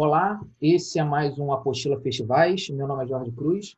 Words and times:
Olá, 0.00 0.40
esse 0.62 1.00
é 1.00 1.02
mais 1.02 1.40
um 1.40 1.52
Apostila 1.52 2.00
Festivais. 2.00 2.70
Meu 2.70 2.86
nome 2.86 3.02
é 3.02 3.08
Jorge 3.08 3.32
Cruz. 3.32 3.76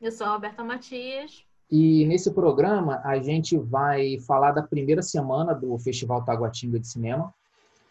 Eu 0.00 0.10
sou 0.10 0.26
a 0.26 0.32
Roberta 0.32 0.64
Matias. 0.64 1.44
E 1.70 2.06
nesse 2.06 2.30
programa 2.30 3.02
a 3.04 3.18
gente 3.18 3.54
vai 3.58 4.18
falar 4.20 4.52
da 4.52 4.62
primeira 4.62 5.02
semana 5.02 5.52
do 5.52 5.78
Festival 5.78 6.24
Taguatinga 6.24 6.80
de 6.80 6.88
Cinema. 6.88 7.34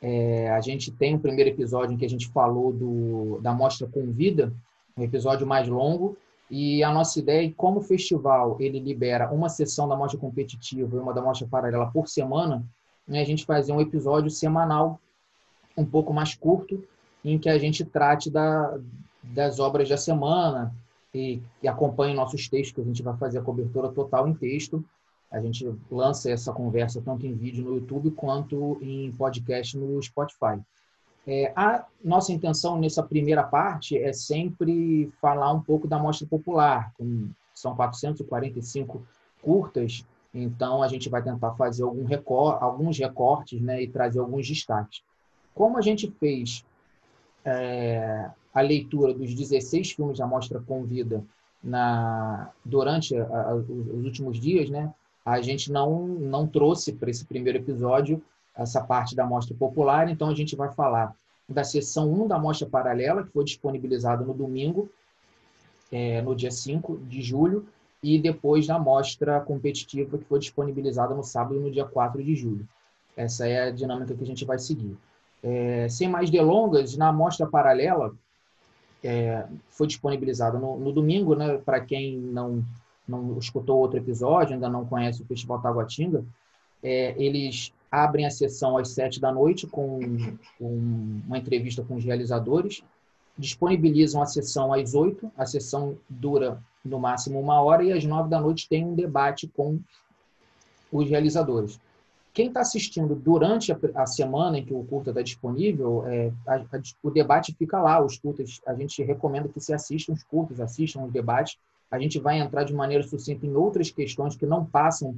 É, 0.02 0.50
a 0.50 0.60
gente 0.60 0.92
tem 0.92 1.14
um 1.14 1.20
primeiro 1.20 1.52
episódio 1.52 1.94
em 1.94 1.98
que 1.98 2.06
a 2.06 2.10
gente 2.10 2.28
falou 2.30 2.74
do, 2.74 3.40
da 3.44 3.54
Mostra 3.54 3.86
Convida, 3.86 4.52
um 4.98 5.04
episódio 5.04 5.46
mais 5.46 5.68
longo, 5.68 6.18
e 6.50 6.84
a 6.84 6.92
nossa 6.92 7.20
ideia 7.20 7.48
é 7.48 7.54
como 7.56 7.78
o 7.78 7.84
festival 7.84 8.58
ele 8.60 8.80
libera 8.80 9.32
uma 9.32 9.50
sessão 9.50 9.88
da 9.88 9.96
mostra 9.96 10.20
competitiva 10.20 10.96
e 10.96 11.00
uma 11.00 11.14
da 11.14 11.22
mostra 11.22 11.48
paralela 11.48 11.92
por 11.92 12.08
semana, 12.08 12.66
né, 13.08 13.22
a 13.22 13.24
gente 13.24 13.46
fazer 13.46 13.72
um 13.72 13.80
episódio 13.80 14.32
semanal 14.32 15.00
um 15.78 15.86
pouco 15.86 16.12
mais 16.12 16.34
curto, 16.34 16.84
em 17.30 17.38
que 17.38 17.50
a 17.50 17.58
gente 17.58 17.84
trate 17.84 18.30
da, 18.30 18.78
das 19.22 19.60
obras 19.60 19.90
da 19.90 19.98
semana 19.98 20.74
e, 21.14 21.42
e 21.62 21.68
acompanhe 21.68 22.16
nossos 22.16 22.48
textos, 22.48 22.74
que 22.74 22.82
a 22.82 22.86
gente 22.86 23.04
vai 23.04 23.16
fazer 23.18 23.40
a 23.40 23.44
cobertura 23.44 23.90
total 23.90 24.28
em 24.28 24.34
texto. 24.34 24.84
A 25.30 25.42
gente 25.42 25.70
lança 25.92 26.32
essa 26.32 26.54
conversa 26.54 27.02
tanto 27.02 27.28
em 27.28 27.34
vídeo 27.34 27.66
no 27.66 27.76
YouTube 27.76 28.12
quanto 28.12 28.78
em 28.82 29.12
podcast 29.12 29.78
no 29.78 30.02
Spotify. 30.02 30.60
É, 31.28 31.52
a 31.54 31.86
nossa 32.02 32.32
intenção 32.32 32.80
nessa 32.80 33.04
primeira 33.04 33.44
parte 33.44 33.98
é 33.98 34.14
sempre 34.14 35.12
falar 35.22 35.52
um 35.52 35.62
pouco 35.62 35.86
da 35.86 36.00
mostra 36.00 36.26
popular. 36.26 36.94
São 37.54 37.76
445 37.76 39.06
curtas, 39.42 40.06
então 40.34 40.82
a 40.82 40.88
gente 40.88 41.10
vai 41.10 41.22
tentar 41.22 41.52
fazer 41.56 41.84
algum 41.84 42.06
recor 42.06 42.58
alguns 42.64 42.98
recortes 42.98 43.60
né, 43.60 43.84
e 43.84 43.88
trazer 43.90 44.20
alguns 44.20 44.48
destaques. 44.48 45.02
Como 45.54 45.78
a 45.78 45.82
gente 45.82 46.10
fez 46.20 46.64
é, 47.48 48.30
a 48.54 48.62
leitura 48.62 49.14
dos 49.14 49.34
16 49.34 49.92
filmes 49.92 50.18
da 50.18 50.28
Mostra 50.28 50.60
Convida 50.60 51.24
na, 51.64 52.52
durante 52.64 53.16
a, 53.16 53.24
a, 53.24 53.56
os 53.56 54.04
últimos 54.04 54.40
dias, 54.40 54.70
né, 54.70 54.94
a 55.26 55.42
gente 55.42 55.72
não, 55.72 56.08
não 56.08 56.46
trouxe 56.46 56.92
para 56.92 57.10
esse 57.10 57.26
primeiro 57.26 57.58
episódio 57.58 58.22
essa 58.56 58.84
parte 58.84 59.16
da 59.16 59.26
Mostra 59.26 59.56
Popular, 59.56 60.10
então 60.10 60.30
a 60.30 60.36
gente 60.36 60.56
vai 60.56 60.74
falar 60.74 61.16
da 61.48 61.64
sessão 61.64 62.12
1 62.12 62.28
da 62.28 62.38
Mostra 62.38 62.68
Paralela, 62.68 63.24
que 63.24 63.32
foi 63.32 63.46
disponibilizada 63.46 64.26
no 64.26 64.34
domingo, 64.34 64.90
é, 65.92 66.22
no 66.22 66.36
dia 66.36 66.52
5 66.52 66.98
de 67.08 67.22
julho, 67.22 67.66
e 68.04 68.20
depois 68.20 68.68
da 68.68 68.78
Mostra 68.78 69.40
Competitiva, 69.40 70.18
que 70.18 70.26
foi 70.26 70.40
disponibilizada 70.40 71.16
no 71.16 71.24
sábado, 71.24 71.60
no 71.60 71.72
dia 71.72 71.86
4 71.86 72.22
de 72.22 72.36
julho. 72.36 72.68
Essa 73.16 73.48
é 73.48 73.68
a 73.68 73.72
dinâmica 73.72 74.14
que 74.14 74.24
a 74.24 74.28
gente 74.28 74.44
vai 74.44 74.60
seguir. 74.60 74.98
É, 75.44 75.88
sem 75.90 76.08
mais 76.08 76.30
delongas, 76.30 76.98
na 76.98 77.10
amostra 77.10 77.48
paralela, 77.48 78.14
é, 79.04 79.46
foi 79.70 79.88
disponibilizada 79.88 80.58
no, 80.58 80.78
no, 80.78 80.92
domingo, 80.92 81.36
né, 81.36 81.58
para 81.58 81.80
quem 81.80 82.18
não, 82.18 82.64
não 83.08 83.38
escutou 83.38 83.78
outro 83.78 83.98
episódio, 83.98 84.54
ainda 84.54 84.70
não 84.70 84.86
conhece 84.86 85.22
o 85.22 85.26
Festival 85.26 85.62
Taguatinga, 85.62 86.26
é, 86.84 87.16
eles 87.18 87.72
abrem 87.92 88.26
a 88.26 88.32
sessão 88.32 88.78
às 88.78 88.90
sete 88.90 89.20
da 89.20 89.32
noite 89.32 89.66
com, 89.66 90.00
com, 90.60 91.22
uma 91.26 91.38
entrevista 91.38 91.84
com 91.84 91.96
os 91.96 92.04
realizadores, 92.04 92.84
disponibilizam 93.38 94.22
a 94.22 94.26
sessão 94.26 94.74
às 94.74 94.94
oito, 94.94 95.32
a 95.38 95.46
sessão 95.46 95.98
dura 96.10 96.62
no 96.84 97.00
máximo 97.00 97.40
uma 97.40 97.62
hora, 97.62 97.84
e 97.84 97.92
às 97.92 98.04
nove 98.04 98.30
da 98.30 98.40
noite 98.40 98.68
tem 98.68 98.86
um 98.86 98.96
debate 98.96 99.48
com 99.48 99.80
os 100.92 101.10
realizadores. 101.10 101.80
Quem 102.38 102.50
está 102.50 102.60
assistindo 102.60 103.16
durante 103.16 103.72
a, 103.72 103.80
a, 103.96 104.06
semana 104.06 104.60
em 104.60 104.64
que 104.64 104.72
o 104.72 104.84
curta 104.84 105.10
está 105.10 105.24
disponível, 105.24 106.06
é, 106.06 106.32
a, 106.46 106.58
a, 106.58 106.82
o 107.02 107.10
debate 107.10 107.52
fica 107.58 107.82
lá. 107.82 108.00
Os 108.00 108.20
curtas, 108.20 108.62
a 108.68 108.76
gente 108.76 109.02
recomenda 109.02 109.50
que 109.50 109.60
se 109.60 109.74
assistam 109.74 110.14
os 110.14 110.22
curtas, 110.22 110.62
assistam 110.62 111.02
os 111.04 111.12
debates. 111.12 111.58
A 111.90 111.98
gente 111.98 112.20
vai 112.20 112.38
entrar 112.38 112.64
de 112.64 112.76
maneira 112.76 113.04
sucinta 113.04 113.44
em 113.44 113.56
outras 113.56 113.90
questões 113.90 114.36
que 114.36 114.46
não 114.46 114.64
passam 114.64 115.18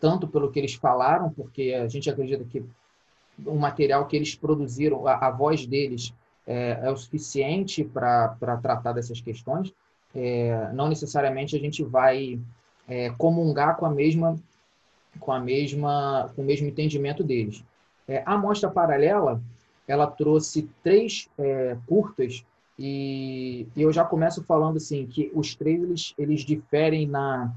tanto 0.00 0.26
pelo 0.26 0.50
que 0.50 0.58
eles 0.58 0.74
falaram, 0.74 1.30
porque 1.30 1.74
a 1.80 1.86
gente 1.86 2.10
acredita 2.10 2.42
que 2.42 2.64
o 3.46 3.54
material 3.54 4.08
que 4.08 4.16
eles 4.16 4.34
produziram, 4.34 5.06
a, 5.06 5.28
a 5.28 5.30
voz 5.30 5.64
deles 5.64 6.12
é, 6.44 6.80
é 6.82 6.90
o 6.90 6.96
suficiente 6.96 7.84
para 7.84 8.36
tratar 8.60 8.90
dessas 8.90 9.20
questões. 9.20 9.72
É, 10.12 10.72
não 10.72 10.88
necessariamente 10.88 11.54
a 11.54 11.60
gente 11.60 11.84
vai 11.84 12.40
é, 12.88 13.10
comungar 13.10 13.76
com 13.76 13.86
a 13.86 13.90
mesma 13.90 14.36
com 15.18 15.32
a 15.32 15.40
mesma 15.40 16.30
com 16.34 16.42
o 16.42 16.44
mesmo 16.44 16.66
entendimento 16.68 17.22
deles. 17.22 17.64
É, 18.06 18.22
a 18.24 18.36
mostra 18.36 18.70
paralela 18.70 19.40
ela 19.86 20.06
trouxe 20.06 20.68
três 20.82 21.28
é, 21.38 21.76
curtas 21.86 22.44
e, 22.78 23.66
e, 23.74 23.82
eu 23.82 23.92
já 23.92 24.04
começo 24.04 24.44
falando 24.44 24.76
assim 24.76 25.06
que 25.06 25.32
os 25.34 25.54
três 25.54 25.82
eles, 25.82 26.14
eles 26.16 26.40
diferem 26.42 27.06
na 27.06 27.52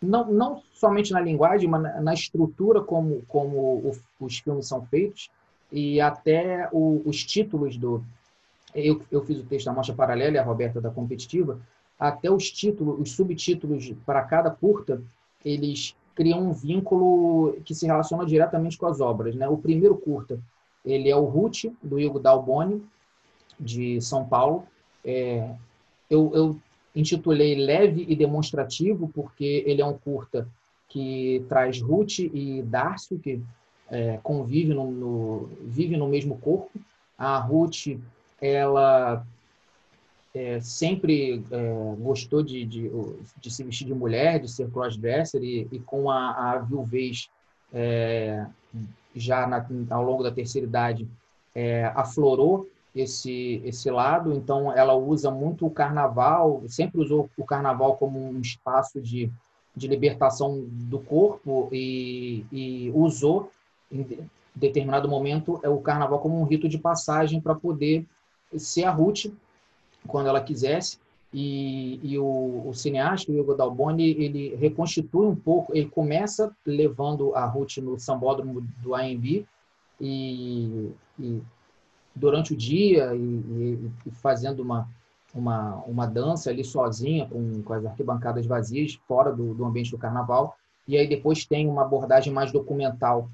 não, 0.00 0.30
não 0.30 0.62
somente 0.72 1.12
na 1.12 1.20
linguagem, 1.20 1.68
mas 1.68 1.82
na, 1.82 2.00
na 2.00 2.14
estrutura 2.14 2.80
como 2.80 3.22
como 3.26 3.58
o, 3.58 3.92
os 4.20 4.38
filmes 4.38 4.68
são 4.68 4.86
feitos 4.86 5.30
e 5.70 6.00
até 6.00 6.68
o, 6.72 7.02
os 7.04 7.24
títulos 7.24 7.76
do 7.76 8.02
eu, 8.74 9.02
eu 9.10 9.22
fiz 9.24 9.38
o 9.38 9.44
texto 9.44 9.66
da 9.66 9.72
mostra 9.72 9.94
paralela 9.94 10.36
e 10.36 10.38
a 10.38 10.44
Roberta 10.44 10.80
da 10.80 10.90
competitiva 10.90 11.60
até 11.98 12.30
os 12.30 12.50
títulos 12.50 13.00
os 13.00 13.12
subtítulos 13.12 13.92
para 14.06 14.22
cada 14.22 14.50
curta 14.50 15.02
eles 15.44 15.94
criam 16.18 16.40
um 16.40 16.52
vínculo 16.52 17.56
que 17.64 17.72
se 17.72 17.86
relaciona 17.86 18.26
diretamente 18.26 18.76
com 18.76 18.86
as 18.86 19.00
obras. 19.00 19.36
Né? 19.36 19.48
O 19.48 19.56
primeiro 19.56 19.96
curta, 19.96 20.36
ele 20.84 21.08
é 21.08 21.14
o 21.14 21.24
Ruth, 21.24 21.66
do 21.80 21.96
Hugo 21.96 22.18
Dalboni, 22.18 22.82
de 23.58 24.00
São 24.00 24.24
Paulo. 24.24 24.64
É, 25.04 25.48
eu, 26.10 26.32
eu 26.34 26.56
intitulei 26.92 27.54
Leve 27.54 28.04
e 28.08 28.16
Demonstrativo, 28.16 29.08
porque 29.14 29.62
ele 29.64 29.80
é 29.80 29.86
um 29.86 29.96
curta 29.96 30.48
que 30.88 31.44
traz 31.48 31.80
Ruth 31.80 32.18
e 32.18 32.62
Darcy, 32.62 33.16
que 33.18 33.40
é, 33.88 34.18
convivem 34.20 34.74
no, 34.74 34.90
no, 34.90 35.50
vive 35.62 35.96
no 35.96 36.08
mesmo 36.08 36.36
corpo. 36.38 36.80
A 37.16 37.38
Ruth, 37.38 37.96
ela 38.40 39.24
é, 40.34 40.60
sempre 40.60 41.42
é, 41.50 41.94
gostou 41.98 42.42
de, 42.42 42.64
de, 42.64 42.90
de, 43.40 43.50
se 43.50 43.64
vestir 43.64 43.86
de 43.86 43.94
mulher, 43.94 44.40
de 44.40 44.48
ser 44.50 44.70
crossdresser, 44.70 45.42
e, 45.42 45.66
e 45.72 45.78
com 45.80 46.10
a, 46.10 46.52
a 46.52 46.58
viuvez 46.58 47.28
é, 47.72 48.46
já 49.14 49.46
na, 49.46 49.66
ao 49.90 50.02
longo 50.02 50.22
da 50.22 50.30
terceira 50.30 50.66
idade 50.66 51.08
é, 51.54 51.86
aflorou 51.94 52.68
esse, 52.94 53.62
esse 53.64 53.90
lado, 53.90 54.32
então 54.32 54.72
ela 54.72 54.94
usa 54.94 55.30
muito 55.30 55.66
o 55.66 55.70
carnaval, 55.70 56.62
sempre 56.68 57.00
usou 57.00 57.28
o 57.36 57.44
carnaval 57.44 57.96
como 57.96 58.18
um 58.18 58.40
espaço 58.40 59.00
de, 59.00 59.30
de 59.74 59.86
libertação 59.86 60.64
do 60.68 60.98
corpo 60.98 61.68
e, 61.72 62.44
e 62.50 62.90
usou, 62.94 63.50
em 63.90 64.06
determinado 64.54 65.08
momento, 65.08 65.60
o 65.64 65.80
carnaval 65.80 66.18
como 66.18 66.40
um 66.40 66.44
rito 66.44 66.68
de 66.68 66.78
passagem 66.78 67.40
para 67.40 67.54
poder 67.54 68.04
ser 68.56 68.84
a 68.84 68.90
Ruth 68.90 69.26
quando 70.08 70.26
ela 70.28 70.40
quisesse. 70.40 70.98
E, 71.32 72.00
e 72.02 72.18
o, 72.18 72.68
o, 72.68 72.74
cineasta, 72.74 73.30
o 73.30 73.38
Hugo 73.38 73.54
Dalboni, 73.54 74.10
ele 74.10 74.56
reconstitui 74.56 75.26
um 75.26 75.36
pouco, 75.36 75.76
ele 75.76 75.88
começa 75.88 76.50
levando 76.64 77.34
a 77.34 77.44
Ruth 77.44 77.76
no 77.78 77.98
sambódromo 77.98 78.62
do 78.82 78.94
AMB 78.94 79.46
e, 80.00 80.90
e 81.20 81.42
durante 82.16 82.54
o 82.54 82.56
dia 82.56 83.14
e, 83.14 83.90
e, 84.06 84.10
fazendo 84.10 84.60
uma, 84.60 84.88
uma, 85.34 85.76
uma 85.86 86.06
dança 86.06 86.48
ali 86.48 86.64
sozinha 86.64 87.26
com, 87.26 87.62
com 87.62 87.72
as 87.74 87.84
arquibancadas 87.84 88.46
vazias, 88.46 88.98
fora 89.06 89.30
do, 89.30 89.52
do 89.52 89.66
ambiente 89.66 89.90
do 89.90 89.98
carnaval. 89.98 90.56
E 90.86 90.96
aí 90.96 91.06
depois 91.06 91.44
tem 91.44 91.68
uma 91.68 91.82
abordagem 91.82 92.32
mais 92.32 92.50
documental 92.50 93.28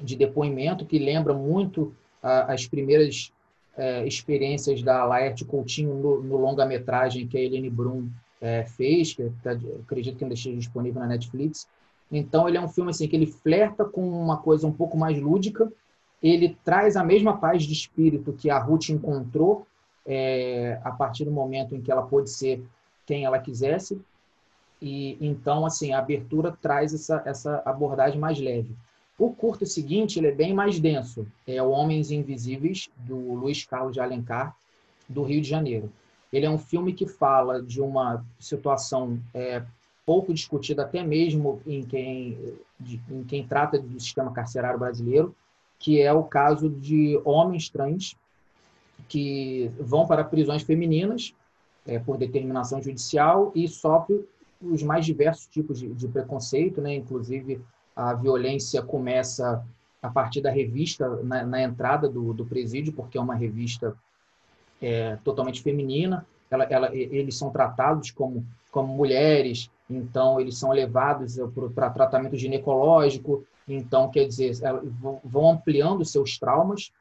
de 0.00 0.14
depoimento 0.14 0.86
que 0.86 1.00
lembra 1.00 1.34
muito 1.34 1.92
as 2.22 2.66
primeiras 2.66 3.32
é, 3.76 4.06
experiências 4.06 4.82
da 4.82 5.04
Laerte 5.04 5.44
Coutinho 5.44 5.94
no, 5.94 6.22
no 6.22 6.36
longa-metragem 6.36 7.26
que 7.26 7.36
a 7.36 7.40
Helene 7.40 7.70
Brum 7.70 8.08
é, 8.40 8.64
fez, 8.64 9.14
que 9.14 9.30
tá, 9.42 9.52
acredito 9.82 10.16
que 10.16 10.24
ainda 10.24 10.34
esteja 10.34 10.56
disponível 10.56 11.00
na 11.00 11.08
Netflix. 11.08 11.66
Então, 12.10 12.48
ele 12.48 12.56
é 12.56 12.60
um 12.60 12.68
filme 12.68 12.90
assim 12.90 13.08
que 13.08 13.16
ele 13.16 13.26
flerta 13.26 13.84
com 13.84 14.06
uma 14.06 14.36
coisa 14.36 14.66
um 14.66 14.72
pouco 14.72 14.96
mais 14.96 15.20
lúdica, 15.20 15.72
ele 16.22 16.56
traz 16.64 16.96
a 16.96 17.04
mesma 17.04 17.36
paz 17.36 17.64
de 17.64 17.72
espírito 17.72 18.32
que 18.32 18.48
a 18.48 18.58
Ruth 18.58 18.88
encontrou 18.88 19.66
é, 20.06 20.78
a 20.82 20.90
partir 20.90 21.24
do 21.24 21.30
momento 21.30 21.74
em 21.74 21.80
que 21.80 21.90
ela 21.90 22.02
pôde 22.02 22.30
ser 22.30 22.64
quem 23.04 23.24
ela 23.24 23.38
quisesse. 23.38 24.00
E 24.80 25.18
então, 25.20 25.66
assim, 25.66 25.92
a 25.92 25.98
abertura 25.98 26.56
traz 26.60 26.94
essa, 26.94 27.22
essa 27.24 27.62
abordagem 27.64 28.18
mais 28.18 28.38
leve. 28.38 28.74
O 29.18 29.30
curto 29.30 29.64
seguinte 29.64 30.18
ele 30.18 30.28
é 30.28 30.32
bem 30.32 30.52
mais 30.52 30.80
denso. 30.80 31.26
É 31.46 31.62
o 31.62 31.70
Homens 31.70 32.10
Invisíveis, 32.10 32.88
do 32.96 33.34
Luiz 33.34 33.64
Carlos 33.64 33.92
de 33.92 34.00
Alencar, 34.00 34.56
do 35.08 35.22
Rio 35.22 35.40
de 35.40 35.48
Janeiro. 35.48 35.90
Ele 36.32 36.46
é 36.46 36.50
um 36.50 36.58
filme 36.58 36.92
que 36.92 37.06
fala 37.06 37.62
de 37.62 37.80
uma 37.80 38.24
situação 38.40 39.20
é, 39.32 39.62
pouco 40.04 40.34
discutida 40.34 40.82
até 40.82 41.02
mesmo 41.02 41.60
em 41.66 41.82
quem, 41.84 42.56
de, 42.78 43.00
em 43.08 43.22
quem 43.22 43.46
trata 43.46 43.78
do 43.78 44.00
sistema 44.00 44.32
carcerário 44.32 44.78
brasileiro, 44.78 45.34
que 45.78 46.00
é 46.00 46.12
o 46.12 46.24
caso 46.24 46.68
de 46.68 47.20
homens 47.24 47.68
trans 47.68 48.16
que 49.08 49.70
vão 49.78 50.06
para 50.06 50.24
prisões 50.24 50.62
femininas 50.62 51.34
é, 51.86 51.98
por 51.98 52.16
determinação 52.16 52.82
judicial 52.82 53.52
e 53.54 53.68
sofrem 53.68 54.24
os 54.60 54.82
mais 54.82 55.04
diversos 55.04 55.46
tipos 55.46 55.78
de, 55.78 55.88
de 55.88 56.08
preconceito, 56.08 56.80
né? 56.80 56.94
inclusive 56.94 57.60
a 57.94 58.12
violência 58.14 58.82
começa 58.82 59.64
a 60.02 60.10
partir 60.10 60.40
da 60.40 60.50
revista 60.50 61.08
na, 61.22 61.44
na 61.44 61.62
entrada 61.62 62.08
do, 62.08 62.34
do, 62.34 62.44
presídio, 62.44 62.92
porque 62.92 63.16
é 63.16 63.20
uma 63.20 63.34
revista 63.34 63.96
é, 64.80 65.16
totalmente 65.24 65.62
feminina. 65.62 66.26
Ela, 66.50 66.64
ela, 66.64 66.94
eles 66.94 67.36
são 67.36 67.50
tratados 67.50 68.10
como, 68.10 68.44
como 68.70 68.94
mulheres, 68.94 69.70
então 69.88 70.38
eles 70.38 70.58
são 70.58 70.70
levados 70.70 71.36
para 71.74 71.90
tratamento 71.90 72.36
ginecológico, 72.36 73.44
então 73.66 74.10
quer 74.10 74.26
dizer 74.26 74.54
vão 75.24 75.52
ampliando 75.52 76.04
seus 76.04 76.38
traumas. 76.38 76.92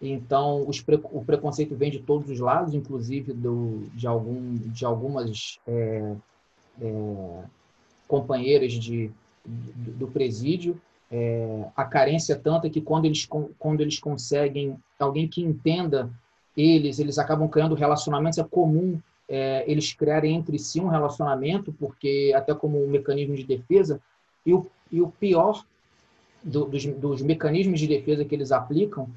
Então 0.00 0.68
os, 0.68 0.84
o 1.12 1.24
preconceito 1.24 1.76
vem 1.76 1.90
de 1.90 2.00
todos 2.00 2.30
os 2.30 2.40
lados, 2.40 2.74
inclusive 2.74 3.32
do, 3.32 3.84
de 3.94 4.06
algum 4.06 4.56
de 4.56 4.84
algumas 4.84 5.58
é, 5.66 6.14
é, 6.80 7.42
companheiras 8.06 8.72
de 8.72 9.10
do, 9.44 10.08
presídio. 10.08 10.80
É, 11.10 11.64
a 11.76 11.84
carência 11.84 12.34
é 12.34 12.36
tanta 12.36 12.68
que 12.68 12.80
quando 12.80 13.06
eles, 13.06 13.26
quando 13.58 13.80
eles 13.80 13.98
conseguem 13.98 14.76
alguém 14.98 15.26
que 15.26 15.42
entenda 15.42 16.10
eles, 16.56 16.98
eles 16.98 17.18
acabam 17.18 17.48
criando 17.48 17.74
relacionamentos. 17.74 18.38
É 18.38 18.44
comum 18.44 19.00
é, 19.28 19.64
eles 19.66 19.92
criarem 19.92 20.34
entre 20.34 20.58
si 20.58 20.80
um 20.80 20.88
relacionamento, 20.88 21.72
porque 21.72 22.32
até 22.34 22.54
como 22.54 22.82
um 22.82 22.88
mecanismo 22.88 23.36
de 23.36 23.44
defesa. 23.44 24.00
E 24.44 24.52
o, 24.52 24.66
e 24.90 25.00
o 25.00 25.08
pior 25.08 25.64
do, 26.42 26.64
dos, 26.64 26.84
dos 26.86 27.22
mecanismos 27.22 27.80
de 27.80 27.86
defesa 27.86 28.24
que 28.24 28.34
eles 28.34 28.52
aplicam 28.52 29.08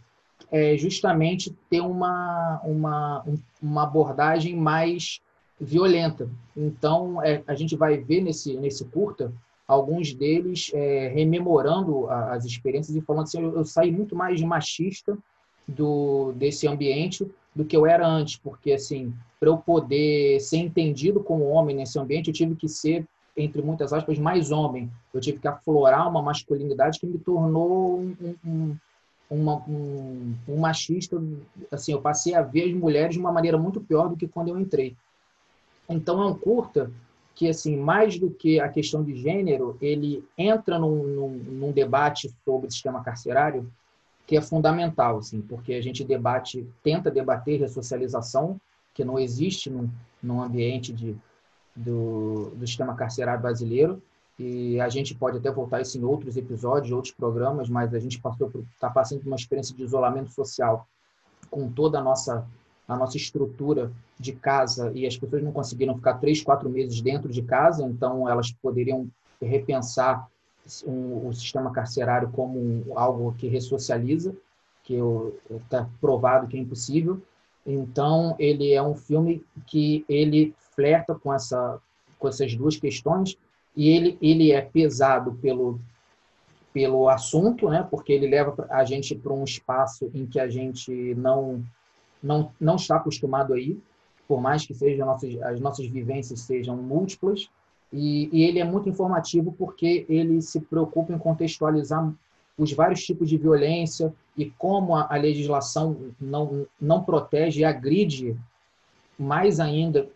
é 0.52 0.76
justamente 0.78 1.56
ter 1.70 1.82
uma, 1.82 2.60
uma, 2.64 3.26
uma 3.62 3.84
abordagem 3.84 4.56
mais 4.56 5.22
violenta. 5.60 6.28
Então, 6.58 7.22
é, 7.24 7.44
a 7.48 7.56
gente 7.56 7.76
vai 7.76 7.98
ver 7.98 8.22
nesse, 8.22 8.58
nesse 8.58 8.84
curta 8.86 9.32
alguns 9.72 10.14
deles 10.14 10.70
é, 10.74 11.08
rememorando 11.08 12.10
as 12.10 12.44
experiências 12.44 12.96
e 12.96 13.02
falando 13.02 13.24
assim, 13.24 13.42
eu, 13.42 13.56
eu 13.56 13.64
saí 13.64 13.90
muito 13.90 14.16
mais 14.16 14.42
machista 14.42 15.18
do 15.66 16.34
desse 16.34 16.68
ambiente 16.68 17.26
do 17.56 17.64
que 17.64 17.78
eu 17.78 17.86
era 17.86 18.06
antes, 18.06 18.36
porque 18.36 18.74
assim, 18.74 19.14
para 19.40 19.48
eu 19.48 19.58
poder 19.58 20.42
ser 20.42 20.58
entendido 20.58 21.22
como 21.22 21.48
homem 21.50 21.76
nesse 21.76 21.98
ambiente, 21.98 22.28
eu 22.28 22.34
tive 22.34 22.56
que 22.56 22.68
ser 22.68 23.08
entre 23.36 23.62
muitas 23.62 23.94
aspas 23.94 24.20
mais 24.20 24.52
homem. 24.52 24.92
Eu 25.14 25.22
tive 25.22 25.40
que 25.40 25.48
aflorar 25.48 26.10
uma 26.10 26.22
masculinidade 26.22 27.00
que 27.00 27.08
me 27.08 27.18
tornou 27.18 27.98
um, 27.98 28.36
um, 28.46 28.78
uma, 29.30 29.56
um, 29.70 30.36
um 30.50 30.58
machista. 30.58 31.18
Assim, 31.72 31.94
eu 31.94 32.02
passei 32.02 32.36
a 32.36 32.42
ver 32.42 32.66
as 32.66 32.74
mulheres 32.74 33.14
de 33.14 33.20
uma 33.22 33.32
maneira 33.32 33.58
muito 33.58 33.80
pior 33.80 34.10
do 34.10 34.18
que 34.18 34.28
quando 34.28 34.50
eu 34.50 34.60
entrei. 34.60 34.98
Então 35.88 36.22
é 36.22 36.26
um 36.26 36.34
curta 36.34 36.92
que, 37.42 37.50
assim, 37.50 37.76
mais 37.76 38.20
do 38.20 38.30
que 38.30 38.60
a 38.60 38.70
questão 38.70 39.04
de 39.04 39.16
gênero, 39.16 39.76
ele 39.82 40.24
entra 40.38 40.78
num, 40.78 41.02
num, 41.02 41.30
num 41.30 41.72
debate 41.72 42.32
sobre 42.46 42.68
o 42.68 42.72
sistema 42.72 43.04
carcerário 43.04 43.68
que 44.28 44.38
é 44.38 44.42
fundamental, 44.42 45.18
assim, 45.18 45.42
porque 45.42 45.74
a 45.74 45.82
gente 45.82 46.04
debate, 46.04 46.64
tenta 46.84 47.10
debater 47.10 47.60
ressocialização, 47.60 48.62
que 48.94 49.04
não 49.04 49.18
existe 49.18 49.72
num, 49.72 49.90
num 50.22 50.40
ambiente 50.40 50.94
de, 50.94 51.18
do, 51.76 52.52
do 52.52 52.68
sistema 52.68 52.94
carcerário 52.94 53.42
brasileiro, 53.42 54.00
e 54.38 54.80
a 54.80 54.88
gente 54.88 55.16
pode 55.16 55.40
até 55.40 55.50
voltar 55.50 55.82
isso 55.82 55.98
em 55.98 56.04
outros 56.04 56.38
episódios, 56.38 56.92
outros 56.92 57.12
programas, 57.16 57.68
mas 57.70 57.92
a 57.96 57.98
gente 58.00 58.22
está 58.22 58.90
passando 58.92 59.22
por 59.22 59.28
uma 59.30 59.36
experiência 59.36 59.76
de 59.76 59.82
isolamento 59.82 60.30
social 60.30 60.88
com 61.50 61.72
toda 61.72 61.98
a 61.98 62.04
nossa 62.04 62.48
a 62.92 62.98
nossa 62.98 63.16
estrutura 63.16 63.90
de 64.20 64.34
casa 64.34 64.92
e 64.94 65.08
as 65.08 65.16
pessoas 65.16 65.42
não 65.42 65.54
conseguiram 65.54 65.96
ficar 65.96 66.16
três, 66.16 66.44
quatro 66.44 66.70
meses 66.70 67.00
dentro 67.00 67.32
de 67.32 67.42
casa, 67.42 67.86
então 67.86 68.28
elas 68.28 68.52
poderiam 68.52 69.08
repensar 69.42 70.28
um, 70.86 71.30
o 71.30 71.34
sistema 71.34 71.72
carcerário 71.72 72.30
como 72.32 72.60
um, 72.60 72.84
algo 72.94 73.34
que 73.38 73.48
ressocializa, 73.48 74.36
que 74.84 74.98
está 75.50 75.88
provado 76.02 76.48
que 76.48 76.58
é 76.58 76.60
impossível. 76.60 77.22
Então, 77.66 78.36
ele 78.38 78.74
é 78.74 78.84
um 78.84 78.96
filme 78.96 79.42
que 79.68 80.04
ele 80.10 80.54
flerta 80.76 81.16
com, 81.16 81.34
essa, 81.34 81.80
com 82.20 82.28
essas 82.28 82.54
duas 82.56 82.76
questões 82.76 83.38
e 83.74 83.88
ele, 83.88 84.18
ele 84.22 84.52
é 84.52 84.62
pesado 84.62 85.32
pelo, 85.42 85.80
pelo 86.74 87.08
assunto, 87.08 87.70
né? 87.70 87.88
porque 87.90 88.12
ele 88.12 88.28
leva 88.28 88.68
a 88.70 88.84
gente 88.84 89.16
para 89.16 89.32
um 89.32 89.46
espaço 89.46 90.12
em 90.14 90.26
que 90.26 90.42
a 90.42 90.50
gente 90.50 91.16
não 91.16 91.64
não, 92.22 92.52
não 92.60 92.76
está 92.76 92.98
acostumado 92.98 93.54
a 93.54 93.60
ir, 93.60 93.82
por 94.28 94.42
mais 94.42 94.66
que 94.66 94.74
sejam 94.74 95.10
as 95.12 95.60
nossas 95.60 95.86
vivências 95.88 96.42
sejam 96.42 96.78
múltiplas, 96.78 97.50
e, 97.92 98.30
e, 98.32 98.44
ele 98.44 98.60
é 98.60 98.64
muito 98.64 98.88
informativo 98.88 99.54
porque 99.58 100.06
ele 100.08 100.42
se 100.42 100.62
preocupa 100.62 101.12
em 101.12 101.18
contextualizar 101.18 102.14
os 102.58 102.72
vários 102.72 103.04
tipos 103.04 103.28
de 103.28 103.38
violência 103.38 104.14
e 104.38 104.50
como 104.52 104.96
a, 104.96 105.08
a 105.10 105.18
legislação 105.18 105.98
não, 106.20 106.66
não 106.80 107.04
protege 107.04 107.62
e 107.62 107.66
agride 107.66 108.38
mais 109.20 109.60
ainda 109.60 110.08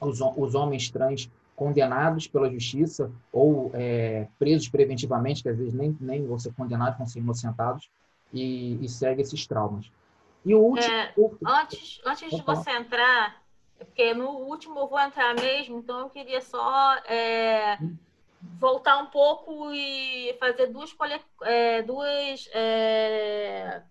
os, 0.00 0.20
os 0.20 0.54
homens 0.54 0.90
trans 0.90 1.30
condenados 1.56 2.28
pela 2.28 2.50
justiça 2.50 3.10
ou 3.32 3.70
é, 3.74 4.28
presos 4.38 4.68
preventivamente, 4.68 5.42
que 5.42 5.48
às 5.48 5.56
vezes 5.56 5.74
nem, 5.74 5.96
nem 6.00 6.24
vão 6.24 6.38
ser 6.38 6.52
condenados, 6.52 6.98
vão 6.98 7.06
ser 7.06 7.18
inocentados, 7.18 7.90
e, 8.32 8.78
e 8.80 8.88
segue 8.88 9.22
esses 9.22 9.46
traumas. 9.46 9.90
E 10.44 10.54
o 10.54 10.60
último. 10.60 10.94
É, 10.94 11.14
antes 11.46 12.00
antes 12.04 12.30
de 12.30 12.42
você 12.42 12.70
entrar, 12.70 13.42
porque 13.78 14.14
no 14.14 14.30
último 14.30 14.80
eu 14.80 14.88
vou 14.88 15.00
entrar 15.00 15.34
mesmo, 15.34 15.78
então 15.78 16.00
eu 16.00 16.10
queria 16.10 16.40
só 16.40 16.94
é, 17.04 17.78
voltar 18.58 18.98
um 18.98 19.06
pouco 19.06 19.72
e 19.72 20.36
fazer 20.38 20.68
duas, 20.68 20.94
é, 21.42 21.82
duas, 21.82 22.48
é, 22.52 23.82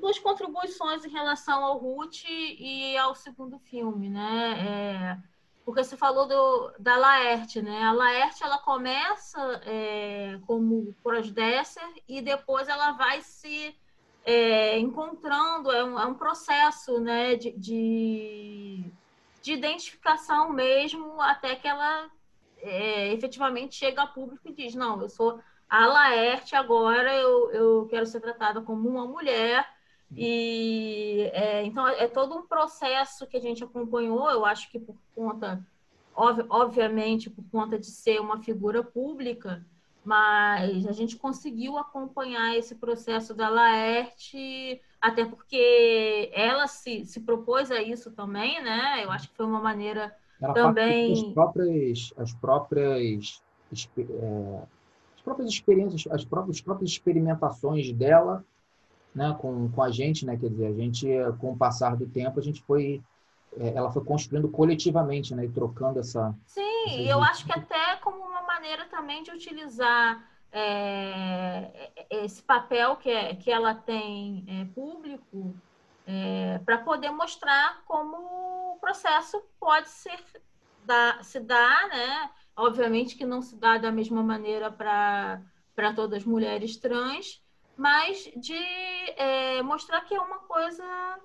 duas 0.00 0.18
contribuições 0.18 1.04
em 1.04 1.10
relação 1.10 1.64
ao 1.64 1.78
Ruth 1.78 2.24
e 2.28 2.96
ao 2.96 3.14
segundo 3.14 3.58
filme, 3.58 4.08
né? 4.08 5.18
É, 5.20 5.34
porque 5.64 5.82
você 5.82 5.96
falou 5.96 6.26
do, 6.26 6.72
da 6.78 6.96
Laerte, 6.96 7.62
né? 7.62 7.82
A 7.82 7.92
Laerte 7.92 8.42
ela 8.42 8.58
começa 8.58 9.62
é, 9.64 10.38
como 10.46 10.94
crossdresser 11.02 11.88
e 12.06 12.20
depois 12.20 12.68
ela 12.68 12.92
vai 12.92 13.22
se 13.22 13.74
é, 14.24 14.78
encontrando, 14.78 15.70
é 15.70 15.84
um, 15.84 15.98
é 15.98 16.06
um 16.06 16.14
processo 16.14 16.98
né, 16.98 17.36
de, 17.36 17.52
de, 17.52 18.84
de, 19.42 19.52
identificação 19.52 20.50
mesmo, 20.52 21.20
até 21.20 21.54
que 21.54 21.68
ela 21.68 22.10
é, 22.58 23.12
efetivamente 23.12 23.74
chega 23.74 24.02
a 24.02 24.06
público 24.06 24.48
e 24.48 24.52
diz, 24.52 24.74
não, 24.74 25.00
eu 25.00 25.08
sou 25.08 25.40
a 25.68 25.86
Laerte, 25.86 26.56
agora 26.56 27.14
eu, 27.14 27.50
eu 27.50 27.86
quero 27.90 28.06
ser 28.06 28.20
tratada 28.20 28.62
como 28.62 28.88
uma 28.88 29.06
mulher, 29.06 29.68
e 30.16 31.30
é, 31.32 31.64
então 31.64 31.86
é 31.86 32.06
todo 32.06 32.36
um 32.36 32.46
processo 32.46 33.26
que 33.26 33.36
a 33.36 33.40
gente 33.40 33.64
acompanhou, 33.64 34.30
eu 34.30 34.44
acho 34.44 34.70
que 34.70 34.78
por 34.78 34.96
conta, 35.14 35.66
ob, 36.14 36.46
obviamente, 36.48 37.28
por 37.28 37.44
conta 37.50 37.78
de 37.78 37.86
ser 37.86 38.20
uma 38.20 38.42
figura 38.42 38.82
pública, 38.82 39.66
mas 40.04 40.86
a 40.86 40.92
gente 40.92 41.16
conseguiu 41.16 41.78
acompanhar 41.78 42.56
esse 42.56 42.74
processo 42.74 43.34
da 43.34 43.48
Laerte, 43.48 44.80
até 45.00 45.24
porque 45.24 46.30
ela 46.34 46.66
se, 46.66 47.04
se 47.06 47.20
propôs 47.20 47.70
a 47.70 47.82
isso 47.82 48.10
também, 48.12 48.62
né? 48.62 49.02
Eu 49.02 49.10
acho 49.10 49.28
que 49.28 49.36
foi 49.36 49.46
uma 49.46 49.60
maneira 49.60 50.14
também. 50.54 51.12
As 51.12 51.32
próprias, 51.32 52.14
as 52.18 52.34
próprias, 52.34 53.42
é, 53.98 54.62
as 55.14 55.22
próprias 55.22 55.48
experiências, 55.48 56.12
as 56.12 56.24
próprias, 56.24 56.56
as 56.56 56.62
próprias 56.62 56.90
experimentações 56.90 57.92
dela 57.92 58.44
né, 59.14 59.34
com, 59.40 59.70
com 59.70 59.82
a 59.82 59.90
gente, 59.90 60.26
né? 60.26 60.36
Quer 60.36 60.50
dizer, 60.50 60.66
a 60.66 60.72
gente, 60.72 61.08
com 61.40 61.52
o 61.52 61.56
passar 61.56 61.96
do 61.96 62.06
tempo, 62.06 62.38
a 62.38 62.42
gente 62.42 62.62
foi 62.62 63.02
é, 63.58 63.72
ela 63.74 63.90
foi 63.92 64.04
construindo 64.04 64.48
coletivamente, 64.48 65.34
né, 65.34 65.44
e 65.44 65.48
trocando 65.48 66.00
essa. 66.00 66.34
Sim, 66.44 66.62
essa 66.86 67.00
eu 67.02 67.22
acho 67.22 67.44
que 67.44 67.52
até 67.52 67.96
como 68.02 68.18
uma 68.18 68.42
maneira 68.64 68.86
também 68.86 69.22
de 69.22 69.30
utilizar 69.30 70.26
é, 70.50 71.92
esse 72.08 72.42
papel 72.42 72.96
que, 72.96 73.10
é, 73.10 73.34
que 73.34 73.50
ela 73.50 73.74
tem 73.74 74.42
é, 74.48 74.64
público 74.74 75.54
é, 76.06 76.58
para 76.64 76.78
poder 76.78 77.10
mostrar 77.10 77.82
como 77.84 78.16
o 78.16 78.78
processo 78.80 79.42
pode 79.60 79.90
ser 79.90 80.18
da, 80.82 81.22
se 81.22 81.40
dar, 81.40 81.88
né? 81.88 82.30
Obviamente 82.56 83.16
que 83.16 83.26
não 83.26 83.42
se 83.42 83.54
dá 83.56 83.76
da 83.76 83.92
mesma 83.92 84.22
maneira 84.22 84.70
para 84.70 85.42
para 85.74 85.92
todas 85.92 86.20
as 86.20 86.24
mulheres 86.24 86.76
trans, 86.76 87.42
mas 87.76 88.30
de 88.36 88.56
é, 89.16 89.60
mostrar 89.60 90.02
que 90.02 90.14
é 90.14 90.20
uma 90.20 90.38
coisa 90.38 91.18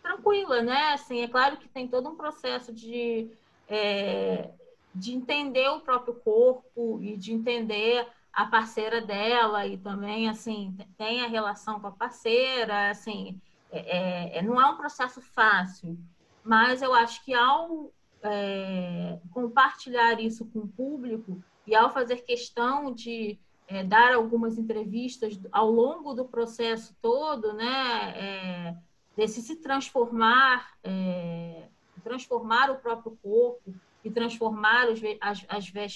tranquila, 0.00 0.62
né? 0.62 0.92
Assim, 0.92 1.22
é 1.22 1.28
claro 1.28 1.56
que 1.56 1.68
tem 1.68 1.88
todo 1.88 2.08
um 2.08 2.14
processo 2.14 2.72
de, 2.72 3.28
é, 3.66 4.52
de 4.94 5.12
entender 5.12 5.68
o 5.68 5.80
próprio 5.80 6.14
corpo 6.14 6.98
e 7.02 7.16
de 7.16 7.32
entender 7.32 8.06
a 8.32 8.46
parceira 8.46 9.00
dela 9.00 9.66
e 9.66 9.76
também, 9.76 10.28
assim, 10.28 10.76
tem 10.96 11.22
a 11.22 11.28
relação 11.28 11.80
com 11.80 11.88
a 11.88 11.92
parceira, 11.92 12.90
assim, 12.90 13.40
é, 13.70 14.38
é, 14.38 14.42
não 14.42 14.60
é 14.60 14.66
um 14.66 14.76
processo 14.76 15.20
fácil, 15.20 15.98
mas 16.44 16.82
eu 16.82 16.92
acho 16.94 17.24
que 17.24 17.34
ao 17.34 17.92
é, 18.22 19.18
compartilhar 19.32 20.20
isso 20.20 20.44
com 20.46 20.60
o 20.60 20.68
público 20.68 21.42
e 21.66 21.74
ao 21.74 21.92
fazer 21.92 22.24
questão 22.24 22.92
de 22.92 23.38
é, 23.68 23.84
dar 23.84 24.14
algumas 24.14 24.58
entrevistas 24.58 25.38
ao 25.52 25.70
longo 25.70 26.14
do 26.14 26.24
processo 26.24 26.96
todo, 27.00 27.52
né, 27.52 28.14
é, 28.16 28.76
desse 29.16 29.40
se 29.40 29.56
transformar, 29.56 30.72
é, 30.82 31.68
transformar 32.02 32.70
o 32.70 32.76
próprio 32.76 33.16
corpo 33.22 33.74
e 34.04 34.10
transformar 34.10 34.88
os, 34.88 35.00
as, 35.20 35.46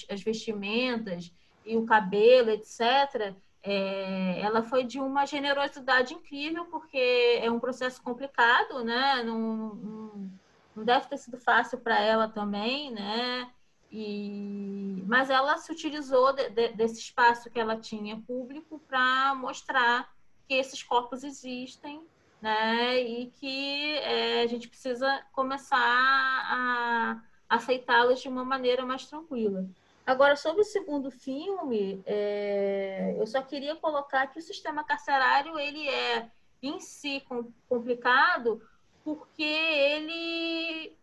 as, 0.09 0.21
vestimentas 0.21 1.33
e 1.65 1.75
o 1.75 1.85
cabelo, 1.85 2.51
etc., 2.51 3.35
é, 3.67 4.41
ela 4.41 4.61
foi 4.61 4.83
de 4.83 4.99
uma 4.99 5.25
generosidade 5.25 6.13
incrível, 6.13 6.65
porque 6.65 7.39
é 7.41 7.49
um 7.49 7.59
processo 7.59 7.99
complicado, 8.03 8.83
né? 8.83 9.23
Não, 9.23 10.29
não, 10.75 10.83
deve 10.85 11.07
ter 11.07 11.17
sido 11.17 11.39
fácil 11.39 11.79
para 11.79 11.99
ela 11.99 12.27
também, 12.27 12.91
né? 12.91 13.49
E, 13.91 15.03
mas 15.07 15.31
ela 15.31 15.57
se 15.57 15.71
utilizou 15.71 16.31
de, 16.33 16.49
de, 16.49 16.69
desse 16.73 16.99
espaço 16.99 17.49
que 17.49 17.59
ela 17.59 17.75
tinha 17.75 18.21
público 18.27 18.79
para 18.87 19.33
mostrar 19.33 20.13
que 20.47 20.53
esses 20.53 20.83
corpos 20.83 21.23
existem, 21.23 22.05
né? 22.39 23.01
E 23.01 23.31
que 23.31 23.97
é, 23.97 24.43
a 24.43 24.47
gente 24.47 24.69
precisa 24.69 25.25
começar 25.31 25.77
a 25.79 27.19
aceitá-los 27.55 28.21
de 28.21 28.29
uma 28.29 28.45
maneira 28.45 28.85
mais 28.85 29.05
tranquila. 29.05 29.65
Agora, 30.05 30.35
sobre 30.35 30.61
o 30.61 30.65
segundo 30.65 31.09
filme, 31.09 32.01
é, 32.05 33.15
eu 33.17 33.25
só 33.25 33.41
queria 33.41 33.75
colocar 33.75 34.27
que 34.27 34.39
o 34.39 34.41
sistema 34.41 34.83
carcerário 34.83 35.57
ele 35.57 35.87
é 35.89 36.29
em 36.61 36.79
si 36.79 37.23
complicado 37.67 38.61
porque 39.03 39.43
ele 39.43 40.95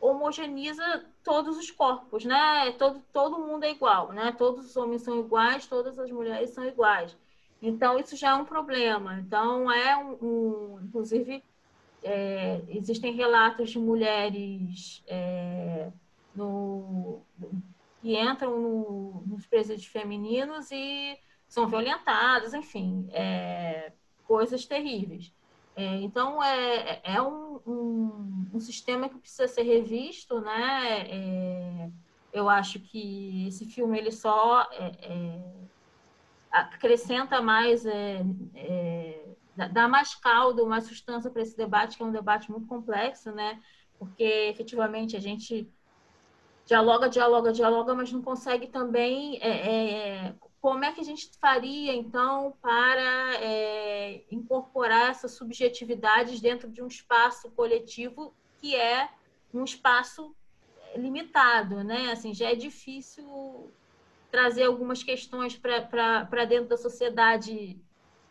homogeneiza 0.00 1.06
todos 1.22 1.56
os 1.56 1.70
corpos, 1.70 2.24
né? 2.24 2.72
Todo, 2.72 3.02
todo 3.12 3.38
mundo 3.38 3.64
é 3.64 3.70
igual, 3.70 4.12
né? 4.12 4.32
Todos 4.32 4.66
os 4.66 4.76
homens 4.76 5.02
são 5.02 5.18
iguais, 5.18 5.66
todas 5.66 5.98
as 5.98 6.10
mulheres 6.10 6.50
são 6.50 6.64
iguais. 6.66 7.16
Então, 7.62 7.98
isso 7.98 8.14
já 8.16 8.30
é 8.30 8.34
um 8.34 8.44
problema. 8.44 9.18
Então, 9.20 9.72
é 9.72 9.96
um, 9.96 10.18
um 10.20 10.80
inclusive, 10.82 11.42
é, 12.04 12.62
existem 12.68 13.14
relatos 13.14 13.70
de 13.70 13.78
mulheres 13.78 15.02
é, 15.06 15.90
no, 16.34 17.22
que 18.00 18.14
entram 18.16 18.60
no, 18.60 19.22
nos 19.26 19.46
presídios 19.46 19.86
femininos 19.86 20.70
e 20.70 21.18
são 21.48 21.66
violentadas, 21.66 22.52
enfim, 22.52 23.08
é, 23.12 23.92
coisas 24.26 24.66
terríveis. 24.66 25.32
É, 25.76 25.96
então, 26.02 26.42
é, 26.42 27.00
é 27.02 27.22
um, 27.22 27.60
um, 27.66 28.46
um, 28.54 28.60
sistema 28.60 29.08
que 29.08 29.18
precisa 29.18 29.48
ser 29.48 29.62
revisto, 29.62 30.40
né? 30.40 31.06
É, 31.08 31.90
eu 32.32 32.48
acho 32.48 32.78
que 32.78 33.46
esse 33.48 33.64
filme 33.66 33.98
ele 33.98 34.12
só 34.12 34.68
é, 34.72 34.92
é, 35.02 35.40
acrescenta 36.50 37.40
mais, 37.40 37.84
é, 37.86 38.24
dá 39.56 39.88
mais 39.88 40.14
caldo, 40.14 40.66
mais 40.66 40.84
sustância 40.84 41.30
para 41.30 41.42
esse 41.42 41.56
debate, 41.56 41.96
que 41.96 42.02
é 42.02 42.06
um 42.06 42.12
debate 42.12 42.50
muito 42.50 42.66
complexo, 42.66 43.30
né? 43.32 43.60
Porque, 43.98 44.24
efetivamente, 44.24 45.16
a 45.16 45.20
gente 45.20 45.70
dialoga, 46.66 47.08
dialoga, 47.08 47.52
dialoga, 47.52 47.94
mas 47.94 48.12
não 48.12 48.22
consegue 48.22 48.66
também. 48.66 49.38
É, 49.40 49.48
é, 49.48 50.34
como 50.60 50.84
é 50.84 50.92
que 50.92 51.00
a 51.00 51.04
gente 51.04 51.30
faria, 51.38 51.94
então, 51.94 52.54
para 52.60 53.34
é, 53.42 54.24
incorporar 54.30 55.10
essas 55.10 55.32
subjetividades 55.32 56.40
dentro 56.40 56.68
de 56.70 56.82
um 56.82 56.86
espaço 56.86 57.50
coletivo 57.50 58.34
que 58.60 58.74
é 58.74 59.08
um 59.52 59.62
espaço 59.62 60.34
limitado, 60.96 61.84
né? 61.84 62.10
Assim, 62.10 62.32
já 62.32 62.50
é 62.50 62.54
difícil 62.54 63.70
trazer 64.30 64.64
algumas 64.64 65.02
questões 65.02 65.56
para 65.56 66.44
dentro 66.44 66.68
da 66.68 66.76
sociedade 66.76 67.78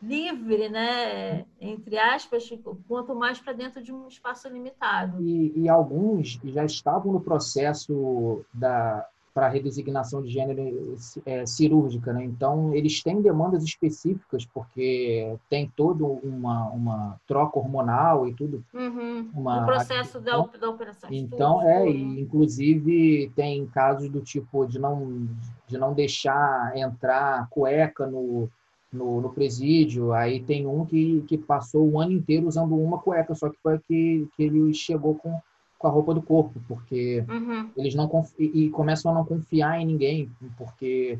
livre, 0.03 0.69
né, 0.69 1.45
entre 1.60 1.98
aspas, 1.98 2.50
quanto 2.88 3.15
mais 3.15 3.39
para 3.39 3.53
dentro 3.53 3.81
de 3.81 3.93
um 3.93 4.07
espaço 4.07 4.50
limitado. 4.50 5.22
E, 5.22 5.53
e 5.55 5.69
alguns 5.69 6.39
já 6.43 6.65
estavam 6.65 7.13
no 7.13 7.22
processo 7.22 8.45
da 8.53 9.07
para 9.33 9.50
redesignação 9.50 10.22
de 10.22 10.29
gênero 10.29 10.95
é, 11.25 11.45
cirúrgica, 11.45 12.13
né? 12.13 12.24
Então 12.24 12.74
eles 12.74 13.01
têm 13.01 13.19
demandas 13.19 13.63
específicas 13.63 14.45
porque 14.45 15.36
tem 15.50 15.72
toda 15.75 16.05
uma, 16.05 16.69
uma 16.69 17.19
troca 17.27 17.57
hormonal 17.57 18.27
e 18.27 18.33
tudo. 18.33 18.63
Uhum. 18.72 19.31
Uma, 19.33 19.63
o 19.63 19.65
processo 19.65 20.19
da, 20.19 20.38
da 20.38 20.69
operação. 20.69 21.10
Então 21.12 21.67
é, 21.67 21.89
e, 21.89 22.22
inclusive 22.22 23.31
tem 23.36 23.65
casos 23.65 24.07
do 24.07 24.22
tipo 24.22 24.67
de 24.67 24.77
não 24.77 25.27
de 25.67 25.77
não 25.79 25.93
deixar 25.93 26.77
entrar 26.77 27.48
cueca 27.50 28.05
no 28.05 28.48
no, 28.93 29.19
no, 29.19 29.33
presídio. 29.33 30.13
Aí 30.13 30.41
tem 30.41 30.67
um 30.67 30.85
que, 30.85 31.21
que 31.27 31.38
passou 31.38 31.89
o 31.89 32.00
ano 32.00 32.12
inteiro 32.12 32.47
usando 32.47 32.75
uma 32.75 33.00
cueca, 33.00 33.33
só 33.33 33.50
que 33.50 33.57
foi 33.62 33.79
que, 33.79 34.27
que 34.35 34.43
ele 34.43 34.73
chegou 34.73 35.15
com, 35.15 35.41
com 35.77 35.88
a 35.88 35.89
roupa 35.89 36.13
do 36.13 36.21
corpo, 36.21 36.62
porque 36.67 37.25
uhum. 37.27 37.69
eles 37.75 37.95
não 37.95 38.09
e, 38.38 38.65
e 38.65 38.69
começam 38.69 39.12
a 39.12 39.15
não 39.15 39.25
confiar 39.25 39.81
em 39.81 39.85
ninguém, 39.85 40.31
porque 40.57 41.19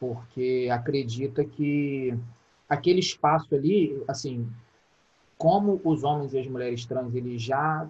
porque 0.00 0.68
acredita 0.72 1.44
que 1.44 2.12
aquele 2.68 2.98
espaço 2.98 3.54
ali, 3.54 4.02
assim, 4.08 4.48
como 5.38 5.80
os 5.84 6.02
homens 6.02 6.34
e 6.34 6.40
as 6.40 6.48
mulheres 6.48 6.84
trans 6.84 7.14
eles 7.14 7.40
já 7.40 7.88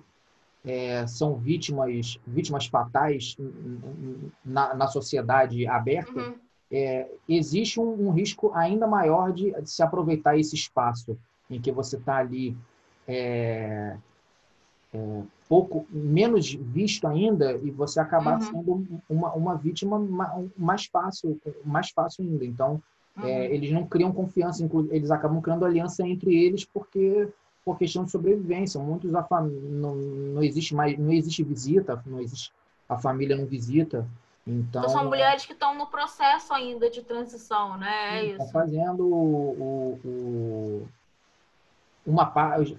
é, 0.63 1.07
são 1.07 1.37
vítimas 1.37 2.19
vítimas 2.27 2.67
fatais 2.67 3.35
na, 4.45 4.75
na 4.75 4.87
sociedade 4.89 5.67
aberta, 5.67 6.21
uhum 6.21 6.35
é, 6.73 7.07
existe 7.29 7.79
um, 7.79 8.09
um, 8.09 8.11
risco 8.11 8.51
ainda 8.55 8.87
maior 8.87 9.31
de, 9.31 9.53
de, 9.61 9.71
se 9.71 9.83
aproveitar 9.83 10.39
esse 10.39 10.55
espaço 10.55 11.19
em 11.51 11.61
que 11.61 11.71
você 11.71 11.97
está 11.97 12.17
ali 12.17 12.57
é, 13.07 13.95
é, 14.95 15.23
pouco 15.47 15.87
menos 15.91 16.55
visto 16.55 17.07
ainda 17.07 17.53
e 17.63 17.71
você 17.71 18.01
acabar 18.01 18.41
uhum. 18.41 18.41
sendo 18.41 19.03
uma, 19.07 19.33
uma 19.35 19.55
vítima 19.55 19.99
mais 20.57 20.87
fácil 20.87 21.39
mais 21.63 21.91
fácil 21.91 22.25
ainda 22.25 22.45
então 22.45 22.83
é, 23.19 23.21
uhum. 23.21 23.29
eles 23.29 23.71
não 23.71 23.87
criam 23.87 24.11
confiança 24.11 24.67
eles 24.91 25.11
acabam 25.11 25.43
criando 25.43 25.67
aliança 25.67 26.07
entre 26.07 26.35
eles 26.35 26.65
porque 26.65 27.29
por 27.63 27.77
questão 27.77 28.05
de 28.05 28.11
sobrevivência 28.11 28.81
muitos 28.81 29.15
a 29.15 29.23
fam... 29.23 29.43
não, 29.43 29.95
não 29.95 30.43
existe 30.43 30.75
mais 30.75 30.99
não 30.99 31.13
existe 31.13 31.43
visita 31.43 32.03
não 32.07 32.19
existe 32.19 32.51
a 32.89 32.97
família 32.97 33.37
não 33.37 33.45
visita 33.45 34.09
então, 34.47 34.83
então 34.83 34.89
são 34.89 35.05
mulheres 35.05 35.47
que 35.47 35.53
estão 35.53 35.75
no 35.75 35.87
processo 35.87 36.53
ainda 36.53 36.91
de 36.91 37.03
transição, 37.03 37.77
né? 37.77 38.19
É 38.19 38.25
isso. 38.25 38.51
fazendo 38.51 39.07
o, 39.07 40.01
o, 40.05 40.89
uma 42.05 42.33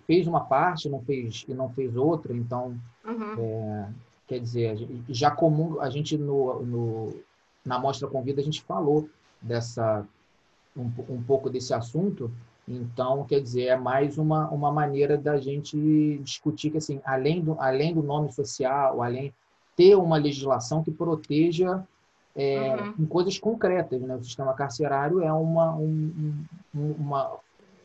fez 0.05 0.27
uma 0.27 0.41
parte, 0.41 0.89
não 0.89 1.01
fez 1.01 1.45
e 1.47 1.53
não 1.53 1.69
fez 1.69 1.95
outra, 1.95 2.33
então 2.33 2.77
uhum. 3.05 3.35
é, 3.39 3.89
quer 4.27 4.39
dizer 4.39 4.87
já 5.07 5.31
comum 5.31 5.79
a 5.79 5.89
gente 5.89 6.17
no, 6.17 6.61
no 6.63 7.23
na 7.65 7.79
mostra 7.79 8.09
convida 8.09 8.41
a 8.41 8.43
gente 8.43 8.61
falou 8.61 9.09
dessa 9.41 10.05
um, 10.75 10.91
um 11.07 11.23
pouco 11.23 11.49
desse 11.49 11.73
assunto 11.73 12.29
então, 12.67 13.25
quer 13.25 13.41
dizer, 13.41 13.65
é 13.65 13.75
mais 13.75 14.17
uma, 14.17 14.49
uma 14.49 14.71
maneira 14.71 15.17
da 15.17 15.37
gente 15.37 16.17
discutir 16.19 16.71
que, 16.71 16.77
assim, 16.77 17.01
além 17.03 17.41
do, 17.41 17.59
além 17.59 17.93
do 17.93 18.01
nome 18.01 18.31
social, 18.31 19.01
além 19.01 19.33
ter 19.75 19.95
uma 19.95 20.17
legislação 20.17 20.83
que 20.83 20.91
proteja 20.91 21.83
é, 22.35 22.75
uhum. 22.75 22.93
em 22.99 23.05
coisas 23.05 23.37
concretas. 23.37 24.01
Né? 24.01 24.15
O 24.15 24.23
sistema 24.23 24.53
carcerário 24.53 25.21
é 25.21 25.31
uma, 25.31 25.75
um, 25.75 26.45
uma, 26.73 27.31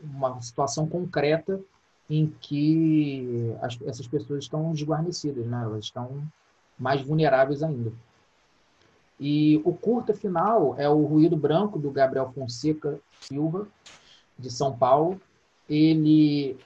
uma 0.02 0.40
situação 0.40 0.86
concreta 0.86 1.60
em 2.08 2.32
que 2.40 3.54
as, 3.60 3.78
essas 3.82 4.06
pessoas 4.06 4.44
estão 4.44 4.72
desguarnecidas, 4.72 5.46
né? 5.46 5.62
elas 5.62 5.84
estão 5.84 6.22
mais 6.78 7.02
vulneráveis 7.02 7.62
ainda. 7.62 7.92
E 9.20 9.60
o 9.64 9.72
curta 9.74 10.14
final 10.14 10.76
é 10.78 10.88
o 10.88 11.04
Ruído 11.04 11.36
Branco, 11.36 11.78
do 11.78 11.90
Gabriel 11.90 12.30
Fonseca 12.32 13.00
Silva, 13.20 13.66
de 14.38 14.50
São 14.50 14.76
Paulo. 14.76 15.20
Ele. 15.68 16.56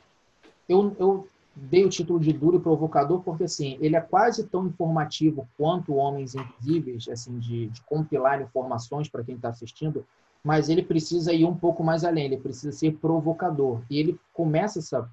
Eu, 0.68 0.94
eu 0.98 1.28
dei 1.54 1.84
o 1.84 1.88
título 1.88 2.18
de 2.18 2.32
duro 2.32 2.56
e 2.56 2.60
provocador 2.60 3.20
porque 3.22 3.44
assim 3.44 3.76
ele 3.80 3.94
é 3.94 4.00
quase 4.00 4.46
tão 4.46 4.66
informativo 4.66 5.46
quanto 5.56 5.94
Homens 5.94 6.34
Invisíveis, 6.34 7.08
assim 7.08 7.38
de, 7.38 7.68
de 7.68 7.80
compilar 7.82 8.40
informações 8.40 9.08
para 9.08 9.22
quem 9.22 9.36
está 9.36 9.50
assistindo, 9.50 10.04
mas 10.42 10.68
ele 10.68 10.82
precisa 10.82 11.32
ir 11.32 11.44
um 11.44 11.54
pouco 11.54 11.84
mais 11.84 12.04
além, 12.04 12.24
ele 12.24 12.36
precisa 12.36 12.72
ser 12.72 12.96
provocador. 12.96 13.80
E 13.88 13.98
ele 13.98 14.18
começa 14.32 14.80
essa, 14.80 15.08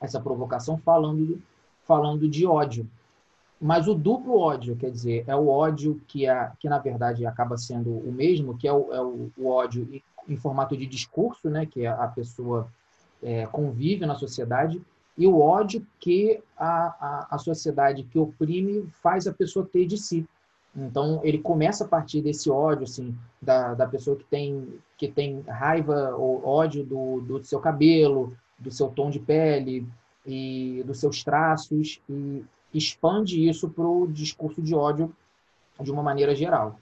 essa 0.00 0.20
provocação 0.20 0.78
falando, 0.78 1.42
falando 1.82 2.28
de 2.28 2.46
ódio. 2.46 2.88
Mas 3.60 3.86
o 3.88 3.94
duplo 3.94 4.38
ódio, 4.38 4.76
quer 4.76 4.90
dizer, 4.90 5.24
é 5.26 5.36
o 5.36 5.48
ódio 5.48 6.00
que, 6.06 6.26
é, 6.26 6.50
que 6.58 6.68
na 6.68 6.78
verdade 6.78 7.26
acaba 7.26 7.56
sendo 7.56 7.90
o 7.90 8.12
mesmo, 8.12 8.56
que 8.56 8.66
é 8.66 8.72
o, 8.72 8.92
é 8.92 9.00
o, 9.00 9.30
o 9.36 9.48
ódio 9.48 10.02
em 10.28 10.36
formato 10.36 10.76
de 10.76 10.86
discurso, 10.86 11.50
né, 11.50 11.66
que 11.66 11.86
a 11.86 12.08
pessoa 12.08 12.68
é, 13.22 13.46
convive 13.46 14.06
na 14.06 14.14
sociedade, 14.14 14.80
e 15.16 15.26
o 15.26 15.40
ódio 15.40 15.86
que 16.00 16.42
a, 16.56 16.86
a, 16.86 17.28
a 17.30 17.38
sociedade 17.38 18.02
que 18.04 18.18
oprime 18.18 18.88
faz 19.02 19.26
a 19.26 19.32
pessoa 19.32 19.68
ter 19.70 19.86
de 19.86 19.96
si. 19.96 20.26
Então, 20.76 21.20
ele 21.22 21.38
começa 21.38 21.84
a 21.84 21.88
partir 21.88 22.20
desse 22.20 22.50
ódio, 22.50 22.82
assim, 22.82 23.16
da, 23.40 23.74
da 23.74 23.86
pessoa 23.86 24.16
que 24.16 24.24
tem, 24.24 24.74
que 24.98 25.06
tem 25.06 25.40
raiva 25.42 26.16
ou 26.16 26.44
ódio 26.44 26.84
do, 26.84 27.20
do 27.20 27.44
seu 27.44 27.60
cabelo, 27.60 28.36
do 28.58 28.72
seu 28.72 28.88
tom 28.88 29.08
de 29.08 29.20
pele 29.20 29.86
e 30.26 30.82
dos 30.84 30.98
seus 30.98 31.22
traços, 31.22 32.00
e 32.08 32.44
expande 32.72 33.48
isso 33.48 33.68
para 33.68 33.86
o 33.86 34.08
discurso 34.08 34.60
de 34.60 34.74
ódio 34.74 35.14
de 35.80 35.92
uma 35.92 36.02
maneira 36.02 36.34
geral. 36.34 36.78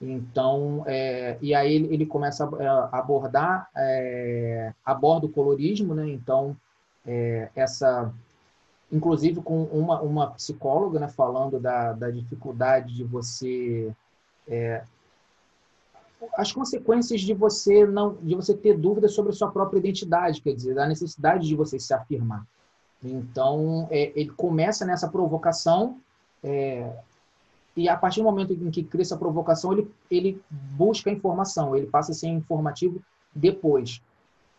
Então, 0.00 0.82
é, 0.86 1.36
e 1.40 1.54
aí 1.54 1.74
ele, 1.74 1.94
ele 1.94 2.06
começa 2.06 2.44
a, 2.44 2.98
abordar, 2.98 3.68
é, 3.76 4.72
aborda 4.84 5.26
o 5.26 5.30
colorismo, 5.30 5.94
né? 5.94 6.08
Então, 6.08 6.56
é, 7.06 7.50
essa, 7.54 8.12
inclusive 8.90 9.40
com 9.40 9.64
uma, 9.64 10.00
uma 10.00 10.30
psicóloga, 10.32 10.98
né, 10.98 11.08
falando 11.08 11.58
da, 11.58 11.92
da 11.92 12.10
dificuldade 12.10 12.94
de 12.94 13.04
você, 13.04 13.92
é, 14.48 14.82
as 16.36 16.52
consequências 16.52 17.20
de 17.20 17.34
você 17.34 17.86
não, 17.86 18.14
de 18.14 18.34
você 18.34 18.54
ter 18.54 18.76
dúvidas 18.76 19.12
sobre 19.12 19.32
a 19.32 19.34
sua 19.34 19.50
própria 19.50 19.78
identidade, 19.78 20.40
quer 20.40 20.54
dizer, 20.54 20.74
da 20.74 20.86
necessidade 20.86 21.46
de 21.46 21.54
você 21.54 21.78
se 21.78 21.92
afirmar. 21.92 22.46
Então, 23.02 23.86
é, 23.90 24.12
ele 24.18 24.30
começa 24.30 24.86
nessa 24.86 25.08
provocação, 25.08 26.00
é, 26.42 26.90
e 27.76 27.88
a 27.88 27.96
partir 27.96 28.20
do 28.20 28.24
momento 28.24 28.52
em 28.52 28.70
que 28.70 28.82
cria 28.82 29.02
essa 29.02 29.16
provocação, 29.16 29.72
ele, 29.72 29.90
ele 30.10 30.40
busca 30.50 31.10
informação, 31.10 31.76
ele 31.76 31.86
passa 31.86 32.12
a 32.12 32.14
ser 32.14 32.28
informativo 32.28 33.02
depois. 33.34 34.00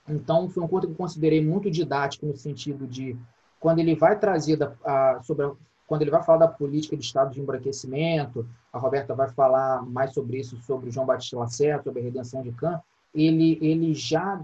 Então, 0.07 0.49
foi 0.49 0.63
um 0.63 0.67
conto 0.67 0.87
que 0.87 0.93
eu 0.93 0.97
considerei 0.97 1.43
muito 1.43 1.69
didático 1.69 2.25
no 2.25 2.35
sentido 2.35 2.85
de 2.85 3.17
quando 3.59 3.79
ele 3.79 3.95
vai 3.95 4.19
trazer 4.19 4.55
da, 4.55 4.73
a, 4.83 5.19
sobre 5.23 5.45
a, 5.45 5.51
quando 5.87 6.01
ele 6.01 6.11
vai 6.11 6.23
falar 6.23 6.39
da 6.39 6.47
política 6.47 6.95
de 6.95 7.03
estado 7.03 7.31
de 7.31 7.41
embranquecimento, 7.41 8.47
a 8.71 8.77
Roberta 8.77 9.13
vai 9.13 9.29
falar 9.29 9.83
mais 9.83 10.13
sobre 10.13 10.39
isso, 10.39 10.57
sobre 10.61 10.89
o 10.89 10.91
João 10.91 11.05
Batista 11.05 11.37
Lacerda, 11.37 11.83
sobre 11.83 12.01
a 12.01 12.03
redenção 12.03 12.41
de 12.41 12.51
Kant, 12.51 12.81
ele, 13.13 13.57
ele 13.61 13.93
já 13.93 14.41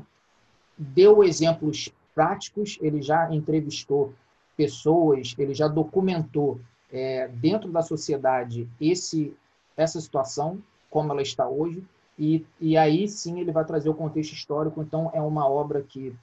deu 0.78 1.24
exemplos 1.24 1.94
práticos, 2.14 2.78
ele 2.82 3.02
já 3.02 3.34
entrevistou 3.34 4.14
pessoas, 4.56 5.36
ele 5.38 5.54
já 5.54 5.68
documentou 5.68 6.60
é, 6.92 7.28
dentro 7.28 7.72
da 7.72 7.82
sociedade 7.82 8.70
esse, 8.80 9.36
essa 9.76 10.00
situação, 10.00 10.62
como 10.90 11.12
ela 11.12 11.22
está 11.22 11.48
hoje, 11.48 11.84
e, 12.18 12.46
e 12.60 12.78
aí 12.78 13.08
sim 13.08 13.40
ele 13.40 13.52
vai 13.52 13.66
trazer 13.66 13.90
o 13.90 13.96
contexto 13.96 14.34
histórico. 14.34 14.82
Então, 14.82 15.10
é 15.14 15.22
uma 15.22 15.48
obra 15.48 15.82
que, 15.82 16.16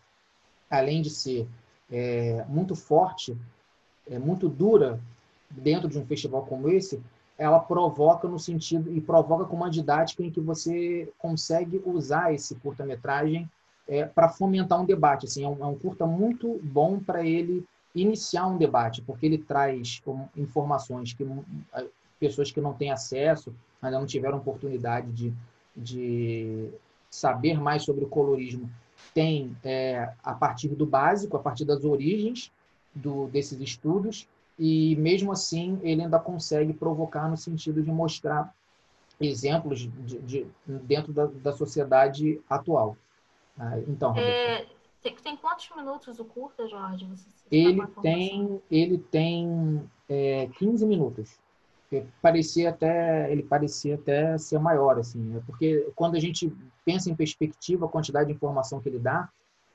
além 0.70 1.02
de 1.02 1.10
ser 1.10 1.48
é, 1.90 2.44
muito 2.48 2.74
forte, 2.74 3.36
é 4.08 4.18
muito 4.18 4.48
dura 4.48 5.00
dentro 5.50 5.88
de 5.88 5.98
um 5.98 6.06
festival 6.06 6.44
como 6.44 6.68
esse, 6.68 7.00
ela 7.36 7.60
provoca 7.60 8.26
no 8.26 8.38
sentido 8.38 8.92
e 8.92 9.00
provoca 9.00 9.44
com 9.44 9.56
uma 9.56 9.70
didática 9.70 10.22
em 10.22 10.30
que 10.30 10.40
você 10.40 11.10
consegue 11.18 11.80
usar 11.84 12.34
esse 12.34 12.54
curta-metragem 12.56 13.48
é, 13.86 14.04
para 14.04 14.28
fomentar 14.28 14.80
um 14.80 14.84
debate. 14.84 15.26
Assim, 15.26 15.44
é 15.44 15.48
um, 15.48 15.62
é 15.62 15.66
um 15.66 15.78
curta 15.78 16.04
muito 16.04 16.60
bom 16.62 16.98
para 16.98 17.24
ele 17.24 17.64
iniciar 17.94 18.46
um 18.46 18.58
debate, 18.58 19.00
porque 19.02 19.24
ele 19.24 19.38
traz 19.38 20.02
informações 20.36 21.12
que 21.12 21.26
pessoas 22.18 22.50
que 22.50 22.60
não 22.60 22.74
têm 22.74 22.90
acesso, 22.90 23.54
ainda 23.80 23.98
não 23.98 24.06
tiveram 24.06 24.38
oportunidade 24.38 25.10
de, 25.12 25.32
de 25.78 26.70
saber 27.10 27.60
mais 27.60 27.84
sobre 27.84 28.04
o 28.04 28.08
colorismo, 28.08 28.68
tem 29.14 29.56
é, 29.64 30.12
a 30.22 30.34
partir 30.34 30.68
do 30.68 30.84
básico, 30.84 31.36
a 31.36 31.40
partir 31.40 31.64
das 31.64 31.84
origens 31.84 32.52
do, 32.94 33.26
desses 33.28 33.60
estudos, 33.60 34.28
e 34.58 34.96
mesmo 34.96 35.32
assim 35.32 35.78
ele 35.82 36.02
ainda 36.02 36.18
consegue 36.18 36.72
provocar 36.72 37.28
no 37.28 37.36
sentido 37.36 37.82
de 37.82 37.90
mostrar 37.90 38.52
exemplos 39.20 39.80
de, 39.80 40.18
de, 40.20 40.46
dentro 40.66 41.12
da, 41.12 41.26
da, 41.26 41.52
sociedade 41.52 42.40
atual. 42.48 42.96
Ah, 43.58 43.78
então, 43.88 44.16
é, 44.16 44.66
tem, 45.02 45.14
tem, 45.16 45.36
quantos 45.36 45.68
minutos 45.76 46.18
o 46.18 46.24
curta, 46.24 46.68
Jorge? 46.68 47.08
Ele, 47.50 47.86
tem, 48.02 48.62
ele 48.70 48.98
tem 48.98 49.90
é, 50.08 50.48
15 50.58 50.86
minutos. 50.86 51.38
Parecia 52.20 52.70
até, 52.70 53.30
ele 53.32 53.42
parecia 53.42 53.94
até 53.94 54.36
ser 54.36 54.58
maior, 54.58 54.98
assim, 54.98 55.20
né? 55.20 55.40
porque 55.46 55.90
quando 55.96 56.16
a 56.16 56.20
gente 56.20 56.52
pensa 56.84 57.10
em 57.10 57.14
perspectiva, 57.14 57.86
a 57.86 57.88
quantidade 57.88 58.28
de 58.28 58.34
informação 58.34 58.80
que 58.80 58.88
ele 58.88 58.98
dá, 58.98 59.28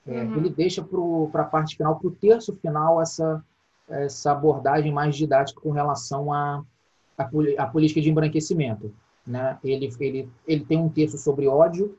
é, 0.06 0.22
uhum. 0.22 0.38
ele 0.38 0.50
deixa 0.50 0.84
para 1.32 1.42
a 1.42 1.46
parte 1.46 1.76
final, 1.76 1.98
para 1.98 2.08
o 2.08 2.12
terço 2.12 2.54
final, 2.56 3.02
essa, 3.02 3.44
essa 3.90 4.32
abordagem 4.32 4.92
mais 4.92 5.16
didática 5.16 5.60
com 5.60 5.72
relação 5.72 6.32
à 6.32 6.64
a, 7.18 7.24
a, 7.24 7.30
a, 7.64 7.68
política 7.68 8.02
de 8.02 8.12
embranquecimento. 8.12 8.94
Né? 9.26 9.58
Ele, 9.64 9.90
ele, 10.00 10.30
ele 10.48 10.66
tem 10.66 10.78
um 10.78 10.90
terço 10.90 11.18
sobre 11.18 11.48
ódio, 11.48 11.98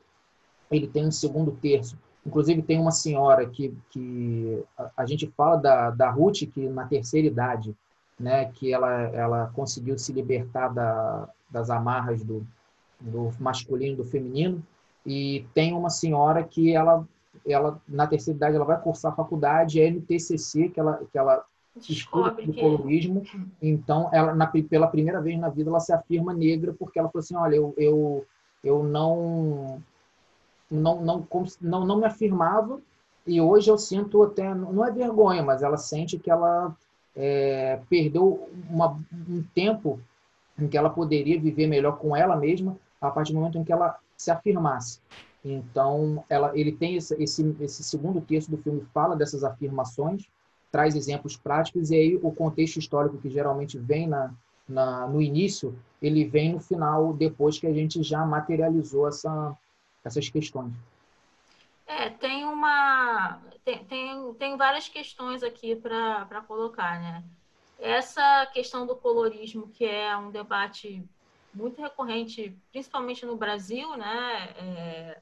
ele 0.71 0.87
tem 0.87 1.05
um 1.05 1.11
segundo 1.11 1.51
terço 1.51 1.97
Inclusive, 2.25 2.63
tem 2.63 2.79
uma 2.79 2.91
senhora 2.91 3.47
que, 3.47 3.77
que 3.91 4.63
a, 4.77 4.91
a, 4.97 5.05
gente 5.05 5.27
fala 5.37 5.57
da, 5.57 5.91
da 5.91 6.09
Ruth, 6.09 6.49
que 6.51 6.67
na 6.67 6.85
terceira 6.87 7.27
idade, 7.27 7.75
né, 8.19 8.45
que 8.53 8.73
ela, 8.73 8.91
ela 8.91 9.51
conseguiu 9.53 9.97
se 9.97 10.13
libertar 10.13 10.69
da, 10.69 11.29
das 11.49 11.69
amarras 11.69 12.23
do, 12.23 12.45
do 12.99 13.31
masculino 13.39 13.93
e 13.93 13.97
do 13.97 14.03
feminino. 14.03 14.63
E 15.05 15.45
tem 15.53 15.73
uma 15.73 15.89
senhora 15.89 16.43
que 16.43 16.73
ela, 16.73 17.07
ela 17.45 17.79
na 17.87 18.07
terceira 18.07 18.37
idade, 18.37 18.55
ela 18.55 18.65
vai 18.65 18.81
cursar 18.81 19.11
a 19.11 19.15
faculdade, 19.15 19.81
é 19.81 19.91
que 19.91 20.79
ela, 20.79 21.01
que 21.11 21.17
ela 21.17 21.45
estuda 21.77 22.31
do 22.31 22.53
que... 22.53 22.59
colorismo. 22.59 23.23
Então, 23.61 24.09
ela, 24.13 24.33
na, 24.33 24.47
pela 24.47 24.87
primeira 24.87 25.21
vez 25.21 25.39
na 25.39 25.49
vida, 25.49 25.69
ela 25.69 25.79
se 25.79 25.93
afirma 25.93 26.33
negra, 26.33 26.73
porque 26.73 26.99
ela 26.99 27.09
falou 27.09 27.23
assim, 27.23 27.35
olha, 27.35 27.55
eu, 27.55 27.73
eu, 27.77 28.25
eu 28.63 28.83
não 28.83 29.81
não, 30.69 31.01
não, 31.01 31.27
não, 31.61 31.85
não 31.85 31.97
me 31.97 32.05
afirmava 32.05 32.79
e 33.25 33.41
hoje 33.41 33.69
eu 33.69 33.77
sinto 33.77 34.21
até, 34.23 34.53
não 34.53 34.85
é 34.85 34.91
vergonha, 34.91 35.41
mas 35.41 35.63
ela 35.63 35.77
sente 35.77 36.17
que 36.17 36.29
ela 36.29 36.75
é, 37.15 37.79
perdeu 37.89 38.49
uma, 38.69 38.99
um 39.27 39.43
tempo 39.53 39.99
em 40.59 40.67
que 40.67 40.77
ela 40.77 40.89
poderia 40.89 41.39
viver 41.39 41.67
melhor 41.67 41.97
com 41.97 42.15
ela 42.15 42.35
mesma 42.35 42.77
a 42.99 43.11
partir 43.11 43.33
do 43.33 43.39
momento 43.39 43.57
em 43.57 43.63
que 43.63 43.71
ela 43.71 43.97
se 44.17 44.31
afirmasse. 44.31 44.99
Então, 45.43 46.23
ela, 46.27 46.57
ele 46.57 46.71
tem 46.71 46.95
esse, 46.95 47.15
esse, 47.21 47.55
esse 47.59 47.83
segundo 47.83 48.19
texto 48.19 48.49
do 48.49 48.57
filme 48.57 48.81
fala 48.93 49.15
dessas 49.15 49.43
afirmações, 49.43 50.25
traz 50.71 50.95
exemplos 50.95 51.37
práticos 51.37 51.91
e 51.91 51.95
aí 51.95 52.19
o 52.21 52.31
contexto 52.31 52.77
histórico 52.77 53.17
que 53.17 53.29
geralmente 53.29 53.77
vem 53.77 54.07
na, 54.07 54.33
na, 54.67 55.07
no 55.07 55.21
início, 55.21 55.75
ele 56.01 56.25
vem 56.25 56.53
no 56.53 56.59
final, 56.59 57.13
depois 57.13 57.59
que 57.59 57.67
a 57.67 57.73
gente 57.73 58.01
já 58.01 58.25
materializou 58.25 59.07
essa, 59.07 59.55
essas 60.03 60.27
questões. 60.29 60.73
É, 61.87 62.09
tem 62.09 62.45
uma. 62.45 63.41
Tem, 63.63 63.85
tem, 63.85 64.33
tem 64.35 64.57
várias 64.57 64.89
questões 64.89 65.43
aqui 65.43 65.75
para 65.75 66.41
colocar, 66.47 66.99
né? 66.99 67.23
Essa 67.79 68.45
questão 68.47 68.87
do 68.87 68.95
colorismo, 68.95 69.69
que 69.69 69.85
é 69.85 70.15
um 70.17 70.31
debate 70.31 71.03
muito 71.53 71.81
recorrente, 71.81 72.57
principalmente 72.71 73.25
no 73.25 73.35
Brasil, 73.37 73.95
né? 73.97 74.53
É, 74.57 75.21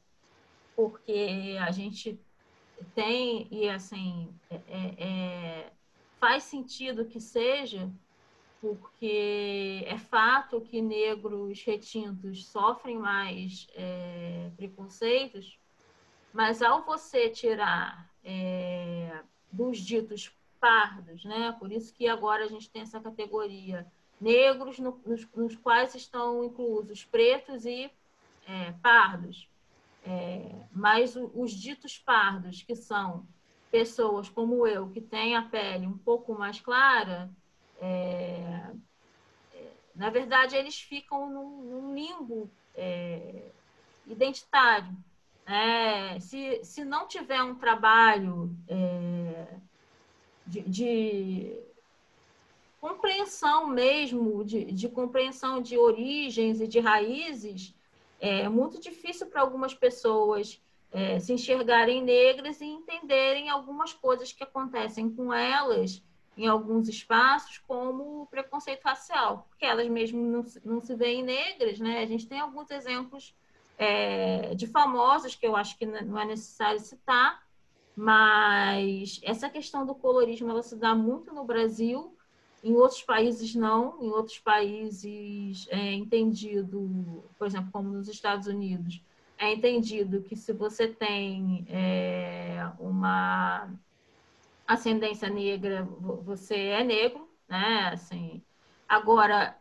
porque 0.76 1.58
a 1.60 1.72
gente 1.72 2.20
tem, 2.96 3.48
e 3.52 3.70
assim, 3.70 4.34
é, 4.50 4.56
é, 4.68 5.04
é 5.04 5.74
faz 6.20 6.44
sentido 6.44 7.06
que 7.06 7.20
seja, 7.20 7.92
porque 8.62 9.84
é 9.86 9.98
fato 9.98 10.62
que 10.62 10.82
negros 10.82 11.62
retintos 11.64 12.46
sofrem 12.46 12.98
mais 12.98 13.68
é, 13.76 14.50
preconceitos, 14.56 15.60
mas 16.34 16.62
ao 16.62 16.84
você 16.84 17.30
tirar 17.30 18.10
é, 18.24 19.22
dos 19.52 19.78
ditos 19.78 20.36
pardos, 20.60 21.24
né? 21.24 21.56
Por 21.60 21.72
isso 21.72 21.94
que 21.94 22.08
agora 22.08 22.46
a 22.46 22.48
gente 22.48 22.70
tem 22.70 22.82
essa 22.82 23.00
categoria 23.00 23.86
negros 24.20 24.80
no, 24.80 25.00
nos, 25.06 25.28
nos, 25.36 25.56
quais 25.58 25.94
estão 25.94 26.44
inclusos 26.44 27.06
pretos 27.06 27.66
e 27.66 27.92
é, 28.48 28.72
pardos. 28.82 29.48
É, 30.06 30.56
mas 30.72 31.16
o, 31.16 31.32
os 31.36 31.52
ditos 31.52 32.00
pardos, 32.00 32.64
que 32.64 32.76
são 32.76 33.28
pessoas 33.70 34.30
como 34.30 34.66
eu, 34.66 34.90
que 34.90 35.02
têm 35.02 35.36
a 35.36 35.44
pele 35.44 35.86
um 35.86 35.98
pouco 35.98 36.34
mais 36.34 36.60
clara, 36.60 37.30
é, 37.82 38.72
é, 39.54 39.72
na 39.96 40.10
verdade, 40.10 40.56
eles 40.56 40.80
ficam 40.80 41.30
num, 41.30 41.64
num 41.64 41.94
limbo 41.94 42.50
é, 42.76 43.52
identitário. 44.08 44.96
É, 45.46 46.20
se, 46.20 46.64
se 46.64 46.86
não 46.86 47.08
tiver 47.08 47.42
um 47.44 47.56
trabalho 47.56 48.56
é, 48.68 49.58
de, 50.48 50.62
de, 50.62 51.60
compreensão 52.80 53.68
mesmo, 53.68 54.44
de, 54.46 54.66
de, 54.66 54.88
compreensão 54.88 55.62
de 55.62 55.78
origens 55.78 56.62
e 56.62 56.68
de 56.68 56.80
raízes, 56.80 57.76
é 58.22 58.48
muito 58.48 58.80
difícil 58.80 59.28
para 59.28 59.42
algumas 59.42 59.74
pessoas 59.74 60.62
é, 60.94 61.20
se 61.20 61.34
enxergarem 61.34 62.02
negras 62.02 62.62
e 62.62 62.66
entenderem 62.66 63.50
algumas 63.50 63.92
coisas 63.92 64.32
que 64.32 64.44
acontecem 64.44 65.10
com 65.10 65.34
elas 65.34 66.02
em 66.38 66.48
alguns 66.48 66.88
espaços, 66.88 67.60
como 67.68 68.22
o 68.22 68.26
preconceito 68.28 68.84
racial, 68.84 69.46
porque 69.50 69.66
elas 69.66 69.88
mesmo 69.88 70.22
não, 70.22 70.46
não 70.64 70.82
se 70.82 70.96
veem 70.96 71.22
negras, 71.22 71.80
né? 71.80 72.00
A 72.00 72.06
gente 72.06 72.28
tem 72.28 72.40
alguns 72.40 72.72
exemplos 72.72 73.36
é, 73.78 74.54
de 74.56 74.68
famosos, 74.68 75.36
que 75.36 75.46
eu 75.46 75.56
acho 75.56 75.78
que 75.78 75.86
não 75.86 76.20
é 76.20 76.26
necessário 76.26 76.80
citar, 76.80 77.42
mas 77.96 79.20
essa 79.24 79.50
questão 79.50 79.86
do 79.86 79.94
colorismo 79.94 80.50
ela 80.50 80.64
se 80.64 80.76
dá 80.76 80.96
muito 80.96 81.34
no 81.34 81.44
Brasil, 81.44 82.16
em 82.64 82.74
outros 82.74 83.04
países 83.04 83.54
não, 83.54 84.02
em 84.02 84.10
outros 84.10 84.40
países 84.40 85.68
é 85.70 85.94
entendido, 85.94 87.24
por 87.38 87.46
exemplo, 87.46 87.70
como 87.72 87.90
nos 87.90 88.08
Estados 88.08 88.48
Unidos, 88.48 89.02
é 89.38 89.54
entendido 89.54 90.22
que 90.22 90.36
se 90.36 90.54
você 90.54 90.88
tem 90.88 91.66
é, 91.68 92.66
uma 92.80 93.70
ascendência 94.66 95.30
negra, 95.30 95.84
você 96.24 96.56
é 96.56 96.84
negro, 96.84 97.28
né? 97.50 97.90
Assim, 97.92 98.42
agora 98.88 99.58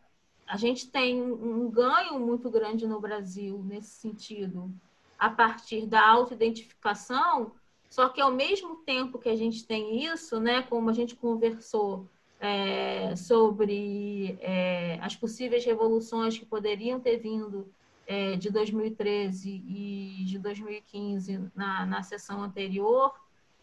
a 0.47 0.57
gente 0.57 0.91
tem 0.91 1.21
um 1.21 1.71
ganho 1.71 2.19
muito 2.19 2.51
grande 2.51 2.87
no 2.87 3.01
Brasil 3.01 3.63
nesse 3.65 3.91
sentido, 3.91 4.73
a 5.19 5.31
partir 5.31 5.87
da 5.87 6.07
autoidentificação, 6.07 7.53
só 7.89 8.09
que 8.09 8.21
ao 8.21 8.33
mesmo 8.33 8.77
tempo 8.77 9.19
que 9.19 9.29
a 9.29 9.37
gente 9.37 9.67
tem 9.67 10.05
isso, 10.05 10.41
né, 10.41 10.63
como 10.63 10.91
a 10.91 10.93
gente 10.93 11.15
conversou 11.15 12.09
é, 12.41 13.15
sobre 13.15 14.37
é, 14.41 14.99
as 15.01 15.15
possíveis 15.15 15.65
revoluções 15.65 16.37
que 16.37 16.45
poderiam 16.45 16.99
ter 16.99 17.19
vindo 17.19 17.73
é, 18.07 18.37
de 18.37 18.51
2013 18.51 19.49
e 19.49 20.25
de 20.25 20.39
2015 20.39 21.51
na, 21.55 21.87
na 21.87 22.03
sessão 22.03 22.43
anterior, 22.43 23.15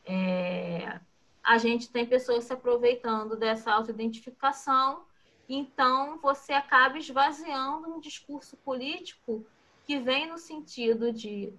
é, 0.06 1.00
a 1.44 1.58
gente 1.58 1.89
tem 1.89 2.06
pessoas 2.06 2.46
se 2.46 2.54
aproveitando 2.54 3.36
dessa 3.36 3.72
autoidentificação 3.72 5.04
então 5.50 6.20
você 6.20 6.54
acaba 6.54 6.98
esvaziando 6.98 7.90
um 7.90 8.00
discurso 8.00 8.56
político 8.58 9.44
que 9.88 9.98
vem 9.98 10.30
no 10.30 10.38
sentido 10.38 11.12
de 11.12 11.52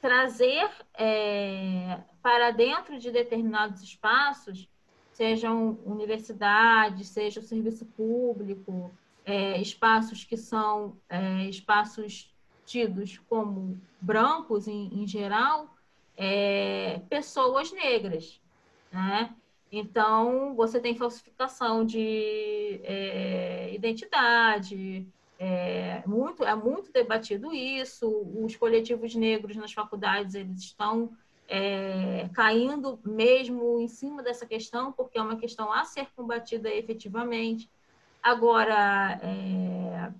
trazer 0.00 0.70
é, 0.94 2.00
para 2.22 2.50
dentro 2.50 2.98
de 2.98 3.10
determinados 3.10 3.82
espaços, 3.82 4.68
sejam 5.12 5.78
universidades, 5.84 7.08
seja 7.08 7.40
o 7.40 7.42
serviço 7.42 7.86
público, 7.86 8.90
é, 9.24 9.60
espaços 9.60 10.24
que 10.24 10.36
são 10.36 10.96
é, 11.08 11.44
espaços 11.44 12.34
tidos 12.66 13.18
como 13.28 13.80
brancos 14.00 14.68
em, 14.68 15.02
em 15.02 15.06
geral, 15.06 15.74
é, 16.16 17.00
pessoas 17.08 17.72
negras, 17.72 18.40
né? 18.92 19.34
Então, 19.72 20.54
você 20.54 20.80
tem 20.80 20.96
falsificação 20.96 21.84
de 21.84 22.80
é, 22.82 23.72
identidade, 23.72 25.06
é 25.38 26.02
muito, 26.06 26.44
é 26.44 26.54
muito 26.54 26.92
debatido 26.92 27.52
isso. 27.54 28.06
Os 28.44 28.56
coletivos 28.56 29.14
negros 29.14 29.56
nas 29.56 29.72
faculdades 29.72 30.34
eles 30.34 30.60
estão 30.60 31.12
é, 31.48 32.28
caindo 32.34 33.00
mesmo 33.04 33.80
em 33.80 33.88
cima 33.88 34.22
dessa 34.22 34.44
questão, 34.44 34.92
porque 34.92 35.18
é 35.18 35.22
uma 35.22 35.36
questão 35.36 35.72
a 35.72 35.84
ser 35.84 36.08
combatida 36.14 36.68
efetivamente. 36.68 37.70
Agora, 38.22 39.18
é, 39.22 40.12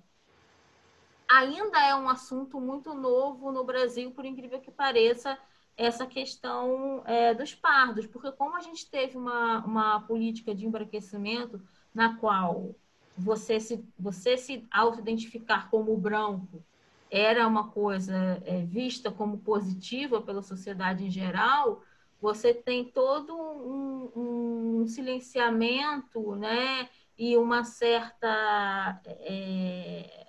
ainda 1.29 1.79
é 1.85 1.95
um 1.95 2.09
assunto 2.09 2.59
muito 2.59 2.93
novo 2.93 3.51
no 3.51 3.63
Brasil, 3.63 4.11
por 4.11 4.25
incrível 4.25 4.59
que 4.59 4.71
pareça, 4.71 5.37
essa 5.77 6.05
questão 6.05 7.01
é, 7.05 7.33
dos 7.33 7.55
pardos, 7.55 8.05
porque 8.05 8.31
como 8.31 8.55
a 8.55 8.61
gente 8.61 8.89
teve 8.89 9.17
uma, 9.17 9.65
uma 9.65 10.01
política 10.01 10.53
de 10.53 10.65
embranquecimento 10.65 11.61
na 11.93 12.17
qual 12.17 12.75
você 13.17 13.59
se, 13.59 13.83
você 13.97 14.37
se 14.37 14.65
auto-identificar 14.71 15.69
como 15.69 15.97
branco 15.97 16.63
era 17.09 17.45
uma 17.45 17.69
coisa 17.69 18.41
é, 18.45 18.63
vista 18.63 19.11
como 19.11 19.37
positiva 19.39 20.21
pela 20.21 20.41
sociedade 20.41 21.05
em 21.05 21.11
geral, 21.11 21.83
você 22.21 22.53
tem 22.53 22.85
todo 22.85 23.35
um, 23.35 24.81
um 24.81 24.87
silenciamento, 24.87 26.35
né? 26.35 26.87
E 27.17 27.35
uma 27.35 27.63
certa. 27.63 29.01
É, 29.05 30.27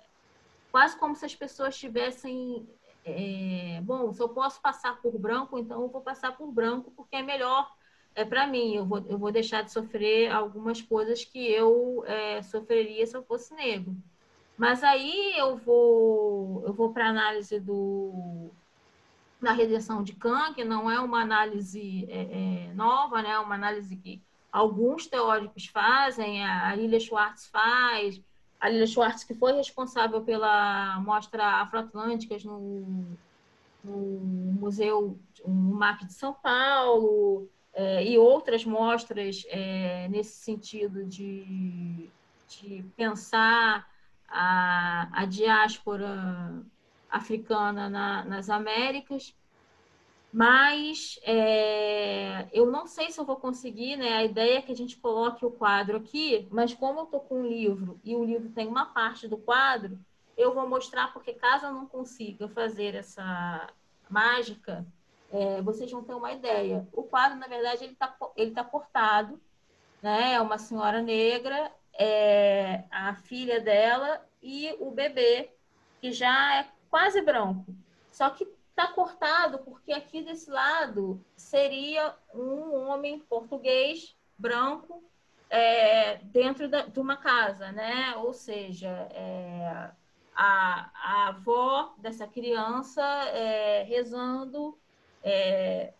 quase 0.71 0.97
como 0.97 1.15
se 1.15 1.25
as 1.25 1.35
pessoas 1.35 1.77
tivessem 1.77 2.67
é, 3.05 3.81
bom, 3.81 4.13
se 4.13 4.21
eu 4.21 4.29
posso 4.29 4.61
passar 4.61 5.01
por 5.01 5.17
branco, 5.17 5.57
então 5.57 5.81
eu 5.81 5.89
vou 5.89 6.01
passar 6.01 6.35
por 6.37 6.51
branco 6.51 6.91
porque 6.95 7.17
é 7.17 7.21
melhor 7.21 7.69
é 8.15 8.23
para 8.23 8.47
mim. 8.47 8.75
Eu 8.75 8.85
vou, 8.85 9.05
eu 9.07 9.17
vou 9.17 9.31
deixar 9.31 9.63
de 9.63 9.71
sofrer 9.71 10.31
algumas 10.31 10.81
coisas 10.81 11.23
que 11.23 11.51
eu 11.51 12.03
é, 12.05 12.41
sofreria 12.41 13.05
se 13.05 13.15
eu 13.15 13.23
fosse 13.23 13.53
negro. 13.53 13.95
Mas 14.57 14.83
aí 14.83 15.33
eu 15.37 15.57
vou 15.57 16.63
eu 16.65 16.73
vou 16.73 16.93
para 16.93 17.09
análise 17.09 17.59
do 17.59 18.51
da 19.41 19.51
redenção 19.51 20.03
de 20.03 20.13
Kant, 20.13 20.53
que 20.53 20.63
não 20.63 20.89
é 20.89 20.99
uma 20.99 21.21
análise 21.21 22.05
é, 22.09 22.69
é, 22.69 22.73
nova, 22.73 23.21
né? 23.21 23.31
É 23.31 23.39
uma 23.39 23.55
análise 23.55 23.95
que 23.97 24.21
alguns 24.51 25.07
teóricos 25.07 25.65
fazem, 25.65 26.45
a 26.45 26.73
Lilia 26.75 26.99
Schwartz 26.99 27.47
faz, 27.47 28.21
a 28.63 28.69
Lilia 28.69 28.87
Schwartz, 28.87 29.25
que 29.25 29.33
foi 29.33 29.51
responsável 29.51 30.21
pela 30.21 30.97
mostra 31.01 31.43
Afroatlânticas 31.61 32.45
no, 32.45 33.05
no 33.83 33.97
Museu, 34.57 35.19
no 35.45 35.75
MAP 35.75 36.05
de 36.05 36.13
São 36.13 36.33
Paulo, 36.33 37.49
é, 37.73 38.05
e 38.05 38.17
outras 38.17 38.63
mostras 38.63 39.43
é, 39.49 40.07
nesse 40.07 40.37
sentido 40.37 41.03
de, 41.03 42.09
de 42.47 42.85
pensar 42.95 43.85
a, 44.29 45.09
a 45.11 45.25
diáspora 45.25 46.63
africana 47.11 47.89
na, 47.89 48.23
nas 48.23 48.49
Américas 48.49 49.35
mas 50.33 51.19
é, 51.21 52.47
eu 52.51 52.65
não 52.65 52.87
sei 52.87 53.11
se 53.11 53.19
eu 53.19 53.25
vou 53.25 53.35
conseguir, 53.35 53.95
né? 53.97 54.13
A 54.13 54.23
ideia 54.23 54.57
é 54.57 54.61
que 54.63 54.71
a 54.71 54.75
gente 54.75 54.97
coloque 54.97 55.45
o 55.45 55.51
quadro 55.51 55.97
aqui, 55.97 56.47
mas 56.49 56.73
como 56.73 57.01
eu 57.01 57.03
estou 57.03 57.19
com 57.19 57.41
um 57.41 57.47
livro 57.47 57.99
e 58.03 58.15
o 58.15 58.23
livro 58.25 58.49
tem 58.49 58.67
uma 58.67 58.87
parte 58.87 59.27
do 59.27 59.37
quadro, 59.37 59.99
eu 60.35 60.51
vou 60.51 60.67
mostrar, 60.67 61.13
porque 61.13 61.33
caso 61.33 61.67
eu 61.67 61.73
não 61.73 61.85
consiga 61.85 62.47
fazer 62.49 62.95
essa 62.95 63.69
mágica, 64.09 64.83
é, 65.31 65.61
vocês 65.61 65.91
vão 65.91 66.03
ter 66.03 66.15
uma 66.15 66.31
ideia. 66.31 66.87
O 66.93 67.03
quadro, 67.03 67.37
na 67.37 67.45
verdade, 67.45 67.83
ele 67.83 67.93
está 67.93 68.15
ele 68.35 68.51
tá 68.51 68.63
cortado, 68.63 69.39
né? 70.01 70.33
É 70.33 70.41
uma 70.41 70.57
senhora 70.57 70.99
negra, 70.99 71.71
é 71.93 72.85
a 72.89 73.13
filha 73.13 73.61
dela 73.61 74.19
e 74.41 74.75
o 74.79 74.89
bebê, 74.89 75.51
que 76.01 76.11
já 76.11 76.55
é 76.55 76.67
quase 76.89 77.21
branco. 77.21 77.67
Só 78.11 78.31
que 78.31 78.47
Está 78.75 78.87
cortado 78.87 79.59
porque 79.59 79.93
aqui 79.93 80.23
desse 80.23 80.49
lado 80.49 81.23
seria 81.35 82.15
um 82.33 82.87
homem 82.87 83.19
português 83.19 84.15
branco 84.35 85.03
é, 85.47 86.15
dentro 86.23 86.67
da, 86.67 86.81
de 86.81 86.99
uma 86.99 87.15
casa, 87.15 87.71
né? 87.71 88.15
Ou 88.17 88.33
seja, 88.33 88.89
é, 89.11 89.91
a, 90.35 90.89
a 90.95 91.27
avó 91.27 91.93
dessa 91.99 92.25
criança 92.25 93.03
é, 93.27 93.83
rezando, 93.83 94.75
é, 95.23 95.93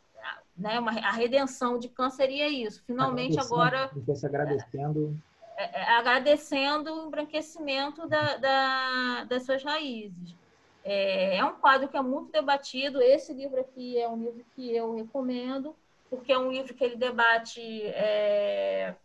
né? 0.58 0.80
Uma, 0.80 0.94
a 0.94 1.12
redenção 1.12 1.78
de 1.78 1.88
câncer 1.90 2.24
seria 2.24 2.50
isso. 2.50 2.84
Finalmente 2.88 3.40
agora 3.40 3.92
agradecendo 4.24 5.16
é, 5.56 5.82
é, 5.82 5.90
agradecendo 5.98 6.92
o 6.92 7.08
embranquecimento 7.08 8.08
da, 8.08 8.38
da, 8.38 9.24
das 9.26 9.44
suas 9.44 9.64
raízes. 9.64 10.36
É, 10.84 11.38
é 11.38 11.46
um 11.46 11.54
quadro 11.54 11.88
que 11.88 11.98
é 11.98 12.02
muito 12.02 12.32
debatido. 12.32 13.02
Esse 13.02 13.34
livro 13.34 13.60
aqui 13.60 13.98
é 13.98 14.08
um 14.08 14.18
livro 14.18 14.46
que 14.56 14.76
eu 14.76 14.96
recomendo, 14.96 15.76
porque 16.10 16.32
é 16.32 16.38
um 16.38 16.52
livro 16.52 16.74
que 16.74 16.84
ele 16.84 16.96
debate 16.96 17.62
é, 17.86 18.96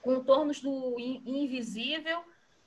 contornos 0.00 0.60
do 0.60 0.98
invisível, 0.98 2.24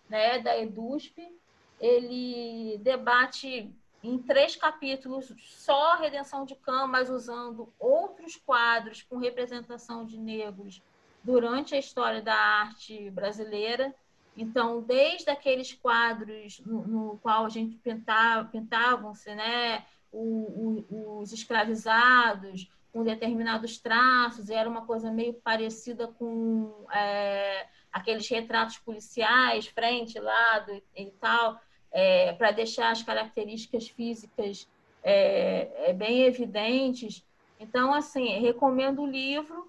né, 0.07 0.39
da 0.39 0.57
EDUSP. 0.57 1.35
Ele 1.79 2.77
debate 2.79 3.73
em 4.03 4.17
três 4.17 4.55
capítulos 4.55 5.33
só 5.39 5.93
a 5.93 5.97
redenção 5.97 6.45
de 6.45 6.55
Cã, 6.55 6.85
mas 6.87 7.09
usando 7.09 7.71
outros 7.79 8.35
quadros 8.35 9.01
com 9.01 9.17
representação 9.17 10.05
de 10.05 10.17
negros 10.17 10.81
durante 11.23 11.75
a 11.75 11.79
história 11.79 12.21
da 12.21 12.35
arte 12.35 13.09
brasileira. 13.09 13.93
Então, 14.39 14.81
desde 14.81 15.29
aqueles 15.29 15.73
quadros 15.73 16.61
no, 16.65 16.87
no 16.87 17.19
qual 17.21 17.45
a 17.45 17.49
gente 17.49 17.75
pintava, 17.75 18.47
pintavam-se, 18.47 19.35
né, 19.35 19.85
o, 20.13 20.85
o, 20.89 21.19
os 21.19 21.33
escravizados 21.33 22.71
com 22.93 23.03
determinados 23.03 23.77
traços, 23.77 24.49
era 24.49 24.69
uma 24.69 24.85
coisa 24.85 25.11
meio 25.11 25.33
parecida 25.33 26.07
com 26.07 26.85
é, 26.91 27.67
aqueles 27.91 28.27
retratos 28.29 28.77
policiais, 28.77 29.67
frente, 29.67 30.17
lado 30.17 30.81
e, 30.95 31.05
tal, 31.19 31.59
é, 31.91 32.31
para 32.31 32.51
deixar 32.51 32.91
as 32.91 33.03
características 33.03 33.89
físicas 33.89 34.67
é, 35.03 35.89
é, 35.89 35.93
bem 35.93 36.23
evidentes. 36.23 37.25
Então, 37.59 37.93
assim, 37.93 38.39
recomendo 38.39 39.01
o 39.01 39.07
livro, 39.07 39.68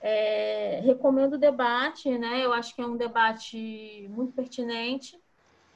é, 0.00 0.80
recomendo 0.84 1.34
o 1.34 1.38
debate, 1.38 2.16
né? 2.16 2.44
Eu 2.44 2.52
acho 2.52 2.74
que 2.74 2.80
é 2.80 2.86
um 2.86 2.96
debate 2.96 4.06
muito 4.10 4.32
pertinente 4.32 5.20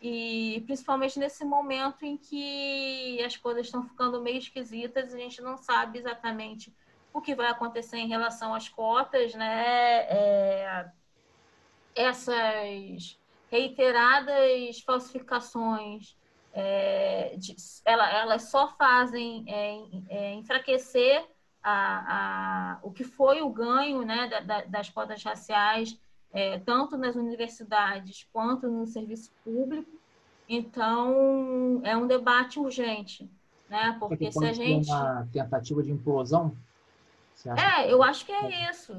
e 0.01 0.63
principalmente 0.67 1.19
nesse 1.19 1.45
momento 1.45 2.05
em 2.05 2.17
que 2.17 3.23
as 3.25 3.37
coisas 3.37 3.67
estão 3.67 3.83
ficando 3.83 4.21
meio 4.21 4.39
esquisitas, 4.39 5.15
a 5.15 5.19
gente 5.19 5.41
não 5.41 5.57
sabe 5.57 5.99
exatamente 5.99 6.75
o 7.13 7.21
que 7.21 7.35
vai 7.35 7.47
acontecer 7.47 7.99
em 7.99 8.09
relação 8.09 8.55
às 8.55 8.69
cotas, 8.69 9.35
né? 9.35 10.07
É, 10.09 10.91
essas 11.95 13.19
reiteradas 13.51 14.81
falsificações, 14.81 16.17
é, 16.53 17.35
de, 17.37 17.55
ela, 17.85 18.11
elas 18.11 18.51
só 18.51 18.69
fazem 18.77 19.45
é, 19.49 19.79
é, 20.09 20.35
enfraquecer 20.35 21.25
a, 21.63 21.73
a, 21.73 22.64
o 22.85 22.93
que 22.93 23.03
foi 23.03 23.41
o 23.41 23.49
ganho 23.49 24.03
né, 24.03 24.29
da, 24.29 24.41
da, 24.41 24.65
das 24.67 24.91
cotas 24.91 25.23
raciais, 25.23 25.99
é, 26.33 26.59
tanto 26.59 26.97
nas 26.97 27.17
universidades 27.17 28.27
quanto 28.33 28.69
no 28.69 28.87
serviço 28.87 29.33
público. 29.43 29.91
Então, 30.49 31.81
é 31.83 31.97
um 31.97 32.07
debate 32.07 32.59
urgente, 32.59 33.31
né? 33.69 33.97
Porque 33.99 34.31
se 34.31 34.45
a 34.45 34.53
gente. 34.53 34.91
uma 34.91 35.27
tentativa 35.33 35.83
de 35.83 35.91
implosão? 35.91 36.55
É, 37.57 37.91
eu 37.91 38.03
acho 38.03 38.27
que 38.27 38.33
é 38.33 38.71
isso. 38.71 38.95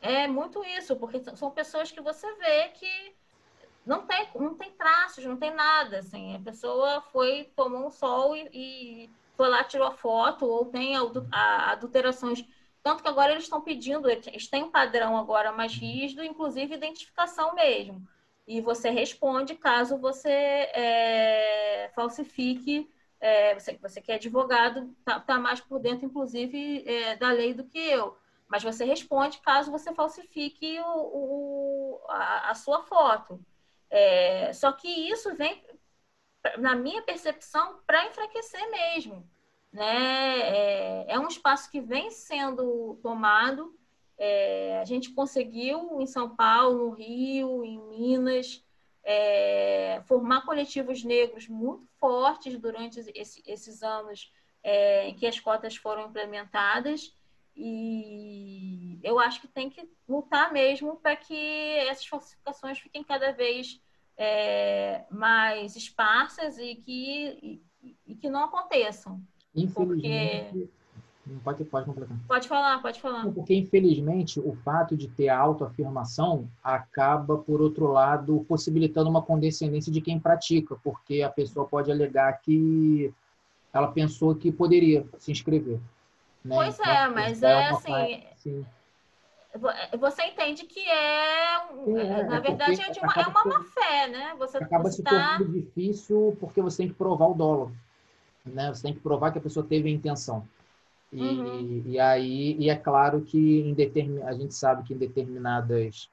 É 0.00 0.26
muito 0.26 0.64
isso, 0.64 0.96
porque 0.96 1.22
são 1.36 1.50
pessoas 1.50 1.90
que 1.90 2.00
você 2.00 2.26
vê 2.36 2.68
que 2.68 3.14
não 3.84 4.06
tem, 4.06 4.28
não 4.34 4.54
tem 4.54 4.70
traços, 4.72 5.24
não 5.24 5.36
tem 5.36 5.54
nada. 5.54 5.98
Assim. 5.98 6.34
A 6.36 6.40
pessoa 6.40 7.02
foi, 7.12 7.50
tomou 7.54 7.86
um 7.86 7.90
sol 7.90 8.34
e, 8.34 8.48
e 8.52 9.10
foi 9.36 9.48
lá, 9.48 9.62
tirou 9.64 9.86
a 9.86 9.92
foto, 9.92 10.46
ou 10.46 10.64
tem 10.64 10.94
adulterações. 10.96 12.44
Tanto 12.86 13.02
que 13.02 13.08
agora 13.08 13.32
eles 13.32 13.42
estão 13.42 13.60
pedindo, 13.60 14.08
eles 14.08 14.46
têm 14.46 14.62
um 14.62 14.70
padrão 14.70 15.16
agora 15.16 15.50
mais 15.50 15.74
rígido, 15.74 16.22
inclusive 16.22 16.72
identificação 16.72 17.52
mesmo. 17.52 18.06
E 18.46 18.60
você 18.60 18.90
responde 18.90 19.56
caso 19.56 19.98
você 19.98 20.30
é, 20.30 21.90
falsifique 21.96 22.88
é, 23.18 23.54
você, 23.54 23.76
você 23.78 24.00
que 24.00 24.12
é 24.12 24.14
advogado, 24.14 24.94
está 25.00 25.18
tá 25.18 25.36
mais 25.36 25.60
por 25.60 25.80
dentro, 25.80 26.06
inclusive, 26.06 26.84
é, 26.86 27.16
da 27.16 27.32
lei 27.32 27.52
do 27.54 27.64
que 27.64 27.76
eu. 27.76 28.16
Mas 28.46 28.62
você 28.62 28.84
responde 28.84 29.40
caso 29.40 29.72
você 29.72 29.92
falsifique 29.92 30.78
o, 30.78 31.98
o 31.98 32.00
a, 32.08 32.50
a, 32.50 32.54
sua 32.54 32.84
foto. 32.84 33.44
É, 33.90 34.52
só 34.52 34.70
que 34.70 34.86
isso 34.88 35.34
vem, 35.34 35.60
na 36.58 36.76
minha 36.76 37.02
percepção, 37.02 37.80
para 37.84 38.06
enfraquecer 38.06 38.70
mesmo. 38.70 39.28
Né? 39.76 40.40
É, 40.40 41.04
é, 41.12 41.18
um 41.18 41.28
espaço 41.28 41.70
que 41.70 41.82
vem 41.82 42.10
sendo 42.10 42.98
tomado. 43.02 43.78
É, 44.16 44.78
a 44.80 44.86
gente 44.86 45.12
conseguiu 45.12 46.00
em 46.00 46.06
São 46.06 46.34
Paulo, 46.34 46.88
no 46.88 46.90
Rio, 46.92 47.62
em 47.62 47.78
Minas, 47.90 48.64
é, 49.04 50.00
formar 50.06 50.46
coletivos 50.46 51.04
negros 51.04 51.46
muito 51.46 51.86
fortes 52.00 52.58
durante 52.58 53.00
esse, 53.14 53.42
esses 53.46 53.82
anos 53.82 54.32
é, 54.62 55.08
em 55.08 55.14
que 55.14 55.26
as 55.26 55.38
cotas 55.38 55.76
foram 55.76 56.06
implementadas. 56.06 57.14
E 57.54 58.98
eu 59.02 59.18
acho 59.18 59.42
que 59.42 59.48
tem 59.48 59.68
que 59.68 59.86
lutar 60.08 60.50
mesmo 60.54 60.96
para 60.96 61.16
que 61.16 61.34
essas 61.80 62.06
falsificações 62.06 62.78
fiquem 62.78 63.04
cada 63.04 63.30
vez 63.32 63.78
é, 64.16 65.04
mais 65.10 65.76
esparsas 65.76 66.56
e 66.56 66.76
que, 66.76 67.60
e, 67.82 67.96
e, 68.06 68.14
que 68.14 68.30
não 68.30 68.44
aconteçam. 68.44 69.20
Infelizmente, 69.56 70.52
porque... 70.52 70.68
Pode, 71.42 71.64
pode 71.64 71.86
completar. 71.86 72.16
Pode 72.28 72.46
falar, 72.46 72.80
pode 72.80 73.00
falar. 73.00 73.26
Porque, 73.32 73.52
infelizmente, 73.52 74.38
o 74.38 74.54
fato 74.54 74.96
de 74.96 75.08
ter 75.08 75.28
autoafirmação 75.28 76.48
acaba, 76.62 77.36
por 77.36 77.60
outro 77.60 77.88
lado, 77.88 78.44
possibilitando 78.48 79.10
uma 79.10 79.20
condescendência 79.20 79.90
de 79.90 80.00
quem 80.00 80.20
pratica, 80.20 80.76
porque 80.84 81.22
a 81.22 81.28
pessoa 81.28 81.66
pode 81.66 81.90
alegar 81.90 82.32
que 82.40 83.12
ela 83.72 83.88
pensou 83.88 84.36
que 84.36 84.52
poderia 84.52 85.04
se 85.18 85.32
inscrever. 85.32 85.80
Né? 86.44 86.54
Pois 86.54 86.78
então, 86.78 86.92
é, 86.92 87.08
mas 87.08 87.42
é, 87.42 87.50
é 87.50 87.68
assim. 87.70 88.22
Sim. 88.36 88.66
Você 89.98 90.22
entende 90.22 90.64
que 90.64 90.80
é, 90.80 91.54
é 91.56 92.24
na 92.24 92.36
é 92.36 92.40
verdade, 92.40 92.80
é, 92.80 93.02
uma, 93.02 93.12
é 93.14 93.26
uma 93.26 93.44
má 93.44 93.64
fé, 93.64 94.06
né? 94.06 94.34
Você 94.38 94.58
acaba 94.58 94.90
se 94.90 95.02
tá... 95.02 95.10
tornando 95.10 95.52
difícil 95.52 96.36
porque 96.38 96.60
você 96.60 96.78
tem 96.78 96.88
que 96.88 96.94
provar 96.94 97.28
o 97.28 97.34
dólar. 97.34 97.72
Né? 98.46 98.72
Você 98.72 98.82
tem 98.82 98.94
que 98.94 99.00
provar 99.00 99.32
que 99.32 99.38
a 99.38 99.42
pessoa 99.42 99.66
teve 99.66 99.88
a 99.88 99.92
intenção. 99.92 100.46
E, 101.12 101.22
uhum. 101.22 101.82
e 101.86 101.98
aí, 101.98 102.56
e 102.58 102.68
é 102.68 102.76
claro 102.76 103.22
que 103.22 103.60
em 103.60 103.74
determin, 103.74 104.22
a 104.22 104.32
gente 104.32 104.54
sabe 104.54 104.82
que 104.82 104.92
em 104.92 104.98
determinadas 104.98 106.10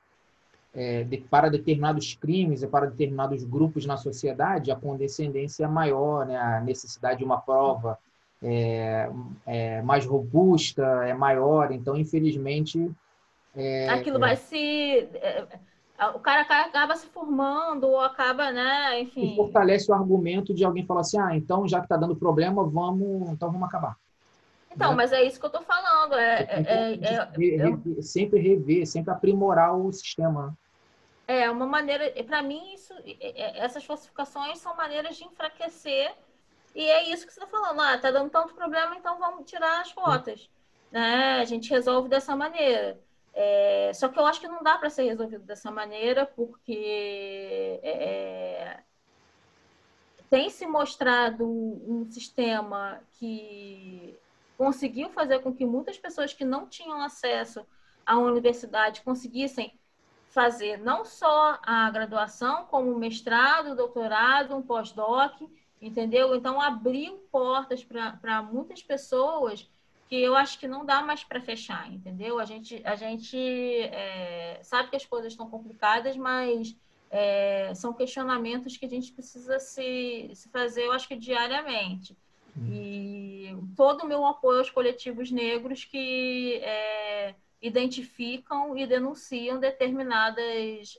é, 0.73 1.03
de, 1.03 1.17
para 1.17 1.49
determinados 1.49 2.13
crimes 2.15 2.63
e 2.63 2.67
para 2.67 2.87
determinados 2.87 3.43
grupos 3.43 3.85
na 3.85 3.97
sociedade, 3.97 4.71
a 4.71 4.75
condescendência 4.75 5.65
é 5.65 5.67
maior, 5.67 6.25
né? 6.25 6.37
a 6.37 6.59
necessidade 6.61 7.19
de 7.19 7.25
uma 7.25 7.39
prova 7.39 7.97
é, 8.43 9.09
é 9.45 9.81
mais 9.81 10.05
robusta, 10.05 10.83
é 11.05 11.13
maior. 11.13 11.71
Então, 11.71 11.95
infelizmente. 11.95 12.91
É, 13.55 13.89
Aquilo 13.89 14.19
vai 14.19 14.35
se. 14.35 15.07
É, 16.03 16.07
o 16.15 16.19
cara 16.19 16.41
acaba 16.41 16.95
se 16.95 17.07
formando 17.07 17.87
ou 17.87 17.99
acaba, 17.99 18.51
né? 18.51 18.99
Enfim. 18.99 19.33
E 19.33 19.35
fortalece 19.35 19.91
o 19.91 19.93
argumento 19.93 20.53
de 20.53 20.65
alguém 20.65 20.85
falar 20.85 21.01
assim: 21.01 21.19
ah, 21.19 21.35
então 21.35 21.67
já 21.67 21.79
que 21.79 21.85
está 21.85 21.97
dando 21.97 22.15
problema, 22.15 22.63
vamos, 22.63 23.31
então 23.31 23.51
vamos 23.51 23.67
acabar. 23.67 23.97
Então, 24.71 24.91
né? 24.91 24.97
mas 24.97 25.11
é 25.13 25.23
isso 25.23 25.39
que 25.39 25.45
eu 25.45 25.49
estou 25.49 25.61
falando. 25.61 26.15
É, 26.15 26.41
é, 26.41 26.99
é, 27.01 28.01
sempre 28.01 28.39
rever, 28.39 28.85
sempre 28.87 29.11
aprimorar 29.11 29.75
o 29.75 29.91
sistema. 29.91 30.57
É 31.27 31.49
uma 31.49 31.65
maneira, 31.65 32.11
para 32.25 32.41
mim, 32.41 32.73
isso, 32.73 32.93
essas 33.55 33.85
falsificações 33.85 34.59
são 34.59 34.75
maneiras 34.75 35.15
de 35.15 35.23
enfraquecer. 35.23 36.13
E 36.75 36.83
é 36.83 37.09
isso 37.13 37.25
que 37.25 37.33
você 37.33 37.41
está 37.41 37.47
falando. 37.47 37.79
Ah, 37.79 37.97
tá 37.97 38.11
dando 38.11 38.29
tanto 38.29 38.53
problema, 38.53 38.95
então 38.97 39.17
vamos 39.19 39.49
tirar 39.49 39.81
as 39.81 39.93
cotas. 39.93 40.49
Né? 40.91 41.39
A 41.39 41.45
gente 41.45 41.69
resolve 41.69 42.09
dessa 42.09 42.35
maneira. 42.35 42.99
É, 43.33 43.91
só 43.93 44.09
que 44.09 44.19
eu 44.19 44.25
acho 44.25 44.39
que 44.39 44.47
não 44.47 44.61
dá 44.61 44.77
para 44.77 44.89
ser 44.89 45.03
resolvido 45.03 45.43
dessa 45.43 45.71
maneira, 45.71 46.25
porque 46.25 47.79
é, 47.81 48.79
tem 50.29 50.49
se 50.49 50.67
mostrado 50.67 51.45
um 51.45 52.05
sistema 52.09 53.01
que 53.13 54.17
conseguiu 54.57 55.09
fazer 55.09 55.39
com 55.39 55.53
que 55.53 55.65
muitas 55.65 55.97
pessoas 55.97 56.33
que 56.33 56.45
não 56.45 56.67
tinham 56.67 57.01
acesso 57.01 57.65
à 58.05 58.17
universidade 58.17 59.01
conseguissem 59.01 59.77
fazer 60.29 60.77
não 60.77 61.05
só 61.05 61.59
a 61.61 61.89
graduação, 61.91 62.65
como 62.65 62.97
mestrado, 62.97 63.75
doutorado, 63.75 64.55
um 64.55 64.61
pós-doc, 64.61 65.41
entendeu? 65.79 66.35
Então, 66.35 66.59
abriu 66.59 67.17
portas 67.31 67.83
para 67.83 68.41
muitas 68.41 68.81
pessoas 68.81 69.69
que 70.13 70.21
eu 70.21 70.35
acho 70.35 70.59
que 70.59 70.67
não 70.67 70.85
dá 70.85 71.01
mais 71.01 71.23
para 71.23 71.41
fechar, 71.41 71.91
entendeu? 71.91 72.37
A 72.37 72.45
gente, 72.45 72.79
a 72.85 72.93
gente 72.93 73.35
é, 73.35 74.59
sabe 74.61 74.91
que 74.91 74.95
as 74.95 75.03
coisas 75.07 75.33
estão 75.33 75.49
complicadas, 75.49 76.15
mas 76.15 76.77
é, 77.09 77.73
são 77.73 77.91
questionamentos 77.91 78.77
que 78.77 78.85
a 78.85 78.89
gente 78.89 79.11
precisa 79.11 79.57
se, 79.57 80.29
se 80.35 80.49
fazer, 80.49 80.83
eu 80.85 80.91
acho 80.91 81.07
que 81.07 81.15
diariamente. 81.15 82.15
E 82.69 83.57
todo 83.75 84.03
o 84.03 84.07
meu 84.07 84.23
apoio 84.23 84.59
aos 84.59 84.69
coletivos 84.69 85.31
negros 85.31 85.83
que 85.83 86.57
é, 86.61 87.33
identificam 87.59 88.77
e 88.77 88.85
denunciam 88.85 89.59
determinadas 89.59 90.95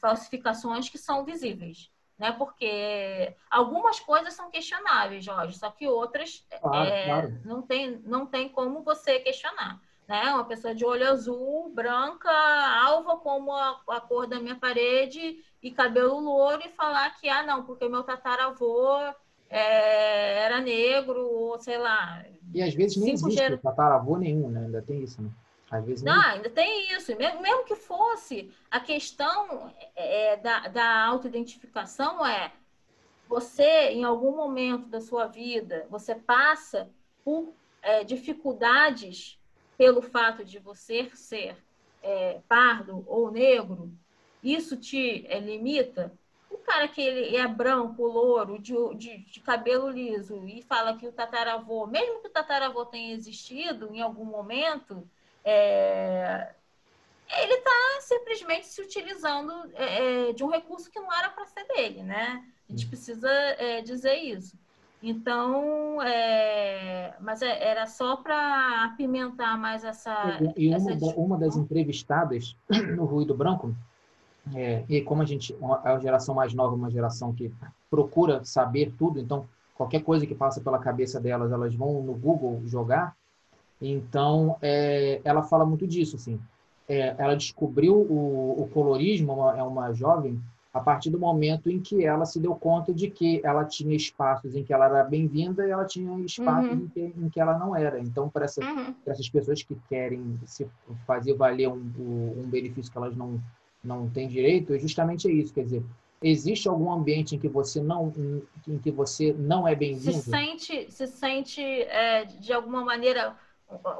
falsificações 0.00 0.88
que 0.88 0.96
são 0.96 1.24
visíveis. 1.24 1.90
Né? 2.18 2.32
Porque 2.32 3.34
algumas 3.48 4.00
coisas 4.00 4.34
são 4.34 4.50
questionáveis, 4.50 5.24
Jorge, 5.24 5.56
só 5.56 5.70
que 5.70 5.86
outras 5.86 6.44
claro, 6.60 6.88
é, 6.88 7.04
claro. 7.04 7.40
Não, 7.44 7.62
tem, 7.62 8.02
não 8.04 8.26
tem 8.26 8.48
como 8.48 8.82
você 8.82 9.20
questionar. 9.20 9.80
Né? 10.08 10.22
Uma 10.32 10.44
pessoa 10.44 10.74
de 10.74 10.84
olho 10.84 11.08
azul, 11.08 11.70
branca, 11.72 12.30
alva 12.30 13.18
como 13.18 13.52
a, 13.52 13.80
a 13.90 14.00
cor 14.00 14.26
da 14.26 14.40
minha 14.40 14.56
parede 14.56 15.38
e 15.62 15.70
cabelo 15.70 16.18
louro 16.18 16.62
e 16.64 16.70
falar 16.70 17.10
que, 17.20 17.28
ah, 17.28 17.42
não, 17.42 17.62
porque 17.64 17.88
meu 17.88 18.02
tataravô 18.02 18.98
é, 19.50 20.44
era 20.44 20.60
negro, 20.60 21.20
ou 21.20 21.58
sei 21.58 21.78
lá. 21.78 22.24
E 22.54 22.62
às 22.62 22.74
vezes 22.74 22.96
nem 22.96 23.12
existe 23.12 23.38
ger... 23.38 23.60
tataravô 23.60 24.16
nenhum, 24.16 24.48
né? 24.48 24.64
Ainda 24.64 24.82
tem 24.82 25.02
isso, 25.02 25.22
né? 25.22 25.30
Às 25.70 25.84
vezes 25.84 26.02
não, 26.02 26.20
ainda 26.20 26.48
tem 26.48 26.92
isso. 26.92 27.14
Mesmo, 27.16 27.40
mesmo 27.42 27.64
que 27.64 27.76
fosse, 27.76 28.50
a 28.70 28.80
questão 28.80 29.72
é, 29.94 30.36
da, 30.36 30.68
da 30.68 31.04
autoidentificação 31.04 32.26
é 32.26 32.52
você, 33.28 33.90
em 33.90 34.04
algum 34.04 34.34
momento 34.34 34.86
da 34.86 35.00
sua 35.00 35.26
vida, 35.26 35.86
você 35.90 36.14
passa 36.14 36.90
por 37.22 37.52
é, 37.82 38.02
dificuldades 38.02 39.38
pelo 39.76 40.00
fato 40.00 40.44
de 40.44 40.58
você 40.58 41.10
ser 41.14 41.56
é, 42.02 42.40
pardo 42.48 43.04
ou 43.06 43.30
negro, 43.30 43.92
isso 44.42 44.76
te 44.76 45.26
é, 45.28 45.38
limita? 45.38 46.12
O 46.50 46.56
cara 46.56 46.88
que 46.88 47.00
ele 47.00 47.36
é 47.36 47.46
branco, 47.46 48.06
louro, 48.06 48.58
de, 48.58 48.74
de, 48.94 49.18
de, 49.18 49.40
cabelo 49.40 49.90
liso 49.90 50.46
e 50.46 50.62
fala 50.62 50.96
que 50.96 51.06
o 51.06 51.12
tataravô, 51.12 51.86
mesmo 51.86 52.20
que 52.20 52.28
o 52.28 52.32
tataravô 52.32 52.86
tenha 52.86 53.14
existido 53.14 53.94
em 53.94 54.00
algum 54.00 54.24
momento, 54.24 55.08
é, 55.50 56.50
ele 57.40 57.54
está 57.54 58.00
simplesmente 58.00 58.66
se 58.66 58.82
utilizando 58.82 59.52
é, 59.74 60.28
é, 60.28 60.32
de 60.32 60.44
um 60.44 60.48
recurso 60.48 60.90
que 60.90 61.00
não 61.00 61.12
era 61.12 61.30
para 61.30 61.46
ser 61.46 61.66
dele, 61.66 62.02
né? 62.02 62.44
A 62.68 62.72
gente 62.72 62.86
precisa 62.86 63.30
é, 63.30 63.80
dizer 63.80 64.14
isso. 64.14 64.56
Então, 65.02 66.02
é, 66.02 67.14
mas 67.20 67.40
é, 67.40 67.66
era 67.66 67.86
só 67.86 68.16
para 68.16 68.84
apimentar 68.84 69.56
mais 69.56 69.84
essa. 69.84 70.38
E, 70.56 70.74
essa 70.74 70.92
uma, 70.92 71.14
uma, 71.14 71.38
das 71.38 71.56
entrevistadas 71.56 72.56
no 72.96 73.04
Ruído 73.04 73.34
Branco, 73.34 73.74
é, 74.54 74.84
e 74.88 75.00
como 75.00 75.22
a 75.22 75.24
gente 75.24 75.54
é 75.54 75.88
a 75.88 75.98
geração 75.98 76.34
mais 76.34 76.52
nova, 76.52 76.74
uma 76.74 76.90
geração 76.90 77.32
que 77.32 77.52
procura 77.88 78.44
saber 78.44 78.92
tudo, 78.98 79.20
então 79.20 79.48
qualquer 79.74 80.02
coisa 80.02 80.26
que 80.26 80.34
passa 80.34 80.60
pela 80.60 80.78
cabeça 80.78 81.20
delas, 81.20 81.52
elas 81.52 81.74
vão 81.74 82.02
no 82.02 82.14
Google 82.14 82.60
jogar. 82.66 83.16
Então, 83.80 84.56
é, 84.60 85.20
ela 85.24 85.42
fala 85.42 85.64
muito 85.64 85.86
disso, 85.86 86.16
assim. 86.16 86.40
É, 86.88 87.14
ela 87.18 87.36
descobriu 87.36 87.94
o, 87.94 88.62
o 88.62 88.68
colorismo, 88.68 89.32
uma, 89.34 89.58
é 89.58 89.62
uma 89.62 89.92
jovem 89.92 90.40
a 90.72 90.80
partir 90.80 91.10
do 91.10 91.18
momento 91.18 91.70
em 91.70 91.80
que 91.80 92.04
ela 92.04 92.24
se 92.24 92.38
deu 92.38 92.54
conta 92.54 92.92
de 92.92 93.10
que 93.10 93.40
ela 93.42 93.64
tinha 93.64 93.96
espaços 93.96 94.54
em 94.54 94.62
que 94.62 94.72
ela 94.72 94.84
era 94.86 95.02
bem-vinda 95.02 95.66
e 95.66 95.70
ela 95.70 95.84
tinha 95.84 96.18
espaços 96.20 96.70
uhum. 96.70 96.84
em, 96.84 96.88
que, 96.88 97.00
em, 97.00 97.28
que, 97.30 97.40
ela 97.40 97.58
não 97.58 97.74
era. 97.74 97.98
Então, 97.98 98.28
para 98.28 98.44
essa, 98.44 98.62
uhum. 98.62 98.94
essas 99.06 99.28
pessoas 99.28 99.62
que 99.62 99.74
querem 99.88 100.38
se 100.46 100.66
fazer 101.06 101.34
valer 101.34 101.68
um, 101.68 101.80
um 102.36 102.46
benefício 102.46 102.92
que 102.92 102.98
elas 102.98 103.16
não, 103.16 103.40
não 103.82 104.08
têm 104.08 104.28
direito, 104.28 104.74
é 104.74 104.78
justamente 104.78 105.30
isso. 105.30 105.54
Quer 105.54 105.64
dizer, 105.64 105.82
existe 106.22 106.68
algum 106.68 106.92
ambiente 106.92 107.34
em 107.34 107.38
que 107.38 107.48
você 107.48 107.80
não 107.80 108.12
em 108.66 108.78
que 108.78 108.90
você 108.90 109.34
não 109.38 109.66
é 109.66 109.74
bem-vindo? 109.74 110.12
Se 110.12 110.30
sente, 110.30 110.92
se 110.92 111.06
sente 111.06 111.62
é, 111.62 112.24
de 112.24 112.52
alguma 112.52 112.84
maneira 112.84 113.34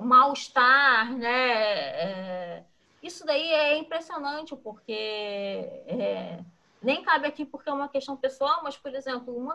mal-estar, 0.00 1.12
né? 1.16 1.52
É, 1.52 2.64
isso 3.02 3.24
daí 3.24 3.48
é 3.52 3.76
impressionante 3.76 4.56
porque 4.56 4.92
é, 4.92 6.42
nem 6.82 7.02
cabe 7.02 7.26
aqui 7.26 7.44
porque 7.44 7.68
é 7.68 7.72
uma 7.72 7.88
questão 7.88 8.16
pessoal, 8.16 8.60
mas, 8.62 8.76
por 8.76 8.94
exemplo, 8.94 9.36
um 9.36 9.48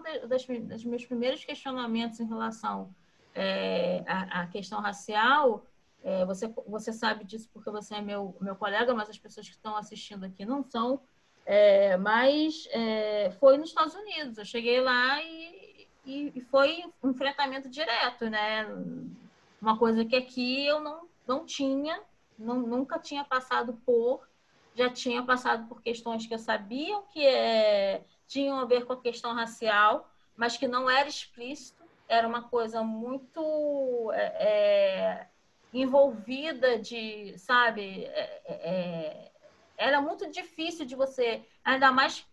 dos 0.68 0.86
meus 0.86 1.06
primeiros 1.06 1.44
questionamentos 1.44 2.20
em 2.20 2.28
relação 2.28 2.94
é, 3.34 4.04
à, 4.08 4.42
à, 4.42 4.48
questão 4.48 4.80
racial, 4.80 5.66
é, 6.04 6.26
você, 6.26 6.54
você 6.68 6.92
sabe 6.94 7.24
disso 7.24 7.50
porque 7.54 7.72
você 7.72 7.96
é 7.96 8.02
meu, 8.02 8.36
meu 8.40 8.56
colega, 8.56 8.94
mas 8.94 9.10
as 9.10 9.18
pessoas 9.18 9.48
que 9.48 9.56
estão 9.56 9.76
assistindo 9.76 10.26
aqui 10.26 10.46
não 10.46 10.64
são, 10.64 11.02
é, 11.46 11.98
mas 11.98 12.68
é, 12.72 13.32
foi 13.40 13.58
nos 13.58 13.70
Estados 13.70 13.96
Unidos. 13.96 14.38
Eu 14.38 14.46
cheguei 14.46 14.80
lá 14.82 15.22
e, 15.22 15.88
e, 16.06 16.32
e 16.36 16.42
foi 16.42 16.84
um 17.02 17.10
enfrentamento 17.10 17.70
direto, 17.70 18.30
né? 18.30 18.66
Uma 19.64 19.78
coisa 19.78 20.04
que 20.04 20.14
aqui 20.14 20.66
eu 20.66 20.82
não, 20.82 21.08
não 21.26 21.46
tinha, 21.46 21.98
não, 22.38 22.60
nunca 22.60 23.00
tinha 23.00 23.24
passado 23.24 23.80
por 23.86 24.28
já 24.76 24.90
tinha 24.90 25.24
passado 25.24 25.70
por 25.70 25.82
questões 25.82 26.28
que 26.28 26.34
eu 26.34 26.38
sabia 26.38 27.02
que 27.14 27.26
é, 27.26 28.04
tinham 28.28 28.60
a 28.60 28.66
ver 28.66 28.86
com 28.86 28.92
a 28.92 29.02
questão 29.02 29.34
racial, 29.34 30.12
mas 30.36 30.58
que 30.58 30.68
não 30.68 30.90
era 30.90 31.08
explícito, 31.08 31.82
era 32.10 32.28
uma 32.28 32.50
coisa 32.50 32.84
muito 32.84 34.12
é, 34.14 34.26
é 34.50 35.28
envolvida 35.72 36.78
de, 36.78 37.38
sabe, 37.38 38.04
é, 38.04 38.42
é, 38.48 39.32
era 39.78 40.02
muito 40.02 40.30
difícil 40.30 40.86
de 40.86 40.96
você, 40.96 41.42
ainda 41.64 41.90
mais 41.90 42.28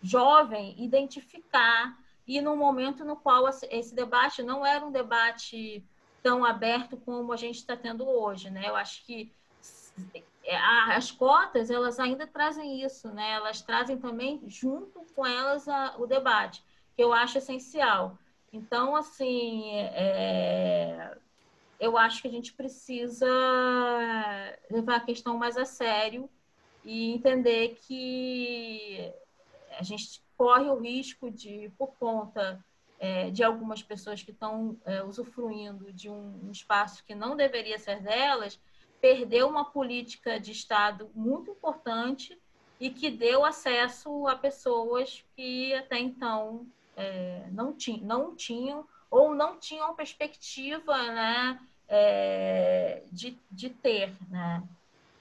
jovem, 0.00 0.76
identificar 0.78 1.98
e 2.24 2.40
no 2.40 2.54
momento 2.54 3.04
no 3.04 3.16
qual 3.16 3.48
esse 3.48 3.92
debate 3.92 4.40
não 4.44 4.64
era 4.64 4.86
um 4.86 4.92
debate 4.92 5.84
tão 6.26 6.44
aberto 6.44 6.96
como 6.96 7.32
a 7.32 7.36
gente 7.36 7.54
está 7.54 7.76
tendo 7.76 8.04
hoje, 8.04 8.50
né? 8.50 8.68
Eu 8.68 8.74
acho 8.74 9.06
que 9.06 9.32
é, 10.42 10.56
as 10.56 11.12
cotas 11.12 11.70
elas 11.70 12.00
ainda 12.00 12.26
trazem 12.26 12.82
isso, 12.84 13.08
né? 13.12 13.30
Elas 13.34 13.62
trazem 13.62 13.96
também 13.96 14.42
junto 14.48 15.06
com 15.14 15.24
elas 15.24 15.68
a, 15.68 15.94
o 15.98 16.04
debate, 16.04 16.64
que 16.96 17.04
eu 17.04 17.12
acho 17.12 17.38
essencial. 17.38 18.18
Então, 18.52 18.96
assim, 18.96 19.70
é, 19.76 21.16
eu 21.78 21.96
acho 21.96 22.20
que 22.22 22.26
a 22.26 22.32
gente 22.32 22.52
precisa 22.54 23.28
levar 24.68 24.96
a 24.96 25.06
questão 25.06 25.38
mais 25.38 25.56
a 25.56 25.64
sério 25.64 26.28
e 26.84 27.12
entender 27.14 27.78
que 27.86 29.12
a 29.78 29.82
gente 29.84 30.20
corre 30.36 30.68
o 30.68 30.80
risco 30.80 31.30
de, 31.30 31.70
por 31.78 31.94
conta 32.00 32.64
é, 32.98 33.30
de 33.30 33.42
algumas 33.42 33.82
pessoas 33.82 34.22
que 34.22 34.30
estão 34.30 34.76
é, 34.84 35.02
usufruindo 35.02 35.92
de 35.92 36.08
um, 36.08 36.40
um 36.46 36.50
espaço 36.50 37.04
que 37.04 37.14
não 37.14 37.36
deveria 37.36 37.78
ser 37.78 38.00
delas, 38.02 38.58
perdeu 39.00 39.48
uma 39.48 39.64
política 39.64 40.40
de 40.40 40.52
Estado 40.52 41.10
muito 41.14 41.50
importante 41.50 42.38
e 42.80 42.90
que 42.90 43.10
deu 43.10 43.44
acesso 43.44 44.26
a 44.26 44.36
pessoas 44.36 45.24
que 45.34 45.74
até 45.74 45.98
então 45.98 46.66
é, 46.96 47.46
não, 47.52 47.72
tinham, 47.72 48.00
não 48.00 48.34
tinham 48.34 48.86
ou 49.10 49.34
não 49.34 49.58
tinham 49.58 49.94
perspectiva 49.94 50.96
né, 51.12 51.60
é, 51.88 53.02
de, 53.12 53.38
de 53.50 53.70
ter. 53.70 54.12
Né? 54.28 54.62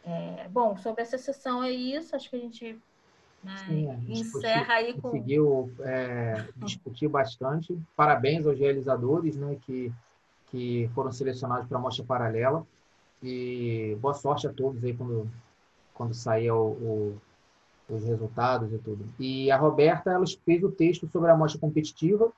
É, 0.03 0.47
bom, 0.49 0.77
sobre 0.77 1.01
essa 1.01 1.17
sessão 1.17 1.63
é 1.63 1.71
isso, 1.71 2.15
acho 2.15 2.29
que 2.29 2.35
a 2.35 2.39
gente, 2.39 2.77
né, 3.45 3.57
Sim, 3.67 3.89
a 3.91 3.95
gente 3.95 4.21
encerra 4.21 4.73
aí 4.73 4.93
com. 4.93 5.01
Conseguiu 5.01 5.71
é, 5.81 6.47
discutir 6.57 7.07
bastante. 7.07 7.77
Parabéns 7.95 8.45
aos 8.45 8.57
realizadores 8.57 9.37
né, 9.37 9.57
que, 9.61 9.91
que 10.47 10.89
foram 10.95 11.11
selecionados 11.11 11.67
para 11.67 11.77
a 11.77 11.81
mostra 11.81 12.03
paralela. 12.03 12.65
E 13.21 13.95
boa 14.01 14.15
sorte 14.15 14.47
a 14.47 14.53
todos 14.53 14.83
aí 14.83 14.93
quando, 14.93 15.29
quando 15.93 16.13
sair 16.13 16.51
o, 16.51 16.65
o, 16.67 17.21
os 17.87 18.03
resultados 18.03 18.73
e 18.73 18.79
tudo. 18.79 19.05
E 19.19 19.51
a 19.51 19.57
Roberta, 19.57 20.11
ela 20.11 20.25
fez 20.43 20.63
o 20.63 20.71
texto 20.71 21.07
sobre 21.07 21.29
a 21.29 21.33
amostra 21.33 21.59
competitiva. 21.61 22.31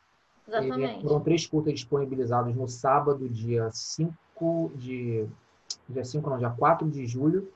Exatamente. 0.46 1.00
E 1.00 1.02
foram 1.04 1.22
três 1.22 1.46
curtas 1.46 1.74
disponibilizados 1.74 2.54
no 2.56 2.68
sábado, 2.68 3.30
dia 3.30 3.70
5 3.72 4.72
de... 4.76 5.26
Dia 5.90 6.04
5 6.04 6.30
não, 6.30 6.38
dia 6.38 6.50
4 6.50 6.90
de 6.90 7.06
julho. 7.08 7.50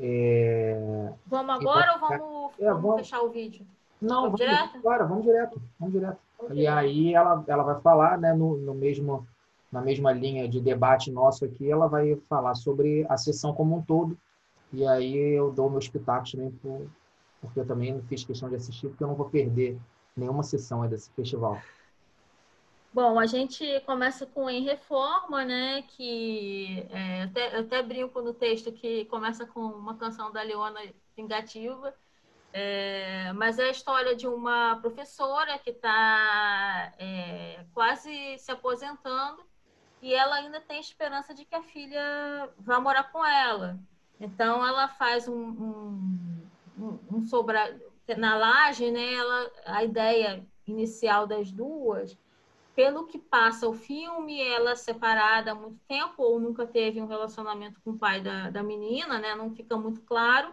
É... 0.00 1.12
Vamos 1.26 1.54
agora 1.56 1.92
ou 1.92 2.00
vamos, 2.00 2.52
é, 2.58 2.64
vamos, 2.64 2.82
vamos, 2.82 2.96
fechar 3.00 3.22
o 3.22 3.30
vídeo? 3.30 3.66
Não, 4.00 4.22
vamos, 4.22 4.38
vamos 4.38 4.40
direto? 4.40 4.76
Agora, 4.78 5.04
vamos 5.04 5.24
direto. 5.24 5.62
Vamos 5.78 5.94
direto. 5.94 6.18
Okay. 6.38 6.56
E 6.56 6.66
aí 6.66 7.14
ela, 7.14 7.44
ela 7.46 7.62
vai 7.62 7.80
falar 7.82 8.18
né, 8.18 8.32
no, 8.32 8.56
no 8.56 8.74
mesmo 8.74 9.26
na 9.70 9.80
mesma 9.80 10.10
linha 10.10 10.48
de 10.48 10.60
debate 10.60 11.12
nosso 11.12 11.44
aqui, 11.44 11.70
ela 11.70 11.86
vai 11.86 12.16
falar 12.28 12.54
sobre 12.56 13.06
a 13.08 13.16
sessão 13.16 13.54
como 13.54 13.76
um 13.76 13.82
todo. 13.82 14.18
E 14.72 14.84
aí 14.84 15.16
eu 15.16 15.52
dou 15.52 15.70
meus 15.70 15.88
pitacos 15.88 16.32
também, 16.32 16.50
por, 16.50 16.86
porque 17.40 17.60
eu 17.60 17.66
também 17.66 17.92
não 17.92 18.02
fiz 18.02 18.24
questão 18.24 18.48
de 18.48 18.56
assistir, 18.56 18.88
porque 18.88 19.04
eu 19.04 19.08
não 19.08 19.14
vou 19.14 19.28
perder 19.28 19.78
nenhuma 20.16 20.42
sessão 20.42 20.86
desse 20.88 21.10
festival. 21.12 21.58
Bom, 22.92 23.20
a 23.20 23.26
gente 23.26 23.80
começa 23.86 24.26
com 24.26 24.50
Em 24.50 24.64
Reforma, 24.64 25.44
né? 25.44 25.82
Que 25.82 26.86
é, 26.90 27.22
até, 27.22 27.56
até 27.58 27.82
brinco 27.82 28.20
no 28.20 28.34
texto 28.34 28.72
que 28.72 29.04
começa 29.04 29.46
com 29.46 29.60
uma 29.60 29.96
canção 29.96 30.32
da 30.32 30.42
Leona 30.42 30.80
Vingativa. 31.16 31.94
É, 32.52 33.32
mas 33.34 33.60
é 33.60 33.68
a 33.68 33.70
história 33.70 34.16
de 34.16 34.26
uma 34.26 34.76
professora 34.80 35.56
que 35.58 35.70
está 35.70 36.92
é, 36.98 37.64
quase 37.72 38.36
se 38.38 38.50
aposentando 38.50 39.40
e 40.02 40.12
ela 40.12 40.34
ainda 40.36 40.60
tem 40.60 40.80
esperança 40.80 41.32
de 41.32 41.44
que 41.44 41.54
a 41.54 41.62
filha 41.62 42.50
vá 42.58 42.80
morar 42.80 43.04
com 43.12 43.24
ela. 43.24 43.78
Então 44.18 44.66
ela 44.66 44.88
faz 44.88 45.28
um, 45.28 45.32
um, 45.32 46.48
um, 46.76 46.98
um 47.12 47.22
sobra 47.22 47.80
na 48.16 48.36
laje, 48.36 48.90
né? 48.90 49.14
Ela, 49.14 49.50
a 49.64 49.84
ideia 49.84 50.44
inicial 50.66 51.28
das 51.28 51.52
duas, 51.52 52.18
pelo 52.80 53.06
que 53.06 53.18
passa 53.18 53.68
o 53.68 53.74
filme, 53.74 54.40
ela 54.40 54.74
separada 54.74 55.52
há 55.52 55.54
muito 55.54 55.78
tempo 55.86 56.22
ou 56.22 56.40
nunca 56.40 56.66
teve 56.66 56.98
um 56.98 57.06
relacionamento 57.06 57.78
com 57.82 57.90
o 57.90 57.98
pai 57.98 58.22
da, 58.22 58.48
da 58.48 58.62
menina, 58.62 59.18
né? 59.18 59.34
Não 59.34 59.54
fica 59.54 59.76
muito 59.76 60.00
claro, 60.00 60.50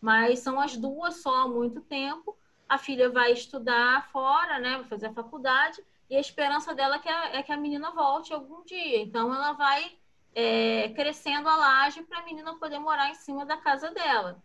mas 0.00 0.38
são 0.38 0.60
as 0.60 0.76
duas 0.76 1.16
só 1.16 1.34
há 1.42 1.48
muito 1.48 1.80
tempo. 1.80 2.38
A 2.68 2.78
filha 2.78 3.10
vai 3.10 3.32
estudar 3.32 4.08
fora, 4.12 4.60
né? 4.60 4.76
Vai 4.76 4.84
fazer 4.84 5.06
a 5.06 5.12
faculdade 5.12 5.82
e 6.08 6.14
a 6.14 6.20
esperança 6.20 6.72
dela 6.76 6.94
é 6.94 6.98
que 7.00 7.08
a, 7.08 7.34
é 7.38 7.42
que 7.42 7.50
a 7.50 7.56
menina 7.56 7.90
volte 7.90 8.32
algum 8.32 8.64
dia. 8.64 9.02
Então, 9.02 9.34
ela 9.34 9.50
vai 9.54 9.98
é, 10.32 10.90
crescendo 10.90 11.48
a 11.48 11.56
laje 11.56 12.04
para 12.04 12.20
a 12.20 12.24
menina 12.24 12.54
poder 12.54 12.78
morar 12.78 13.10
em 13.10 13.14
cima 13.16 13.44
da 13.44 13.56
casa 13.56 13.90
dela. 13.90 14.40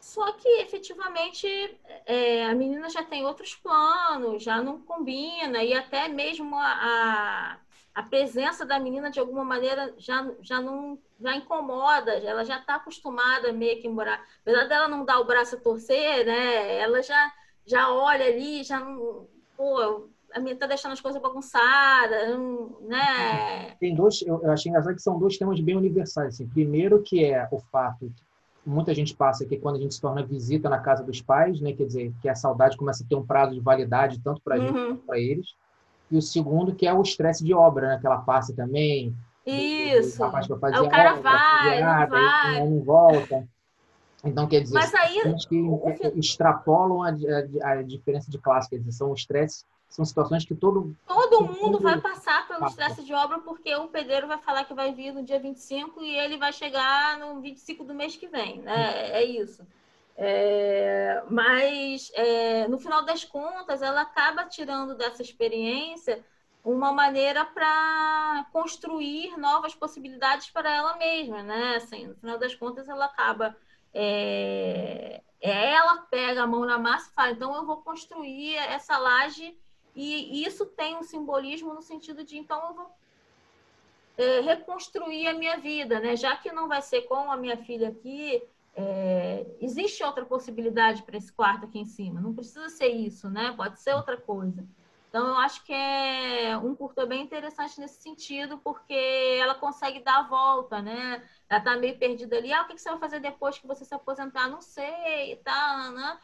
Só 0.00 0.32
que 0.32 0.48
efetivamente 0.60 1.46
é, 2.06 2.46
a 2.46 2.54
menina 2.54 2.88
já 2.88 3.02
tem 3.02 3.26
outros 3.26 3.54
planos, 3.54 4.42
já 4.42 4.62
não 4.62 4.80
combina, 4.80 5.62
e 5.62 5.74
até 5.74 6.08
mesmo 6.08 6.56
a, 6.56 6.66
a, 6.66 7.58
a 7.94 8.02
presença 8.04 8.64
da 8.64 8.78
menina 8.78 9.10
de 9.10 9.20
alguma 9.20 9.44
maneira 9.44 9.94
já, 9.98 10.26
já 10.40 10.60
não 10.60 10.98
já 11.20 11.34
incomoda, 11.34 12.12
ela 12.12 12.44
já 12.44 12.58
está 12.58 12.76
acostumada 12.76 13.52
meio 13.52 13.80
que 13.80 13.88
morar. 13.88 14.24
Apesar 14.42 14.64
dela 14.68 14.88
não 14.88 15.04
dar 15.04 15.18
o 15.18 15.24
braço 15.24 15.56
a 15.56 15.60
torcer, 15.60 16.24
né? 16.24 16.78
Ela 16.78 17.02
já, 17.02 17.32
já 17.66 17.92
olha 17.92 18.24
ali, 18.24 18.62
já 18.62 18.78
não. 18.78 19.26
Pô, 19.56 20.08
a 20.32 20.40
minha 20.40 20.56
tá 20.56 20.66
deixando 20.66 20.92
as 20.92 21.00
coisas 21.00 21.20
bagunçadas, 21.20 22.38
né? 22.82 23.74
Tem 23.80 23.94
dois, 23.94 24.22
eu 24.22 24.48
achei 24.50 24.70
engraçado 24.70 24.94
que 24.94 25.02
são 25.02 25.18
dois 25.18 25.36
temas 25.36 25.60
bem 25.60 25.76
universais. 25.76 26.34
Assim. 26.34 26.48
Primeiro 26.48 27.02
que 27.02 27.24
é 27.24 27.48
o 27.50 27.58
fato 27.58 28.12
muita 28.68 28.94
gente 28.94 29.14
passa 29.14 29.46
que 29.46 29.56
quando 29.56 29.76
a 29.76 29.80
gente 29.80 29.94
se 29.94 30.00
torna 30.00 30.22
visita 30.22 30.68
na 30.68 30.78
casa 30.78 31.02
dos 31.02 31.22
pais, 31.22 31.60
né, 31.60 31.72
quer 31.72 31.86
dizer, 31.86 32.12
que 32.20 32.28
a 32.28 32.34
saudade 32.34 32.76
começa 32.76 33.02
a 33.02 33.06
ter 33.06 33.14
um 33.14 33.24
prazo 33.24 33.54
de 33.54 33.60
validade 33.60 34.20
tanto 34.20 34.40
para 34.42 34.56
a 34.56 34.58
uhum. 34.58 34.66
gente 34.66 34.74
quanto 34.74 35.06
para 35.06 35.18
eles. 35.18 35.54
E 36.10 36.16
o 36.16 36.22
segundo 36.22 36.74
que 36.74 36.86
é 36.86 36.92
o 36.92 37.02
estresse 37.02 37.44
de 37.44 37.54
obra, 37.54 37.88
né, 37.88 37.98
que 37.98 38.06
ela 38.06 38.18
passa 38.18 38.54
também. 38.54 39.14
Isso. 39.46 40.22
O, 40.22 40.30
fazer 40.30 40.80
o 40.80 40.88
cara 40.88 41.14
obra, 41.14 41.22
vai, 41.22 41.80
não 41.80 42.08
vai. 42.08 42.60
Não 42.60 42.80
volta. 42.82 43.48
Então, 44.24 44.46
quer 44.46 44.60
dizer, 44.60 44.74
Mas 44.74 44.94
aí, 44.94 45.22
que 45.48 46.18
extrapolam 46.18 47.02
a, 47.02 47.10
a, 47.62 47.70
a, 47.70 47.82
diferença 47.82 48.30
de 48.30 48.38
classe, 48.38 48.68
quer 48.68 48.78
dizer, 48.78 48.92
são 48.92 49.14
estresses 49.14 49.64
são 49.88 50.04
situações 50.04 50.44
que 50.44 50.54
todo. 50.54 50.94
Todo 51.06 51.44
mundo 51.44 51.80
vai 51.80 52.00
passar 52.00 52.46
pelo 52.46 52.66
estresse 52.66 53.02
de 53.02 53.12
obra, 53.14 53.38
porque 53.38 53.74
o 53.74 53.88
pedreiro 53.88 54.28
vai 54.28 54.38
falar 54.38 54.64
que 54.64 54.74
vai 54.74 54.92
vir 54.92 55.12
no 55.12 55.24
dia 55.24 55.38
25 55.38 56.02
e 56.02 56.16
ele 56.16 56.36
vai 56.36 56.52
chegar 56.52 57.18
no 57.18 57.40
25 57.40 57.84
do 57.84 57.94
mês 57.94 58.14
que 58.14 58.28
vem, 58.28 58.60
né? 58.60 59.10
É 59.12 59.24
isso. 59.24 59.66
É, 60.16 61.22
mas, 61.30 62.10
é, 62.14 62.66
no 62.68 62.78
final 62.78 63.04
das 63.04 63.24
contas, 63.24 63.82
ela 63.82 64.02
acaba 64.02 64.44
tirando 64.44 64.94
dessa 64.96 65.22
experiência 65.22 66.24
uma 66.64 66.92
maneira 66.92 67.44
para 67.44 68.46
construir 68.52 69.36
novas 69.38 69.74
possibilidades 69.74 70.50
para 70.50 70.70
ela 70.70 70.96
mesma, 70.96 71.42
né? 71.42 71.76
Assim, 71.76 72.08
no 72.08 72.16
final 72.16 72.36
das 72.38 72.54
contas, 72.54 72.88
ela 72.88 73.06
acaba. 73.06 73.56
É, 73.94 75.22
é 75.40 75.72
ela 75.72 76.02
pega 76.10 76.42
a 76.42 76.46
mão 76.46 76.64
na 76.66 76.78
massa 76.78 77.10
e 77.10 77.14
fala: 77.14 77.30
então 77.30 77.54
eu 77.54 77.64
vou 77.64 77.78
construir 77.78 78.56
essa 78.56 78.98
laje 78.98 79.56
e 80.02 80.44
isso 80.44 80.64
tem 80.66 80.96
um 80.96 81.02
simbolismo 81.02 81.74
no 81.74 81.82
sentido 81.82 82.24
de, 82.24 82.38
então, 82.38 82.68
eu 82.68 82.74
vou 82.74 82.90
é, 84.16 84.40
reconstruir 84.40 85.26
a 85.28 85.34
minha 85.34 85.56
vida, 85.58 86.00
né? 86.00 86.16
Já 86.16 86.36
que 86.36 86.52
não 86.52 86.68
vai 86.68 86.82
ser 86.82 87.02
com 87.02 87.30
a 87.30 87.36
minha 87.36 87.56
filha 87.56 87.88
aqui, 87.88 88.42
é, 88.74 89.46
existe 89.60 90.04
outra 90.04 90.24
possibilidade 90.24 91.02
para 91.02 91.16
esse 91.16 91.32
quarto 91.32 91.64
aqui 91.66 91.78
em 91.78 91.84
cima. 91.84 92.20
Não 92.20 92.34
precisa 92.34 92.68
ser 92.68 92.88
isso, 92.88 93.28
né? 93.28 93.52
Pode 93.56 93.80
ser 93.80 93.94
outra 93.94 94.16
coisa. 94.16 94.64
Então, 95.08 95.26
eu 95.26 95.36
acho 95.36 95.64
que 95.64 95.72
é 95.72 96.56
um 96.58 96.74
curto 96.74 97.06
bem 97.06 97.22
interessante 97.22 97.80
nesse 97.80 98.02
sentido, 98.02 98.58
porque 98.58 98.94
ela 99.40 99.54
consegue 99.54 100.00
dar 100.00 100.18
a 100.18 100.28
volta, 100.28 100.82
né? 100.82 101.26
Ela 101.48 101.60
tá 101.60 101.76
meio 101.76 101.98
perdida 101.98 102.36
ali. 102.36 102.52
Ah, 102.52 102.62
o 102.62 102.66
que 102.66 102.78
você 102.78 102.90
vai 102.90 102.98
fazer 102.98 103.18
depois 103.18 103.58
que 103.58 103.66
você 103.66 103.84
se 103.84 103.94
aposentar? 103.94 104.48
Não 104.48 104.60
sei 104.60 105.32
e 105.32 105.36
tal, 105.36 105.92
né? 105.92 106.18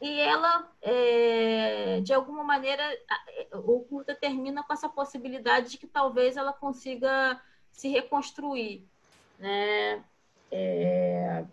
E 0.00 0.18
ela, 0.18 0.72
é, 0.80 2.00
de 2.00 2.14
alguma 2.14 2.42
maneira, 2.42 2.82
o 3.52 3.80
curta 3.80 4.14
termina 4.14 4.62
com 4.62 4.72
essa 4.72 4.88
possibilidade 4.88 5.70
de 5.70 5.78
que 5.78 5.86
talvez 5.86 6.36
ela 6.36 6.52
consiga 6.52 7.40
se 7.70 7.88
reconstruir. 7.88 8.88
Né? 9.38 10.02
É, 10.50 11.44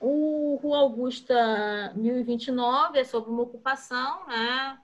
o 0.00 0.58
Rua 0.60 0.78
Augusta 0.78 1.92
1029 1.94 2.98
é 2.98 3.04
sobre 3.04 3.30
uma 3.30 3.42
ocupação, 3.42 4.26
né? 4.26 4.78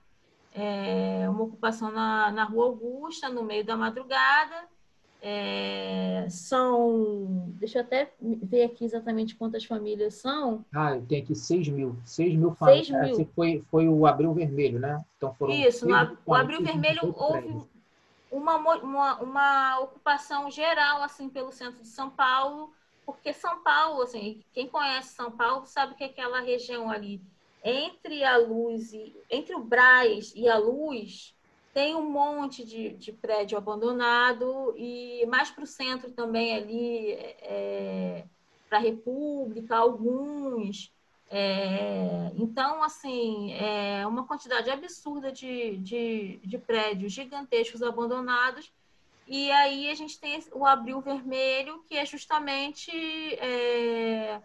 É, 0.54 1.28
uma 1.28 1.42
ocupação 1.42 1.90
na, 1.90 2.30
na 2.30 2.44
Rua 2.44 2.66
Augusta, 2.66 3.28
no 3.28 3.42
meio 3.42 3.64
da 3.64 3.76
madrugada. 3.76 4.68
É, 5.20 6.26
são, 6.30 7.26
deixa 7.58 7.78
eu 7.78 7.82
até 7.82 8.12
ver 8.20 8.64
aqui 8.64 8.84
exatamente 8.84 9.34
quantas 9.34 9.64
famílias 9.64 10.14
são. 10.14 10.64
Ah, 10.72 10.96
tem 11.08 11.22
aqui 11.22 11.34
6 11.34 11.68
mil. 11.68 11.96
6 12.04 12.34
mil 12.36 12.52
famílias. 12.52 12.86
6 12.86 13.00
mil. 13.00 13.12
Esse 13.12 13.24
foi, 13.34 13.64
foi 13.70 13.88
o 13.88 14.06
Abril 14.06 14.32
Vermelho, 14.32 14.78
né? 14.78 15.04
Então 15.16 15.34
foram 15.34 15.52
Isso, 15.54 15.88
no, 15.88 16.18
o 16.24 16.34
Abril 16.34 16.62
Vermelho 16.62 17.14
houve 17.16 17.66
uma, 18.30 18.56
uma, 18.56 19.20
uma 19.20 19.80
ocupação 19.80 20.50
geral 20.50 21.02
assim 21.02 21.28
pelo 21.28 21.50
centro 21.50 21.82
de 21.82 21.88
São 21.88 22.10
Paulo, 22.10 22.72
porque 23.04 23.32
São 23.32 23.62
Paulo, 23.62 24.02
assim, 24.02 24.44
quem 24.52 24.68
conhece 24.68 25.14
São 25.14 25.30
Paulo 25.32 25.66
sabe 25.66 25.94
que 25.94 26.04
aquela 26.04 26.40
região 26.40 26.90
ali 26.90 27.20
entre 27.64 28.22
a 28.22 28.36
luz 28.36 28.92
e 28.92 29.16
entre 29.30 29.54
o 29.54 29.64
Braz 29.64 30.32
e 30.36 30.48
a 30.48 30.56
luz 30.58 31.34
tem 31.78 31.94
um 31.94 32.10
monte 32.10 32.64
de, 32.64 32.94
de 32.94 33.12
prédio 33.12 33.56
abandonado 33.56 34.74
e 34.76 35.24
mais 35.26 35.48
para 35.48 35.62
o 35.62 35.66
centro 35.66 36.10
também 36.10 36.56
ali, 36.56 37.12
é, 37.12 38.24
para 38.68 38.78
a 38.78 38.80
República, 38.80 39.76
alguns. 39.76 40.92
É, 41.30 42.32
então, 42.34 42.82
assim, 42.82 43.52
é 43.52 44.04
uma 44.04 44.26
quantidade 44.26 44.68
absurda 44.68 45.30
de, 45.30 45.76
de, 45.76 46.40
de 46.42 46.58
prédios 46.58 47.12
gigantescos 47.12 47.80
abandonados. 47.80 48.72
E 49.28 49.48
aí 49.52 49.88
a 49.88 49.94
gente 49.94 50.18
tem 50.18 50.42
o 50.50 50.66
Abril 50.66 51.00
Vermelho, 51.00 51.84
que 51.88 51.96
é 51.96 52.04
justamente 52.04 52.90
é, 53.36 54.42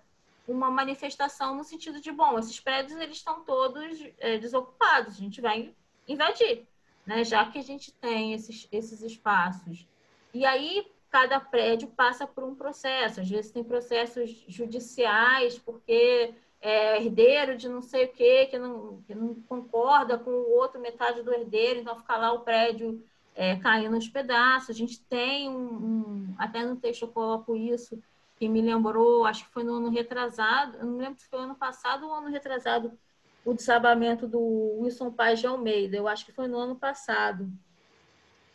uma 0.48 0.70
manifestação 0.70 1.56
no 1.56 1.64
sentido 1.64 2.00
de, 2.00 2.12
bom, 2.12 2.38
esses 2.38 2.60
prédios 2.60 2.96
eles 3.00 3.18
estão 3.18 3.44
todos 3.44 4.06
é, 4.20 4.38
desocupados, 4.38 5.16
a 5.16 5.20
gente 5.20 5.42
vai 5.42 5.74
invadir 6.08 6.68
né? 7.06 7.24
já 7.24 7.46
que 7.46 7.60
a 7.60 7.64
gente 7.64 7.92
tem 7.94 8.34
esses, 8.34 8.68
esses 8.72 9.02
espaços. 9.02 9.88
E 10.34 10.46
aí, 10.46 10.88
cada 11.10 11.40
prédio 11.40 11.88
passa 11.90 12.26
por 12.26 12.44
um 12.44 12.56
processo. 12.56 13.22
Às 13.22 13.30
vezes 13.30 13.52
tem 13.52 13.64
processos 13.64 14.44
judiciais, 14.48 15.60
porque 15.60 16.34
é 16.60 17.04
herdeiro 17.04 17.58
de 17.58 17.68
não 17.68 17.82
sei 17.82 18.06
o 18.06 18.14
quê, 18.14 18.48
que 18.50 18.58
não, 18.58 19.02
que 19.06 19.14
não 19.14 19.36
concorda 19.50 20.18
com 20.18 20.32
o 20.32 20.56
outro 20.56 20.80
metade 20.80 21.22
do 21.22 21.34
herdeiro, 21.34 21.82
então 21.82 21.98
fica 21.98 22.16
lá 22.16 22.32
o 22.32 22.40
prédio 22.40 23.04
é, 23.36 23.58
caindo 23.58 23.96
aos 23.96 24.08
pedaços. 24.08 24.70
A 24.70 24.74
gente 24.74 25.00
tem 25.02 25.50
um, 25.50 25.56
um, 25.56 26.36
até 26.38 26.64
no 26.66 26.78
texto 26.78 27.02
eu 27.02 27.10
coloco 27.10 27.54
isso, 27.54 28.02
que 28.38 28.48
me 28.48 28.62
lembrou, 28.62 29.26
acho 29.26 29.46
que 29.46 29.52
foi 29.52 29.64
no 29.64 29.76
ano 29.76 29.90
retrasado, 29.90 30.78
eu 30.78 30.86
não 30.86 30.98
lembro 30.98 31.20
se 31.20 31.28
foi 31.28 31.40
ano 31.40 31.56
passado 31.56 32.08
ou 32.08 32.14
ano 32.14 32.30
retrasado, 32.30 32.98
o 33.46 33.54
desabamento 33.54 34.28
do 34.28 34.40
Wilson 34.80 35.12
Paz 35.12 35.40
de 35.40 35.48
Almeida, 35.48 35.98
eu 35.98 36.08
acho 36.08 36.26
que 36.26 36.32
foi 36.32 36.48
no 36.48 36.58
ano 36.58 36.76
passado, 36.76 37.52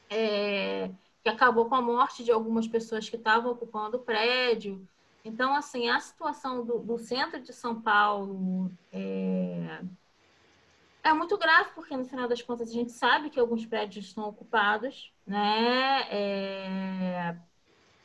é, 0.09 0.91
que 1.23 1.29
acabou 1.29 1.67
com 1.67 1.75
a 1.75 1.83
morte 1.83 2.25
de 2.25 2.33
algumas 2.33 2.67
pessoas 2.67 3.09
que 3.09 3.17
estavam 3.17 3.53
ocupando 3.53 3.99
o 3.99 4.01
prédio. 4.01 4.87
Então, 5.25 5.55
assim, 5.55 5.91
a 5.91 6.01
situação 6.01 6.65
do, 6.65 6.79
do 6.79 6.99
centro 6.99 7.41
de 7.41 7.53
São 7.53 7.81
Paulo 7.81 8.71
é, 8.91 9.81
é, 11.03 11.13
muito 11.13 11.37
grave, 11.37 11.71
porque 11.75 11.97
no 11.97 12.05
final 12.05 12.27
das 12.27 12.41
contas 12.41 12.71
a 12.71 12.73
gente 12.73 12.93
sabe 12.93 13.29
que 13.29 13.39
alguns 13.39 13.67
prédios 13.67 14.07
estão 14.07 14.25
ocupados, 14.29 15.13
né? 15.27 16.07
É, 16.11 17.37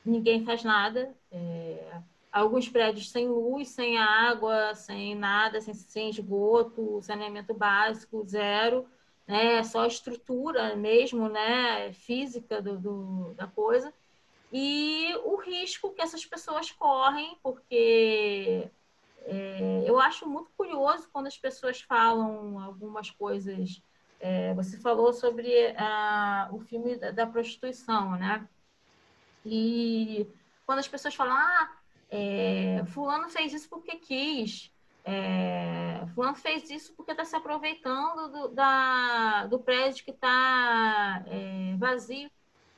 ninguém 0.06 0.44
faz 0.44 0.64
nada. 0.64 1.16
É, 1.32 2.02
alguns 2.34 2.68
prédios 2.68 3.12
sem 3.12 3.30
luz, 3.30 3.70
sem 3.70 4.00
água, 4.00 4.74
sem 4.74 5.16
nada, 5.16 5.62
sem, 5.62 5.74
sem 5.76 6.10
esgoto, 6.10 7.00
saneamento 7.04 7.54
básico, 7.54 8.26
zero, 8.28 8.88
né? 9.28 9.64
Só 9.64 9.86
estrutura 9.86 10.76
mesmo, 10.76 11.30
né? 11.30 11.94
Física 11.94 12.62
do, 12.62 12.80
do, 12.80 13.34
da 13.36 13.48
coisa. 13.48 13.94
E 14.52 15.14
o 15.24 15.36
risco 15.38 15.92
que 15.94 16.02
essas 16.02 16.26
pessoas 16.26 16.72
correm, 16.72 17.38
porque 17.44 18.70
é, 19.26 19.84
eu 19.86 20.00
acho 20.00 20.28
muito 20.28 20.52
curioso 20.58 21.10
quando 21.14 21.28
as 21.28 21.38
pessoas 21.38 21.82
falam 21.82 22.60
algumas 22.60 23.12
coisas. 23.12 23.82
É, 24.20 24.54
você 24.54 24.78
falou 24.80 25.14
sobre 25.14 25.76
a, 25.78 26.50
o 26.52 26.60
filme 26.60 26.96
da, 26.96 27.12
da 27.12 27.28
prostituição, 27.28 28.12
né? 28.18 28.48
E 29.46 30.28
quando 30.66 30.80
as 30.80 30.88
pessoas 30.88 31.14
falam, 31.14 31.36
ah, 31.36 31.83
é, 32.16 32.86
fulano 32.86 33.28
fez 33.28 33.54
isso 33.54 33.68
porque 33.68 33.96
quis. 33.96 34.72
É, 35.04 36.06
fulano 36.14 36.36
fez 36.36 36.70
isso 36.70 36.94
porque 36.94 37.12
está 37.12 37.26
se 37.26 37.36
aproveitando 37.36 38.32
do, 38.32 38.48
da, 38.50 39.48
do 39.48 39.58
prédio 39.58 40.06
que 40.06 40.12
está 40.12 41.24
é, 41.26 41.76
vazio. 41.76 42.30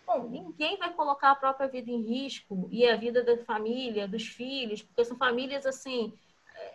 Bom, 0.08 0.30
ninguém 0.30 0.78
vai 0.78 0.94
colocar 0.94 1.32
a 1.32 1.36
própria 1.36 1.68
vida 1.68 1.92
em 1.92 2.02
risco 2.02 2.70
e 2.72 2.88
a 2.88 2.96
vida 2.96 3.24
da 3.24 3.38
família, 3.40 4.08
dos 4.08 4.26
filhos, 4.26 4.82
porque 4.82 5.04
são 5.04 5.18
famílias 5.18 5.66
assim, 5.66 6.14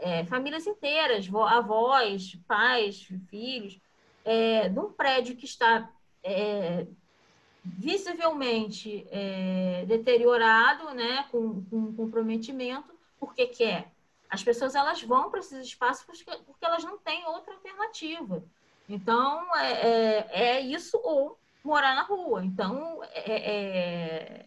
é, 0.01 0.27
famílias 0.27 0.67
inteiras, 0.67 1.31
avós, 1.33 2.37
pais, 2.47 3.09
filhos, 3.31 3.81
é, 4.23 4.69
de 4.69 4.79
um 4.79 4.93
prédio 4.93 5.35
que 5.35 5.47
está 5.47 5.91
é, 6.23 6.87
visivelmente 7.65 9.07
é, 9.11 9.85
deteriorado, 9.87 10.95
né, 10.95 11.27
com, 11.31 11.65
com 11.65 11.95
comprometimento, 11.95 12.93
porque 13.19 13.47
quer. 13.47 13.91
As 14.29 14.43
pessoas 14.43 14.75
elas 14.75 15.03
vão 15.03 15.31
para 15.31 15.41
esses 15.41 15.67
espaços 15.67 16.05
porque, 16.05 16.25
porque 16.45 16.65
elas 16.65 16.85
não 16.85 16.99
têm 16.99 17.27
outra 17.27 17.55
alternativa. 17.55 18.43
Então, 18.89 19.57
é, 19.57 19.73
é, 19.73 20.29
é 20.33 20.61
isso 20.61 20.99
ou 21.03 21.39
morar 21.63 21.95
na 21.95 22.03
rua. 22.03 22.45
Então, 22.45 23.01
é, 23.13 24.47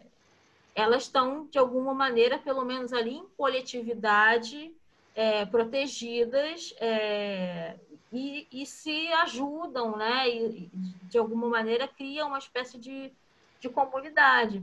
elas 0.74 1.04
estão, 1.04 1.46
de 1.46 1.56
alguma 1.56 1.94
maneira, 1.94 2.38
pelo 2.38 2.64
menos 2.64 2.92
ali 2.92 3.14
em 3.14 3.26
coletividade, 3.36 4.74
é, 5.14 5.46
protegidas 5.46 6.74
é, 6.80 7.76
e, 8.14 8.46
e, 8.52 8.64
se 8.64 9.12
ajudam, 9.14 9.96
né? 9.96 10.28
E, 10.28 10.70
de 11.02 11.18
alguma 11.18 11.48
maneira, 11.48 11.88
criam 11.88 12.28
uma 12.28 12.38
espécie 12.38 12.78
de, 12.78 13.12
de 13.60 13.68
comunidade. 13.68 14.62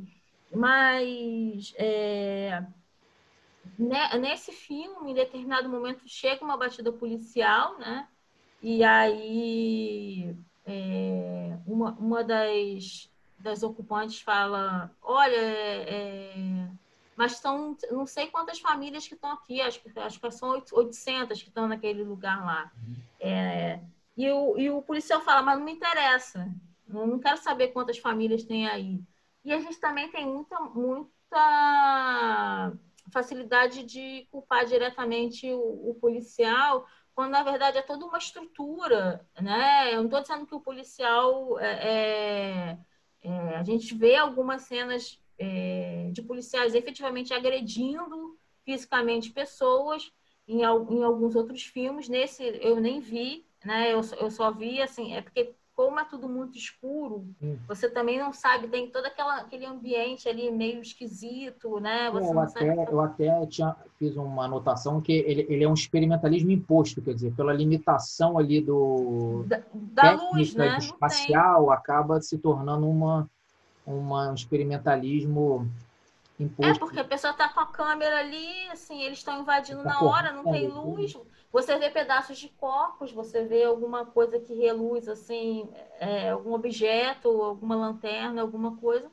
Mas 0.54 1.74
é, 1.78 2.64
nesse 4.20 4.52
filme, 4.52 5.12
em 5.12 5.14
determinado 5.14 5.68
momento, 5.68 6.08
chega 6.08 6.44
uma 6.44 6.58
batida 6.58 6.92
policial, 6.92 7.78
né? 7.78 8.08
E 8.62 8.84
aí 8.84 10.36
é, 10.66 11.58
uma, 11.66 11.92
uma 11.92 12.24
das, 12.24 13.10
das 13.38 13.64
ocupantes 13.64 14.22
fala, 14.22 14.92
olha, 15.02 15.36
é, 15.36 15.90
é 15.90 16.70
mas 17.22 17.34
são 17.34 17.78
não 17.92 18.08
sei 18.08 18.26
quantas 18.26 18.60
famílias 18.60 19.08
que 19.08 19.14
estão 19.14 19.32
aqui, 19.34 19.62
acho 19.62 19.80
que, 19.80 20.00
acho 20.00 20.20
que 20.20 20.32
são 20.32 20.60
800 20.72 21.40
que 21.40 21.50
estão 21.50 21.68
naquele 21.68 22.04
lugar 22.04 22.44
lá. 22.44 22.72
É, 23.20 23.80
e, 24.18 24.28
o, 24.32 24.58
e 24.58 24.72
o 24.72 24.82
policial 24.82 25.22
fala, 25.22 25.44
mas 25.44 25.60
não 25.60 25.66
me 25.66 25.72
interessa, 25.72 26.52
não, 26.88 27.06
não 27.06 27.20
quero 27.20 27.38
saber 27.38 27.68
quantas 27.68 28.00
famílias 28.00 28.44
tem 28.44 28.68
aí. 28.68 29.00
E 29.46 29.54
a 29.54 29.60
gente 29.60 29.80
também 29.80 30.10
tem 30.10 30.26
muita, 30.26 30.60
muita 30.62 31.04
facilidade 33.12 33.84
de 33.84 34.28
culpar 34.32 34.66
diretamente 34.66 35.48
o, 35.54 35.92
o 35.92 35.98
policial, 36.02 36.88
quando 37.14 37.34
na 37.34 37.44
verdade 37.44 37.78
é 37.78 37.84
toda 37.84 38.04
uma 38.04 38.18
estrutura, 38.18 39.24
né? 39.40 39.94
Eu 39.94 39.98
não 39.98 40.06
estou 40.06 40.22
dizendo 40.22 40.48
que 40.48 40.56
o 40.56 40.60
policial 40.60 41.60
é, 41.60 41.68
é, 41.88 42.78
é, 43.22 43.58
a 43.58 43.64
gente 43.64 43.94
vê 43.94 44.16
algumas 44.16 44.64
cenas 44.64 45.21
é, 45.42 46.10
de 46.12 46.22
policiais 46.22 46.76
efetivamente 46.76 47.34
agredindo 47.34 48.38
fisicamente 48.64 49.32
pessoas 49.32 50.12
em, 50.48 50.62
em, 50.62 50.64
alguns 51.04 51.36
outros 51.36 51.64
filmes. 51.64 52.08
Nesse 52.08 52.44
eu 52.62 52.80
nem 52.80 53.00
vi, 53.00 53.44
né? 53.66 53.92
Eu, 53.92 54.02
eu 54.20 54.30
só 54.30 54.52
vi 54.52 54.80
assim, 54.82 55.16
é 55.16 55.22
porque 55.22 55.56
como 55.74 56.00
é 56.00 56.06
tudo 56.06 56.30
muito 56.30 56.60
escuro, 56.60 57.26
hum. 57.42 57.58
você 57.68 57.90
também 57.90 58.20
não 58.20 58.32
sabe, 58.32 58.68
tem 58.68 58.92
todo 58.92 59.06
aquela, 59.06 59.38
aquele 59.38 59.66
ambiente 59.66 60.30
ali 60.30 60.52
meio 60.52 60.80
esquisito, 60.80 61.80
né? 61.80 62.12
Você 62.12 62.32
eu, 62.32 62.40
até, 62.40 62.94
eu 62.94 63.00
até 63.00 63.46
tinha, 63.48 63.76
fiz 63.98 64.16
uma 64.16 64.46
anotação 64.46 65.02
que 65.02 65.12
ele, 65.12 65.48
ele 65.50 65.64
é 65.64 65.68
um 65.68 65.74
experimentalismo 65.74 66.52
imposto, 66.52 67.02
quer 67.02 67.16
dizer, 67.16 67.34
pela 67.34 67.52
limitação 67.52 68.38
ali 68.38 68.62
do 68.62 69.44
da, 69.48 69.64
da 69.74 70.12
luz, 70.12 70.54
né? 70.54 70.78
espacial, 70.78 71.72
acaba 71.72 72.22
se 72.22 72.38
tornando 72.38 72.88
uma 72.88 73.28
uma, 73.98 74.30
um 74.30 74.34
experimentalismo 74.34 75.70
imposto. 76.40 76.72
É, 76.72 76.80
porque 76.80 77.00
a 77.00 77.04
pessoa 77.04 77.32
está 77.32 77.50
com 77.50 77.60
a 77.60 77.68
câmera 77.68 78.20
ali, 78.20 78.70
assim, 78.70 79.02
eles 79.02 79.20
estão 79.20 79.42
invadindo 79.42 79.84
tá 79.84 79.90
na 79.90 80.02
hora, 80.02 80.32
não 80.32 80.52
tem 80.52 80.68
luz. 80.68 81.16
Você 81.52 81.78
vê 81.78 81.90
pedaços 81.90 82.38
de 82.38 82.48
corpos, 82.50 83.12
você 83.12 83.44
vê 83.44 83.64
alguma 83.64 84.06
coisa 84.06 84.40
que 84.40 84.54
reluz, 84.54 85.08
assim, 85.08 85.70
é, 86.00 86.30
algum 86.30 86.54
objeto, 86.54 87.30
alguma 87.30 87.76
lanterna, 87.76 88.42
alguma 88.42 88.78
coisa. 88.78 89.12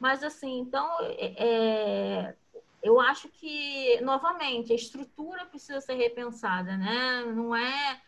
Mas, 0.00 0.22
assim, 0.22 0.58
então, 0.60 0.88
é, 1.00 1.34
é 1.36 2.34
eu 2.82 3.00
acho 3.00 3.28
que, 3.28 3.98
novamente, 4.02 4.70
a 4.70 4.76
estrutura 4.76 5.46
precisa 5.46 5.80
ser 5.80 5.94
repensada, 5.94 6.76
né? 6.76 7.24
Não 7.34 7.56
é 7.56 8.00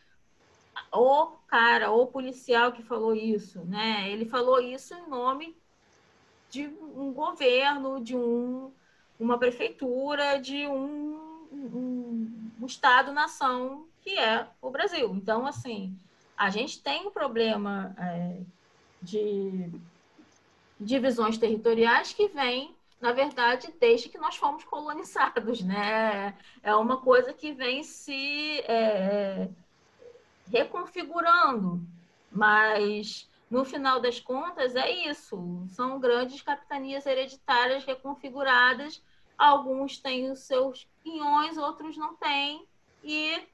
o 0.92 1.28
cara, 1.48 1.90
o 1.90 2.06
policial 2.06 2.72
que 2.72 2.82
falou 2.82 3.14
isso, 3.14 3.64
né? 3.64 4.10
Ele 4.10 4.26
falou 4.26 4.60
isso 4.60 4.94
em 4.94 5.08
nome 5.08 5.56
de 6.56 6.66
um 6.96 7.12
governo, 7.12 8.02
de 8.02 8.16
um, 8.16 8.72
uma 9.20 9.38
prefeitura, 9.38 10.38
de 10.40 10.66
um, 10.66 11.46
um, 11.52 12.50
um 12.60 12.66
Estado-nação 12.66 13.86
que 14.00 14.18
é 14.18 14.46
o 14.62 14.70
Brasil. 14.70 15.14
Então, 15.14 15.46
assim, 15.46 15.94
a 16.36 16.48
gente 16.48 16.80
tem 16.80 17.06
um 17.06 17.10
problema 17.10 17.94
é, 17.98 18.38
de 19.02 19.68
divisões 20.80 21.36
territoriais 21.36 22.12
que 22.12 22.28
vem, 22.28 22.74
na 23.00 23.12
verdade, 23.12 23.74
desde 23.78 24.08
que 24.08 24.16
nós 24.16 24.36
fomos 24.36 24.64
colonizados, 24.64 25.60
né? 25.60 26.34
É 26.62 26.74
uma 26.74 26.98
coisa 26.98 27.32
que 27.34 27.52
vem 27.52 27.82
se 27.82 28.60
é, 28.60 29.48
reconfigurando, 30.50 31.80
mas 32.30 33.28
no 33.50 33.64
final 33.64 34.00
das 34.00 34.18
contas, 34.18 34.74
é 34.74 34.90
isso. 35.08 35.66
São 35.68 36.00
grandes 36.00 36.42
capitanias 36.42 37.06
hereditárias 37.06 37.84
reconfiguradas. 37.84 39.02
Alguns 39.38 39.98
têm 39.98 40.30
os 40.30 40.40
seus 40.40 40.88
quinhões, 41.02 41.56
outros 41.56 41.96
não 41.96 42.14
têm. 42.16 42.66
E 43.04 43.46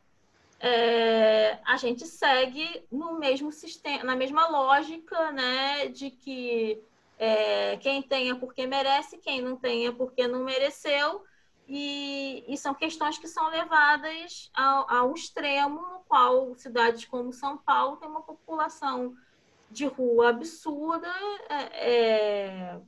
é, 0.61 1.59
a 1.64 1.76
gente 1.76 2.07
segue 2.07 2.86
no 2.90 3.18
mesmo 3.18 3.53
sistema, 3.53 4.05
na 4.05 4.16
mesma 4.16 4.49
lógica, 4.49 5.30
né, 5.32 5.88
de 5.88 6.11
que 6.11 6.80
é, 7.18 7.76
quem 7.76 8.01
tenha 8.01 8.34
porque 8.34 8.66
merece, 8.66 9.18
quem 9.18 9.43
não 9.43 9.57
tenha 9.57 9.93
porque 9.93 10.26
não 10.26 10.45
mereceu. 10.45 11.22
E, 11.68 12.45
e 12.49 12.57
são 12.57 12.74
questões 12.74 13.18
que 13.18 13.28
são 13.28 13.49
levadas 13.49 14.51
ao, 14.55 14.90
ao 14.90 15.14
extremo, 15.14 15.80
no 15.80 16.01
qual 16.09 16.55
cidades 16.55 17.05
como 17.05 17.32
São 17.32 17.57
Paulo 17.59 17.97
têm 17.97 18.09
uma 18.09 18.22
população 18.22 19.14
de 19.73 19.87
rua 19.87 20.29
absurda, 20.29 21.09
é, 21.49 21.91
é, 21.91 22.81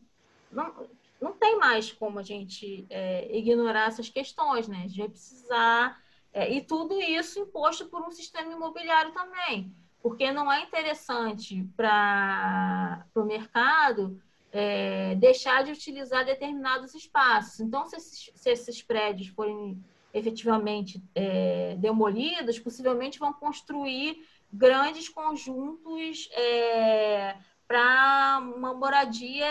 não, 0.53 0.89
não 1.21 1.33
tem 1.33 1.59
mais 1.59 1.91
como 1.91 2.19
a 2.19 2.23
gente 2.23 2.87
é, 2.91 3.37
ignorar 3.37 3.89
essas 3.89 4.09
questões, 4.09 4.69
né? 4.69 4.83
A 4.85 4.89
gente 4.89 4.99
vai 4.99 5.09
precisar. 5.09 6.05
É, 6.33 6.53
e 6.53 6.61
tudo 6.61 7.01
isso 7.01 7.39
imposto 7.41 7.87
por 7.87 8.03
um 8.03 8.11
sistema 8.11 8.53
imobiliário 8.53 9.13
também, 9.13 9.73
porque 10.03 10.31
não 10.33 10.53
é 10.53 10.63
interessante 10.63 11.65
para 11.77 13.07
o 13.15 13.23
mercado 13.23 14.21
é, 14.53 15.15
deixar 15.15 15.65
de 15.65 15.73
utilizar 15.73 16.25
determinados 16.25 16.95
espaços. 16.95 17.61
Então, 17.61 17.87
se 17.87 17.97
esses, 17.97 18.31
se 18.35 18.51
esses 18.51 18.83
prédios 18.83 19.29
forem 19.29 19.83
efetivamente 20.13 21.03
é, 21.15 21.75
demolidos, 21.77 22.59
possivelmente 22.61 23.19
vão 23.19 23.33
construir 23.33 24.25
grandes 24.55 25.09
conjuntos 25.09 26.29
é, 26.33 27.37
para 27.67 28.41
uma 28.55 28.73
moradia 28.73 29.49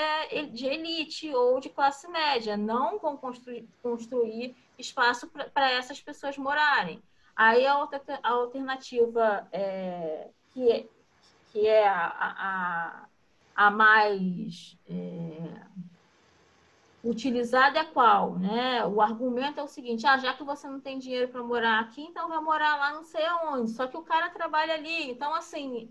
de 0.52 0.66
elite 0.66 1.34
ou 1.34 1.60
de 1.60 1.70
classe 1.70 2.08
média. 2.08 2.56
Não 2.56 3.00
vão 3.00 3.18
construir, 3.18 3.68
construir 3.82 4.56
espaço 4.80 5.30
para 5.54 5.72
essas 5.72 6.00
pessoas 6.02 6.38
morarem. 6.38 7.02
Aí 7.36 7.66
a, 7.66 7.80
outra, 7.80 8.02
a 8.22 8.30
alternativa 8.30 9.48
é, 9.52 10.30
que, 10.54 10.72
é, 10.72 10.86
que 11.52 11.68
é 11.68 11.88
a, 11.88 12.06
a, 12.08 13.06
a 13.56 13.72
mais 13.72 14.78
é, 14.88 15.62
utilizada 17.04 17.80
é 17.80 17.84
qual, 17.84 18.40
né? 18.40 18.86
O 18.86 19.02
argumento 19.02 19.60
é 19.60 19.64
o 19.64 19.68
seguinte: 19.68 20.08
ah, 20.08 20.18
já 20.18 20.34
que 20.34 20.44
você 20.44 20.68
não 20.68 20.80
tem 20.80 20.98
dinheiro 20.98 21.28
para 21.28 21.44
morar 21.44 21.82
aqui, 21.82 22.02
então 22.02 22.30
vai 22.30 22.40
morar 22.40 22.78
lá 22.78 22.94
não 22.94 23.04
sei 23.04 23.26
aonde. 23.26 23.72
Só 23.72 23.88
que 23.88 23.98
o 23.98 24.04
cara 24.04 24.30
trabalha 24.30 24.74
ali, 24.74 25.12
então 25.12 25.36
assim 25.36 25.90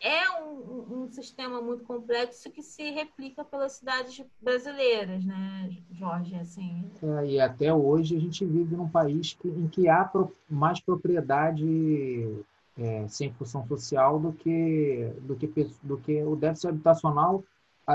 é 0.00 0.28
um, 0.42 1.04
um 1.04 1.08
sistema 1.08 1.60
muito 1.60 1.82
complexo 1.84 2.50
que 2.50 2.62
se 2.62 2.90
replica 2.90 3.42
pelas 3.44 3.72
cidades 3.72 4.24
brasileiras, 4.40 5.24
né, 5.24 5.70
Jorge? 5.90 6.34
Assim. 6.36 6.90
É, 7.02 7.26
e 7.26 7.40
até 7.40 7.72
hoje 7.72 8.16
a 8.16 8.20
gente 8.20 8.44
vive 8.44 8.76
num 8.76 8.88
país 8.88 9.32
que, 9.32 9.48
em 9.48 9.68
que 9.68 9.88
há 9.88 10.04
pro, 10.04 10.32
mais 10.48 10.80
propriedade 10.80 12.44
é, 12.78 13.08
sem 13.08 13.32
função 13.32 13.66
social 13.66 14.20
do 14.20 14.32
que 14.32 15.12
do 15.22 15.34
que 15.34 15.46
do 15.82 15.96
que 15.96 16.22
o 16.22 16.36
déficit 16.36 16.68
habitacional 16.68 17.42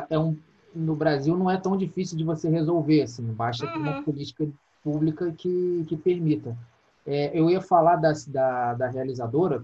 é 0.10 0.18
um 0.18 0.36
no 0.74 0.96
Brasil 0.96 1.38
não 1.38 1.50
é 1.50 1.58
tão 1.58 1.76
difícil 1.76 2.18
de 2.18 2.24
você 2.24 2.50
resolver, 2.50 3.04
assim, 3.04 3.24
basta 3.24 3.66
uhum. 3.66 3.72
ter 3.72 3.80
uma 3.80 4.04
política 4.04 4.48
pública 4.84 5.32
que, 5.32 5.86
que 5.88 5.98
permita. 5.98 6.58
É, 7.06 7.38
eu 7.38 7.50
ia 7.50 7.62
falar 7.62 7.96
da, 7.96 8.12
da, 8.28 8.74
da, 8.74 8.88
realizadora, 8.88 9.64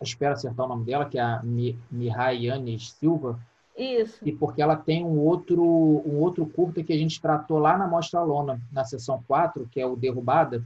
espero 0.00 0.34
acertar 0.34 0.66
o 0.66 0.68
nome 0.68 0.84
dela, 0.84 1.04
que 1.04 1.18
é 1.18 1.22
a 1.22 1.42
Mihai 1.90 2.44
Yanis 2.44 2.92
Silva, 2.92 3.38
isso. 3.78 4.18
E 4.24 4.32
porque 4.32 4.60
ela 4.60 4.74
tem 4.74 5.04
um 5.04 5.20
outro, 5.20 5.62
um 5.62 6.18
outro 6.18 6.44
curta 6.44 6.82
que 6.82 6.92
a 6.92 6.98
gente 6.98 7.22
tratou 7.22 7.58
lá 7.58 7.78
na 7.78 7.86
Mostra 7.86 8.20
Lona, 8.22 8.60
na 8.72 8.84
sessão 8.84 9.22
4, 9.28 9.68
que 9.70 9.80
é 9.80 9.86
o 9.86 9.94
Derrubada, 9.94 10.64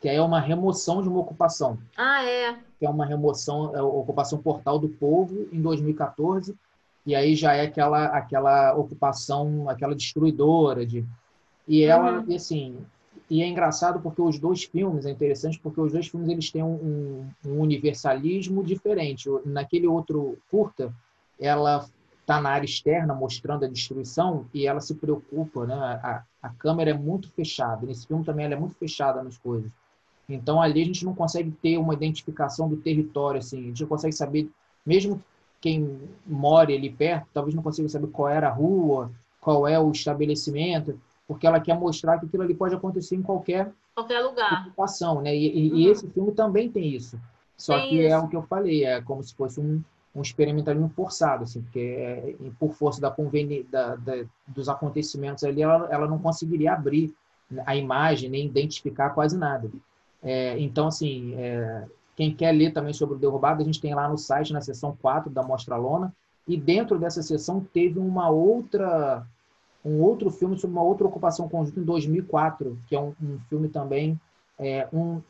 que 0.00 0.08
é 0.08 0.20
uma 0.20 0.40
remoção 0.40 1.00
de 1.00 1.08
uma 1.08 1.20
ocupação. 1.20 1.78
Ah, 1.96 2.24
é. 2.24 2.58
Que 2.78 2.86
é 2.86 2.90
uma 2.90 3.06
remoção, 3.06 3.72
é 3.76 3.78
a 3.78 3.84
ocupação 3.84 4.42
Portal 4.42 4.80
do 4.80 4.88
Povo, 4.88 5.46
em 5.52 5.62
2014, 5.62 6.56
e 7.06 7.14
aí 7.14 7.34
já 7.34 7.54
é 7.54 7.62
aquela 7.62 8.06
aquela 8.06 8.74
ocupação, 8.74 9.68
aquela 9.68 9.94
destruidora 9.94 10.86
de 10.86 11.04
e 11.66 11.84
ela, 11.84 12.18
uhum. 12.18 12.24
e 12.26 12.34
assim, 12.34 12.78
e 13.30 13.42
é 13.42 13.46
engraçado 13.46 14.00
porque 14.00 14.20
os 14.20 14.40
dois 14.40 14.64
filmes, 14.64 15.06
é 15.06 15.10
interessante 15.10 15.60
porque 15.60 15.80
os 15.80 15.92
dois 15.92 16.08
filmes 16.08 16.28
eles 16.28 16.50
têm 16.50 16.64
um, 16.64 17.30
um 17.46 17.60
universalismo 17.60 18.64
diferente. 18.64 19.30
Naquele 19.44 19.86
outro 19.86 20.36
curta, 20.50 20.92
ela 21.38 21.86
está 22.20 22.40
na 22.40 22.50
área 22.50 22.66
externa 22.66 23.14
mostrando 23.14 23.64
a 23.64 23.68
destruição 23.68 24.46
e 24.52 24.66
ela 24.66 24.80
se 24.80 24.96
preocupa, 24.96 25.64
né? 25.64 25.74
A, 25.74 26.24
a 26.42 26.48
câmera 26.48 26.90
é 26.90 26.94
muito 26.94 27.30
fechada. 27.30 27.86
Nesse 27.86 28.04
filme 28.04 28.24
também 28.24 28.46
ela 28.46 28.54
é 28.54 28.58
muito 28.58 28.74
fechada 28.74 29.22
nas 29.22 29.38
coisas. 29.38 29.70
Então 30.28 30.60
ali 30.60 30.82
a 30.82 30.86
gente 30.86 31.04
não 31.04 31.14
consegue 31.14 31.52
ter 31.62 31.78
uma 31.78 31.94
identificação 31.94 32.68
do 32.68 32.78
território 32.78 33.38
assim. 33.38 33.58
A 33.58 33.66
gente 33.68 33.82
não 33.82 33.88
consegue 33.88 34.14
saber, 34.14 34.50
mesmo 34.84 35.22
quem 35.60 36.00
mora 36.26 36.72
ali 36.72 36.90
perto, 36.90 37.28
talvez 37.32 37.54
não 37.54 37.62
consiga 37.62 37.88
saber 37.88 38.08
qual 38.08 38.28
era 38.28 38.48
a 38.48 38.52
rua, 38.52 39.10
qual 39.40 39.66
é 39.68 39.78
o 39.78 39.90
estabelecimento 39.90 40.98
porque 41.30 41.46
ela 41.46 41.60
quer 41.60 41.78
mostrar 41.78 42.18
que 42.18 42.26
aquilo 42.26 42.42
ali 42.42 42.54
pode 42.54 42.74
acontecer 42.74 43.14
em 43.14 43.22
qualquer, 43.22 43.70
qualquer 43.94 44.18
lugar. 44.18 44.66
Ocupação, 44.66 45.22
né? 45.22 45.32
E, 45.32 45.46
e, 45.46 45.70
uhum. 45.70 45.76
e, 45.76 45.86
esse 45.86 46.10
filme 46.10 46.32
também 46.32 46.68
tem 46.68 46.92
isso. 46.92 47.20
Só 47.56 47.78
tem 47.78 47.88
que 47.88 48.00
é 48.00 48.06
isso. 48.06 48.14
é 48.16 48.18
o 48.18 48.26
que 48.26 48.34
eu 48.34 48.42
falei, 48.42 48.84
é 48.84 49.00
como 49.00 49.22
se 49.22 49.32
fosse 49.32 49.60
um, 49.60 49.80
um 50.12 50.22
experimentalismo 50.22 50.88
forçado, 50.88 51.44
assim, 51.44 51.62
porque 51.62 51.78
é, 51.78 52.34
por 52.58 52.72
força 52.72 53.00
da, 53.00 53.12
conveni 53.12 53.62
da, 53.62 53.94
da, 53.94 54.24
dos 54.48 54.68
acontecimentos 54.68 55.44
ali, 55.44 55.62
ela, 55.62 55.86
ela 55.88 56.08
não 56.08 56.18
conseguiria 56.18 56.72
abrir 56.72 57.14
a 57.64 57.76
imagem 57.76 58.28
nem 58.28 58.46
identificar 58.46 59.10
quase 59.10 59.38
nada. 59.38 59.70
É, 60.20 60.58
então, 60.58 60.88
assim, 60.88 61.36
é, 61.36 61.84
quem 62.20 62.34
quer 62.34 62.52
ler 62.52 62.70
também 62.70 62.92
sobre 62.92 63.14
o 63.14 63.18
Derrubado, 63.18 63.62
a 63.62 63.64
gente 63.64 63.80
tem 63.80 63.94
lá 63.94 64.06
no 64.06 64.18
site, 64.18 64.52
na 64.52 64.60
seção 64.60 64.94
4 65.00 65.30
da 65.30 65.42
Mostra 65.42 65.74
Lona, 65.76 66.14
e 66.46 66.54
dentro 66.54 66.98
dessa 66.98 67.22
sessão 67.22 67.66
teve 67.72 67.98
uma 67.98 68.28
outra 68.28 69.26
um 69.82 70.02
outro 70.02 70.30
filme 70.30 70.58
sobre 70.58 70.76
uma 70.76 70.82
outra 70.82 71.06
ocupação 71.06 71.48
conjunta 71.48 71.80
em 71.80 71.82
2004, 71.82 72.78
que 72.86 72.94
é 72.94 73.00
um, 73.00 73.14
um 73.22 73.38
filme 73.48 73.70
também 73.70 74.20
é, 74.58 74.86
um 74.92 75.22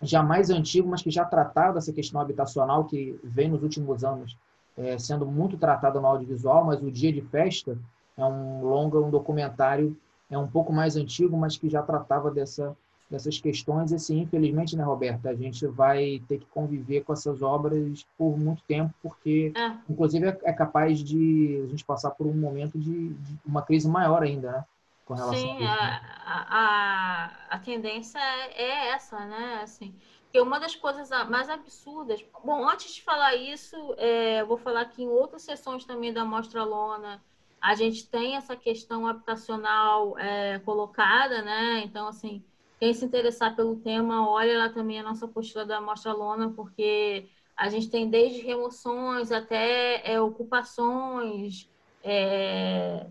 já 0.00 0.22
mais 0.22 0.48
antigo, 0.48 0.88
mas 0.88 1.02
que 1.02 1.10
já 1.10 1.26
tratava 1.26 1.74
dessa 1.74 1.92
questão 1.92 2.18
habitacional 2.18 2.86
que 2.86 3.20
vem 3.22 3.50
nos 3.50 3.62
últimos 3.62 4.02
anos 4.02 4.34
é, 4.78 4.96
sendo 4.96 5.26
muito 5.26 5.58
tratada 5.58 6.00
no 6.00 6.06
audiovisual, 6.06 6.64
mas 6.64 6.82
o 6.82 6.90
Dia 6.90 7.12
de 7.12 7.20
Festa 7.20 7.76
é 8.16 8.24
um 8.24 8.64
longa, 8.64 8.98
um 8.98 9.10
documentário 9.10 9.94
é 10.30 10.38
um 10.38 10.48
pouco 10.48 10.72
mais 10.72 10.96
antigo, 10.96 11.36
mas 11.36 11.58
que 11.58 11.68
já 11.68 11.82
tratava 11.82 12.30
dessa 12.30 12.74
dessas 13.12 13.38
questões. 13.38 13.92
Assim, 13.92 14.20
infelizmente, 14.20 14.74
né, 14.74 14.82
Roberta, 14.82 15.28
a 15.28 15.34
gente 15.34 15.66
vai 15.66 16.20
ter 16.26 16.38
que 16.38 16.46
conviver 16.46 17.02
com 17.02 17.12
essas 17.12 17.42
obras 17.42 18.04
por 18.18 18.36
muito 18.36 18.62
tempo, 18.64 18.92
porque, 19.02 19.52
é. 19.54 19.76
inclusive, 19.88 20.26
é, 20.26 20.38
é 20.44 20.52
capaz 20.52 20.98
de 20.98 21.62
a 21.64 21.68
gente 21.68 21.84
passar 21.84 22.10
por 22.10 22.26
um 22.26 22.34
momento 22.34 22.78
de, 22.78 23.10
de 23.10 23.38
uma 23.46 23.62
crise 23.62 23.88
maior 23.88 24.22
ainda, 24.22 24.50
né? 24.50 24.64
Com 25.04 25.14
relação 25.14 25.40
Sim, 25.40 25.56
a, 25.56 25.76
né? 25.76 26.00
a, 26.24 26.46
a, 26.58 27.56
a, 27.56 27.58
tendência 27.58 28.18
é, 28.18 28.62
é 28.62 28.88
essa, 28.90 29.18
né? 29.26 29.60
Assim, 29.62 29.94
que 30.30 30.40
uma 30.40 30.58
das 30.58 30.74
coisas 30.74 31.10
mais 31.28 31.50
absurdas. 31.50 32.24
Bom, 32.42 32.66
antes 32.68 32.94
de 32.94 33.02
falar 33.02 33.34
isso, 33.34 33.76
é, 33.98 34.42
vou 34.44 34.56
falar 34.56 34.86
que 34.86 35.02
em 35.02 35.08
outras 35.08 35.42
sessões 35.42 35.84
também 35.84 36.12
da 36.12 36.24
Mostra 36.24 36.64
Lona, 36.64 37.22
a 37.60 37.74
gente 37.74 38.08
tem 38.08 38.36
essa 38.36 38.56
questão 38.56 39.06
habitacional 39.06 40.18
é, 40.18 40.60
colocada, 40.60 41.42
né? 41.42 41.82
Então, 41.84 42.08
assim, 42.08 42.42
quem 42.82 42.92
se 42.92 43.04
interessar 43.04 43.54
pelo 43.54 43.76
tema, 43.76 44.28
olha 44.28 44.58
lá 44.58 44.68
também 44.68 44.98
a 44.98 45.04
nossa 45.04 45.28
postura 45.28 45.64
da 45.64 45.80
Mostra 45.80 46.12
Lona, 46.12 46.50
porque 46.50 47.28
a 47.56 47.68
gente 47.68 47.88
tem 47.88 48.10
desde 48.10 48.40
remoções 48.40 49.30
até 49.30 50.02
é, 50.04 50.20
ocupações, 50.20 51.70
é, 52.02 53.06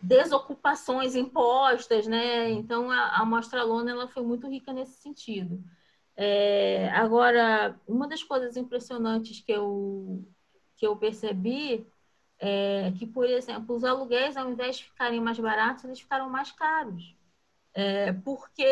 desocupações 0.00 1.16
impostas, 1.16 2.06
né? 2.06 2.48
Então 2.50 2.88
a, 2.88 3.16
a 3.16 3.24
Mostra 3.24 3.64
Lona 3.64 3.90
ela 3.90 4.06
foi 4.06 4.22
muito 4.22 4.48
rica 4.48 4.72
nesse 4.72 5.02
sentido. 5.02 5.60
É, 6.16 6.88
agora, 6.90 7.76
uma 7.84 8.06
das 8.06 8.22
coisas 8.22 8.56
impressionantes 8.56 9.40
que 9.40 9.50
eu, 9.50 10.24
que 10.76 10.86
eu 10.86 10.96
percebi 10.96 11.84
é 12.38 12.92
que, 12.96 13.08
por 13.08 13.28
exemplo, 13.28 13.74
os 13.74 13.82
aluguéis, 13.82 14.36
ao 14.36 14.48
invés 14.48 14.76
de 14.76 14.84
ficarem 14.84 15.20
mais 15.20 15.40
baratos, 15.40 15.82
eles 15.82 15.98
ficaram 15.98 16.30
mais 16.30 16.52
caros. 16.52 17.18
É, 17.72 18.12
porque 18.12 18.66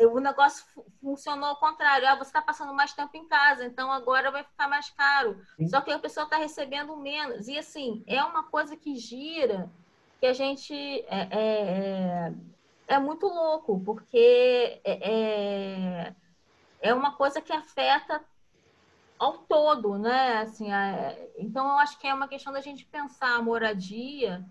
o 0.00 0.20
negócio 0.20 0.64
funcionou 1.00 1.48
ao 1.50 1.56
contrário. 1.56 2.08
Ah, 2.08 2.14
você 2.14 2.30
está 2.30 2.40
passando 2.40 2.72
mais 2.72 2.92
tempo 2.92 3.16
em 3.16 3.26
casa, 3.26 3.64
então 3.64 3.90
agora 3.90 4.30
vai 4.30 4.44
ficar 4.44 4.68
mais 4.68 4.90
caro. 4.90 5.40
Sim. 5.56 5.68
Só 5.68 5.80
que 5.80 5.90
a 5.90 5.98
pessoa 5.98 6.24
está 6.24 6.36
recebendo 6.36 6.96
menos. 6.96 7.48
E 7.48 7.58
assim, 7.58 8.04
é 8.06 8.22
uma 8.22 8.44
coisa 8.44 8.76
que 8.76 8.96
gira, 8.96 9.70
que 10.20 10.26
a 10.26 10.32
gente 10.32 10.74
é, 10.74 11.28
é, 11.30 11.32
é, 11.32 12.32
é 12.88 12.98
muito 12.98 13.26
louco, 13.26 13.80
porque 13.84 14.80
é, 14.84 15.10
é, 15.10 16.14
é 16.80 16.94
uma 16.94 17.12
coisa 17.16 17.40
que 17.40 17.52
afeta 17.52 18.22
ao 19.18 19.38
todo, 19.38 19.98
né? 19.98 20.38
Assim, 20.38 20.68
então 21.36 21.66
eu 21.66 21.78
acho 21.78 21.98
que 21.98 22.06
é 22.06 22.14
uma 22.14 22.28
questão 22.28 22.52
da 22.52 22.60
gente 22.60 22.84
pensar 22.84 23.36
a 23.36 23.42
moradia 23.42 24.44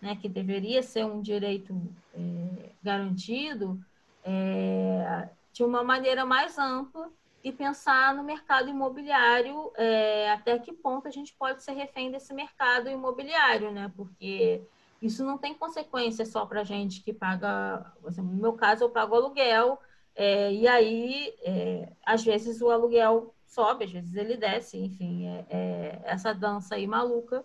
né, 0.00 0.16
que 0.16 0.28
deveria 0.28 0.82
ser 0.82 1.04
um 1.04 1.20
direito 1.20 1.74
é, 2.14 2.70
garantido, 2.82 3.78
é, 4.24 5.28
de 5.52 5.64
uma 5.64 5.82
maneira 5.82 6.24
mais 6.24 6.58
ampla 6.58 7.10
e 7.42 7.50
pensar 7.52 8.14
no 8.14 8.22
mercado 8.22 8.68
imobiliário, 8.68 9.72
é, 9.76 10.30
até 10.30 10.58
que 10.58 10.72
ponto 10.72 11.08
a 11.08 11.10
gente 11.10 11.34
pode 11.34 11.62
ser 11.62 11.72
refém 11.72 12.10
desse 12.10 12.32
mercado 12.34 12.88
imobiliário, 12.88 13.70
né? 13.70 13.90
Porque 13.96 14.62
isso 15.00 15.24
não 15.24 15.38
tem 15.38 15.54
consequência 15.54 16.26
só 16.26 16.44
para 16.44 16.60
a 16.60 16.64
gente 16.64 17.02
que 17.02 17.12
paga, 17.12 17.92
assim, 18.06 18.20
no 18.20 18.36
meu 18.36 18.52
caso, 18.52 18.84
eu 18.84 18.90
pago 18.90 19.14
aluguel, 19.14 19.78
é, 20.14 20.52
e 20.52 20.68
aí, 20.68 21.34
é, 21.42 21.88
às 22.04 22.22
vezes, 22.22 22.60
o 22.60 22.70
aluguel 22.70 23.34
sobe, 23.46 23.84
às 23.84 23.90
vezes 23.90 24.14
ele 24.14 24.36
desce, 24.36 24.78
enfim, 24.78 25.26
é, 25.26 25.46
é 25.48 26.00
essa 26.04 26.34
dança 26.34 26.74
aí 26.74 26.86
maluca 26.86 27.44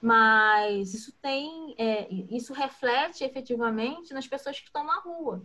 mas 0.00 0.92
isso 0.92 1.12
tem, 1.20 1.74
é, 1.78 2.06
isso 2.30 2.52
reflete 2.52 3.24
efetivamente 3.24 4.12
nas 4.12 4.26
pessoas 4.26 4.58
que 4.58 4.66
estão 4.66 4.84
na 4.84 5.00
rua, 5.00 5.42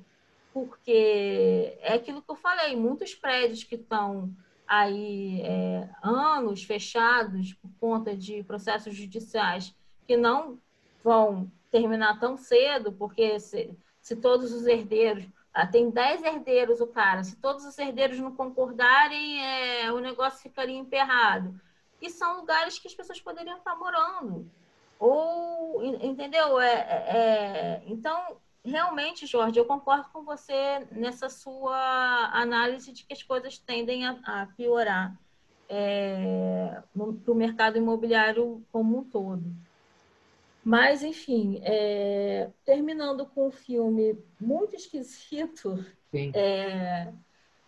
porque 0.53 1.77
é 1.81 1.93
aquilo 1.93 2.21
que 2.21 2.29
eu 2.29 2.35
falei, 2.35 2.75
muitos 2.75 3.15
prédios 3.15 3.63
que 3.63 3.75
estão 3.75 4.33
aí 4.67 5.41
é, 5.41 5.89
anos 6.03 6.63
fechados 6.63 7.53
por 7.53 7.71
conta 7.79 8.15
de 8.15 8.43
processos 8.43 8.95
judiciais 8.95 9.73
que 10.05 10.17
não 10.17 10.59
vão 11.03 11.51
terminar 11.71 12.19
tão 12.19 12.37
cedo, 12.37 12.91
porque 12.91 13.39
se, 13.39 13.75
se 14.01 14.15
todos 14.15 14.51
os 14.51 14.65
herdeiros 14.65 15.25
ah, 15.53 15.65
tem 15.65 15.89
10 15.89 16.23
herdeiros 16.23 16.81
o 16.81 16.87
cara, 16.87 17.23
se 17.23 17.35
todos 17.37 17.65
os 17.65 17.77
herdeiros 17.77 18.19
não 18.19 18.35
concordarem, 18.35 19.43
é, 19.43 19.91
o 19.91 19.99
negócio 19.99 20.41
ficaria 20.41 20.77
emperrado 20.77 21.59
e 22.01 22.09
são 22.09 22.37
lugares 22.37 22.79
que 22.79 22.87
as 22.87 22.93
pessoas 22.93 23.19
poderiam 23.19 23.57
estar 23.57 23.75
morando. 23.75 24.49
Ou, 24.99 25.83
entendeu? 25.83 26.59
É, 26.59 26.73
é, 26.73 27.17
é, 27.17 27.83
então, 27.85 28.37
realmente, 28.63 29.25
Jorge, 29.25 29.57
eu 29.57 29.65
concordo 29.65 30.09
com 30.11 30.23
você 30.23 30.87
nessa 30.91 31.29
sua 31.29 32.29
análise 32.33 32.91
de 32.91 33.05
que 33.05 33.13
as 33.13 33.23
coisas 33.23 33.57
tendem 33.57 34.05
a, 34.05 34.19
a 34.23 34.45
piorar 34.57 35.17
é, 35.69 36.81
para 36.93 37.31
o 37.31 37.35
mercado 37.35 37.77
imobiliário 37.77 38.61
como 38.71 38.97
um 38.97 39.03
todo. 39.03 39.43
Mas, 40.63 41.03
enfim, 41.03 41.61
é, 41.63 42.49
terminando 42.65 43.25
com 43.25 43.47
um 43.47 43.51
filme 43.51 44.17
muito 44.39 44.75
esquisito, 44.75 45.85
é, 46.33 47.13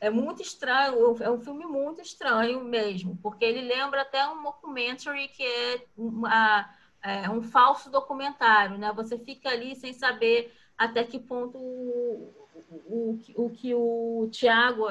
é 0.02 0.10
muito 0.10 0.42
estranho, 0.42 1.16
é 1.22 1.30
um 1.30 1.40
filme 1.40 1.64
muito 1.64 2.02
estranho 2.02 2.64
mesmo, 2.64 3.16
porque 3.22 3.46
ele 3.46 3.62
lembra 3.62 4.02
até 4.02 4.28
um 4.28 4.42
documentary 4.42 5.28
que 5.28 5.44
é, 5.44 5.86
uma, 5.96 6.68
é 7.04 7.30
um 7.30 7.44
falso 7.44 7.88
documentário, 7.92 8.80
né? 8.80 8.92
Você 8.94 9.20
fica 9.20 9.50
ali 9.50 9.76
sem 9.76 9.94
saber 9.94 10.52
até 10.76 11.04
que 11.04 11.20
ponto 11.20 11.60
o, 11.60 12.34
o, 12.88 13.20
o 13.36 13.50
que 13.52 13.76
o 13.76 14.28
Tiago, 14.32 14.88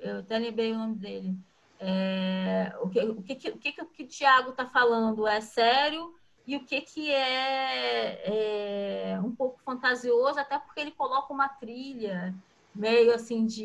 eu 0.00 0.20
até 0.20 0.38
lembrei 0.38 0.72
o 0.72 0.78
nome 0.78 0.94
dele, 0.94 1.36
é, 1.78 2.72
o, 2.80 2.88
que, 2.88 3.00
o, 3.00 3.22
que, 3.22 3.50
o 3.50 3.58
que, 3.58 3.82
o 3.82 3.86
que 3.86 4.02
o 4.04 4.08
Tiago 4.08 4.50
está 4.50 4.64
falando 4.64 5.26
é 5.26 5.42
sério 5.42 6.14
e 6.46 6.56
o 6.56 6.64
que, 6.64 6.80
que 6.80 7.10
é, 7.10 9.12
é 9.12 9.20
um 9.20 9.34
pouco 9.34 9.60
fantasioso, 9.62 10.40
até 10.40 10.58
porque 10.58 10.80
ele 10.80 10.92
coloca 10.92 11.34
uma 11.34 11.50
trilha 11.50 12.34
meio 12.74 13.14
assim 13.14 13.46
de 13.46 13.64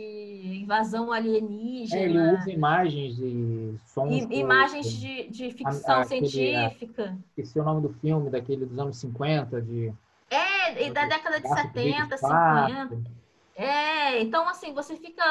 invasão 0.62 1.12
alienígena. 1.12 2.01
É, 2.01 2.05
ele 2.05 2.20
usa 2.36 2.51
imagens 2.51 3.18
e 3.20 3.76
sons. 3.88 4.16
I, 4.16 4.39
imagens 4.39 4.93
do, 4.93 4.99
de, 4.99 5.30
de 5.30 5.51
ficção 5.51 6.01
aquele, 6.01 6.28
científica. 6.28 7.18
Esqueci 7.30 7.60
o 7.60 7.64
nome 7.64 7.82
do 7.82 7.93
filme, 7.95 8.30
daquele 8.30 8.66
dos 8.66 8.78
anos 8.78 8.97
50, 8.97 9.62
de. 9.62 9.93
É, 10.30 10.88
e 10.88 10.91
da 10.91 11.07
década 11.07 11.39
de 11.39 11.47
70, 11.47 12.18
50. 12.18 13.20
É, 13.55 14.22
então 14.22 14.47
assim, 14.47 14.74
você 14.74 14.95
fica 14.95 15.24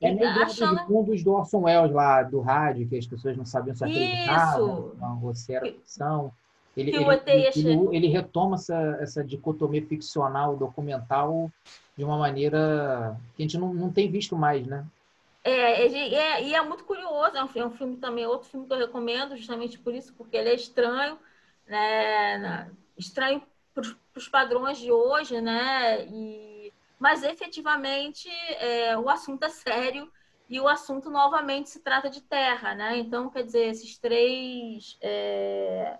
é 0.00 0.14
meio 0.14 0.42
achando... 0.42 0.80
um 0.88 1.02
dos 1.02 1.22
do 1.22 1.32
Orson 1.32 1.64
Welles 1.64 1.92
lá, 1.92 2.22
do 2.22 2.40
rádio, 2.40 2.88
que 2.88 2.96
as 2.96 3.06
pessoas 3.06 3.36
não 3.36 3.44
sabiam 3.44 3.76
se 3.76 3.84
acreditavam, 3.84 4.94
Isso. 5.30 5.34
se 5.34 5.52
era 5.52 5.66
ficção. 5.66 6.32
Ele, 6.76 6.90
ele, 6.94 7.04
ele, 7.54 7.96
ele, 7.96 8.06
retoma 8.08 8.56
essa, 8.56 8.98
essa 9.00 9.24
dicotomia 9.24 9.84
ficcional, 9.86 10.56
documental, 10.56 11.50
de 11.96 12.04
uma 12.04 12.18
maneira 12.18 13.16
que 13.36 13.42
a 13.42 13.46
gente 13.46 13.58
não, 13.58 13.72
não 13.72 13.92
tem 13.92 14.10
visto 14.10 14.36
mais, 14.36 14.66
né? 14.66 14.84
É, 15.44 15.84
ele 15.84 16.14
é, 16.14 16.42
e 16.42 16.54
é 16.54 16.62
muito 16.62 16.84
curioso, 16.84 17.36
é 17.36 17.44
um, 17.44 17.48
é 17.54 17.66
um 17.66 17.70
filme 17.70 17.96
também, 17.98 18.26
outro 18.26 18.48
filme 18.48 18.66
que 18.66 18.72
eu 18.72 18.78
recomendo, 18.78 19.36
justamente 19.36 19.78
por 19.78 19.94
isso, 19.94 20.12
porque 20.14 20.36
ele 20.36 20.48
é 20.48 20.54
estranho, 20.54 21.18
né? 21.66 22.70
Estranho 22.96 23.42
para 23.74 23.84
os 24.16 24.28
padrões 24.28 24.78
de 24.78 24.90
hoje, 24.90 25.40
né? 25.40 26.06
E, 26.06 26.72
mas 26.98 27.22
efetivamente 27.22 28.28
é, 28.58 28.96
o 28.96 29.08
assunto 29.08 29.44
é 29.44 29.50
sério 29.50 30.10
e 30.48 30.58
o 30.60 30.68
assunto 30.68 31.10
novamente 31.10 31.70
se 31.70 31.80
trata 31.80 32.08
de 32.08 32.20
terra, 32.22 32.74
né? 32.74 32.98
Então, 32.98 33.28
quer 33.28 33.44
dizer, 33.44 33.66
esses 33.66 33.98
três 33.98 34.96
é, 35.02 35.98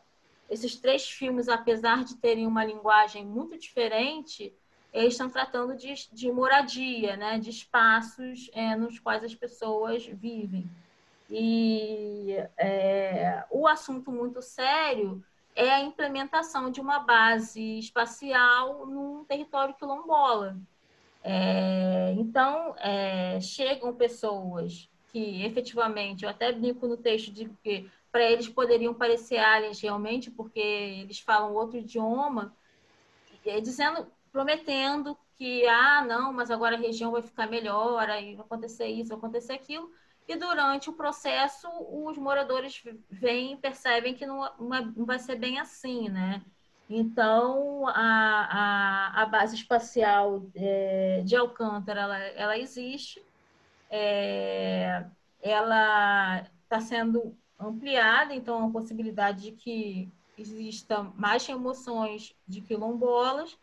esses 0.54 0.76
três 0.76 1.08
filmes, 1.08 1.48
apesar 1.48 2.04
de 2.04 2.16
terem 2.16 2.46
uma 2.46 2.64
linguagem 2.64 3.24
muito 3.24 3.58
diferente, 3.58 4.54
eles 4.92 5.14
estão 5.14 5.28
tratando 5.28 5.76
de, 5.76 5.92
de 6.12 6.30
moradia, 6.30 7.16
né? 7.16 7.38
De 7.38 7.50
espaços 7.50 8.48
é, 8.54 8.76
nos 8.76 8.98
quais 9.00 9.24
as 9.24 9.34
pessoas 9.34 10.06
vivem. 10.06 10.70
E 11.28 12.36
é, 12.56 13.44
o 13.50 13.66
assunto 13.66 14.12
muito 14.12 14.40
sério 14.40 15.24
é 15.56 15.70
a 15.70 15.80
implementação 15.80 16.70
de 16.70 16.80
uma 16.80 17.00
base 17.00 17.78
espacial 17.78 18.86
num 18.86 19.24
território 19.24 19.74
quilombola. 19.74 20.56
É, 21.22 22.12
então, 22.16 22.76
é, 22.78 23.40
chegam 23.40 23.94
pessoas 23.94 24.88
que 25.10 25.44
efetivamente, 25.44 26.24
eu 26.24 26.30
até 26.30 26.52
brinco 26.52 26.86
no 26.86 26.96
texto 26.96 27.32
de 27.32 27.48
que 27.62 27.90
para 28.14 28.30
eles 28.30 28.48
poderiam 28.48 28.94
parecer 28.94 29.38
aliens 29.38 29.80
realmente, 29.80 30.30
porque 30.30 30.60
eles 30.60 31.18
falam 31.18 31.52
outro 31.52 31.78
idioma, 31.78 32.54
é, 33.44 33.60
dizendo, 33.60 34.06
prometendo 34.30 35.18
que, 35.34 35.66
ah, 35.66 36.04
não, 36.06 36.32
mas 36.32 36.48
agora 36.48 36.76
a 36.76 36.78
região 36.78 37.10
vai 37.10 37.22
ficar 37.22 37.48
melhor, 37.48 38.08
aí 38.08 38.36
vai 38.36 38.44
acontecer 38.44 38.86
isso, 38.86 39.08
vai 39.08 39.18
acontecer 39.18 39.54
aquilo. 39.54 39.90
E 40.28 40.36
durante 40.36 40.88
o 40.88 40.92
processo, 40.92 41.68
os 41.90 42.16
moradores 42.16 42.80
vêm 43.10 43.56
percebem 43.56 44.14
que 44.14 44.24
não, 44.24 44.48
não 44.60 45.04
vai 45.04 45.18
ser 45.18 45.34
bem 45.34 45.58
assim, 45.58 46.08
né? 46.08 46.40
Então, 46.88 47.88
a, 47.88 47.96
a, 49.16 49.22
a 49.22 49.26
base 49.26 49.56
espacial 49.56 50.46
é, 50.54 51.20
de 51.24 51.34
Alcântara, 51.34 52.02
ela, 52.02 52.18
ela 52.18 52.58
existe, 52.58 53.20
é, 53.90 55.04
ela 55.42 56.44
está 56.62 56.78
sendo 56.78 57.36
ampliada, 57.58 58.34
então 58.34 58.66
a 58.66 58.70
possibilidade 58.70 59.42
de 59.42 59.52
que 59.52 60.08
exista 60.36 61.02
mais 61.16 61.46
remoções 61.46 62.34
de 62.46 62.60
quilombolas, 62.60 63.56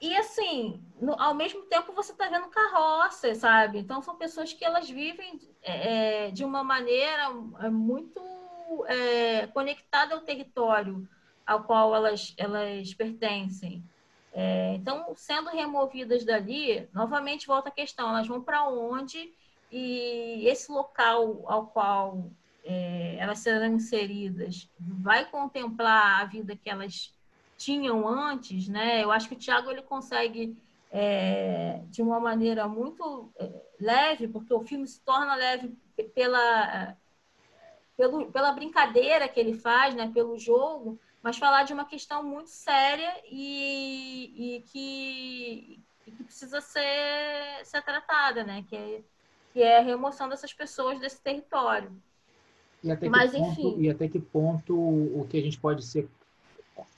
e 0.00 0.14
assim, 0.16 0.82
no, 1.00 1.18
ao 1.18 1.34
mesmo 1.34 1.62
tempo 1.62 1.94
você 1.94 2.12
está 2.12 2.28
vendo 2.28 2.48
carroças, 2.48 3.38
sabe? 3.38 3.78
Então 3.78 4.02
são 4.02 4.16
pessoas 4.16 4.52
que 4.52 4.62
elas 4.62 4.88
vivem 4.90 5.40
é, 5.62 6.26
é, 6.26 6.30
de 6.30 6.44
uma 6.44 6.62
maneira 6.62 7.32
é, 7.60 7.70
muito 7.70 8.20
é, 8.86 9.46
conectada 9.46 10.14
ao 10.14 10.20
território 10.20 11.08
ao 11.46 11.64
qual 11.64 11.94
elas, 11.94 12.34
elas 12.36 12.92
pertencem. 12.92 13.82
É, 14.32 14.74
então, 14.74 15.12
sendo 15.16 15.48
removidas 15.48 16.24
dali, 16.24 16.86
novamente 16.92 17.46
volta 17.46 17.70
a 17.70 17.72
questão: 17.72 18.10
elas 18.10 18.26
vão 18.26 18.42
para 18.42 18.68
onde? 18.68 19.32
E 19.76 20.46
esse 20.46 20.70
local 20.70 21.42
ao 21.46 21.66
qual 21.66 22.30
é, 22.64 23.16
elas 23.18 23.40
serão 23.40 23.74
inseridas 23.74 24.70
vai 24.78 25.28
contemplar 25.28 26.20
a 26.20 26.24
vida 26.26 26.54
que 26.54 26.70
elas 26.70 27.12
tinham 27.58 28.06
antes, 28.06 28.68
né? 28.68 29.02
Eu 29.02 29.10
acho 29.10 29.28
que 29.28 29.34
o 29.34 29.38
Tiago 29.38 29.72
ele 29.72 29.82
consegue 29.82 30.56
é, 30.92 31.82
de 31.88 32.02
uma 32.02 32.20
maneira 32.20 32.68
muito 32.68 33.32
é, 33.36 33.50
leve, 33.80 34.28
porque 34.28 34.54
o 34.54 34.60
filme 34.60 34.86
se 34.86 35.00
torna 35.00 35.34
leve 35.34 35.76
pela 36.14 36.96
pelo, 37.96 38.30
pela 38.30 38.52
brincadeira 38.52 39.26
que 39.26 39.40
ele 39.40 39.54
faz, 39.54 39.92
né? 39.96 40.08
Pelo 40.14 40.38
jogo, 40.38 41.00
mas 41.20 41.36
falar 41.36 41.64
de 41.64 41.72
uma 41.72 41.84
questão 41.84 42.22
muito 42.22 42.48
séria 42.48 43.12
e, 43.28 44.34
e 44.36 44.60
que, 44.70 45.82
que 46.04 46.22
precisa 46.22 46.60
ser, 46.60 47.64
ser 47.64 47.82
tratada, 47.82 48.44
né? 48.44 48.64
Que 48.68 48.76
é, 48.76 49.02
que 49.54 49.62
é 49.62 49.78
a 49.78 49.82
remoção 49.82 50.28
dessas 50.28 50.52
pessoas 50.52 50.98
desse 50.98 51.22
território. 51.22 51.92
E 52.82 52.90
até, 52.90 53.08
Mas, 53.08 53.30
ponto, 53.30 53.50
enfim. 53.52 53.80
e 53.80 53.88
até 53.88 54.08
que 54.08 54.18
ponto 54.18 54.74
o 54.76 55.24
que 55.30 55.38
a 55.38 55.40
gente 55.40 55.58
pode 55.58 55.86
ser 55.86 56.08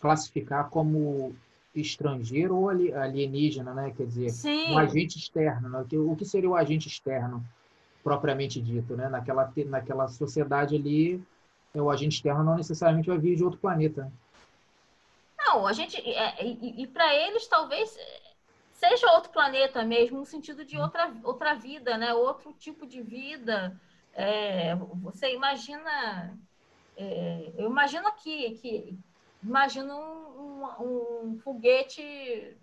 classificar 0.01 0.71
como 0.71 1.37
estrangeiro 1.75 2.57
ou 2.57 2.71
alienígena, 2.71 3.75
né? 3.75 3.93
Quer 3.95 4.07
dizer, 4.07 4.31
Sim. 4.31 4.73
um 4.73 4.79
agente 4.79 5.19
externo. 5.19 5.69
Né? 5.69 5.87
O 5.93 6.17
que 6.17 6.25
seria 6.25 6.49
o 6.49 6.57
agente 6.57 6.89
externo, 6.89 7.45
propriamente 8.03 8.59
dito, 8.59 8.97
né? 8.97 9.11
Naquela, 9.11 9.53
naquela 9.67 10.09
sociedade 10.09 10.75
ali, 10.75 11.23
é, 11.75 11.83
o 11.83 11.91
agente 11.91 12.17
externo 12.17 12.43
não 12.43 12.57
necessariamente 12.57 13.09
vai 13.09 13.19
vir 13.19 13.37
de 13.37 13.45
outro 13.45 13.61
planeta. 13.61 14.11
Não, 15.39 15.67
a 15.67 15.75
gente... 15.75 15.97
É, 15.99 16.43
e, 16.43 16.83
e 16.83 16.87
para 16.87 17.15
eles, 17.15 17.47
talvez 17.47 17.97
seja 18.77 19.11
outro 19.13 19.31
planeta 19.31 19.85
mesmo, 19.85 20.19
no 20.19 20.27
sentido 20.27 20.65
de 20.65 20.79
outra, 20.79 21.13
outra 21.25 21.55
vida, 21.55 21.97
né? 21.97 22.13
Outro 22.15 22.53
tipo 22.53 22.87
de 22.87 23.03
vida. 23.03 23.79
É, 24.15 24.75
você 24.75 25.35
imagina... 25.35 26.39
É, 26.97 27.53
eu 27.59 27.69
imagino 27.69 28.07
aqui 28.09 28.59
que 28.63 28.99
imagina 29.43 29.95
um, 29.95 30.41
um, 30.41 31.27
um, 31.27 31.39
foguete 31.39 32.57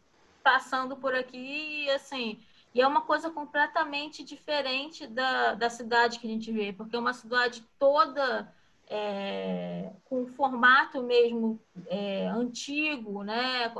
passando 0.44 0.98
por 0.98 1.14
aqui 1.14 1.86
e 1.86 1.92
assim 1.92 2.40
e 2.74 2.82
é 2.82 2.88
uma 2.88 3.02
coisa 3.02 3.30
completamente 3.30 4.24
diferente 4.24 5.06
da, 5.06 5.54
da 5.54 5.70
cidade 5.70 6.18
que 6.18 6.26
a 6.26 6.30
gente 6.32 6.52
vê 6.52 6.74
porque 6.74 6.96
é 6.96 7.00
uma 7.00 7.14
cidade 7.14 7.64
toda 7.78 8.52
é, 8.88 9.92
com 10.06 10.26
formato 10.26 11.04
mesmo 11.04 11.60
é, 11.86 12.26
antigo 12.26 13.24
né 13.24 13.72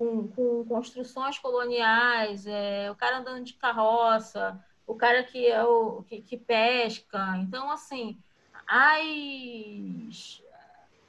com, 0.00 0.28
com 0.28 0.64
construções 0.64 1.38
coloniais 1.38 2.46
é, 2.46 2.90
o 2.90 2.94
cara 2.94 3.18
andando 3.18 3.44
de 3.44 3.52
carroça 3.52 4.58
o 4.86 4.94
cara 4.94 5.22
que 5.22 5.46
é 5.46 5.62
o 5.62 6.02
que, 6.04 6.22
que 6.22 6.38
pesca. 6.38 7.36
Então 7.36 7.70
assim 7.70 8.18
as 8.66 10.42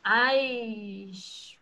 as 0.03 1.57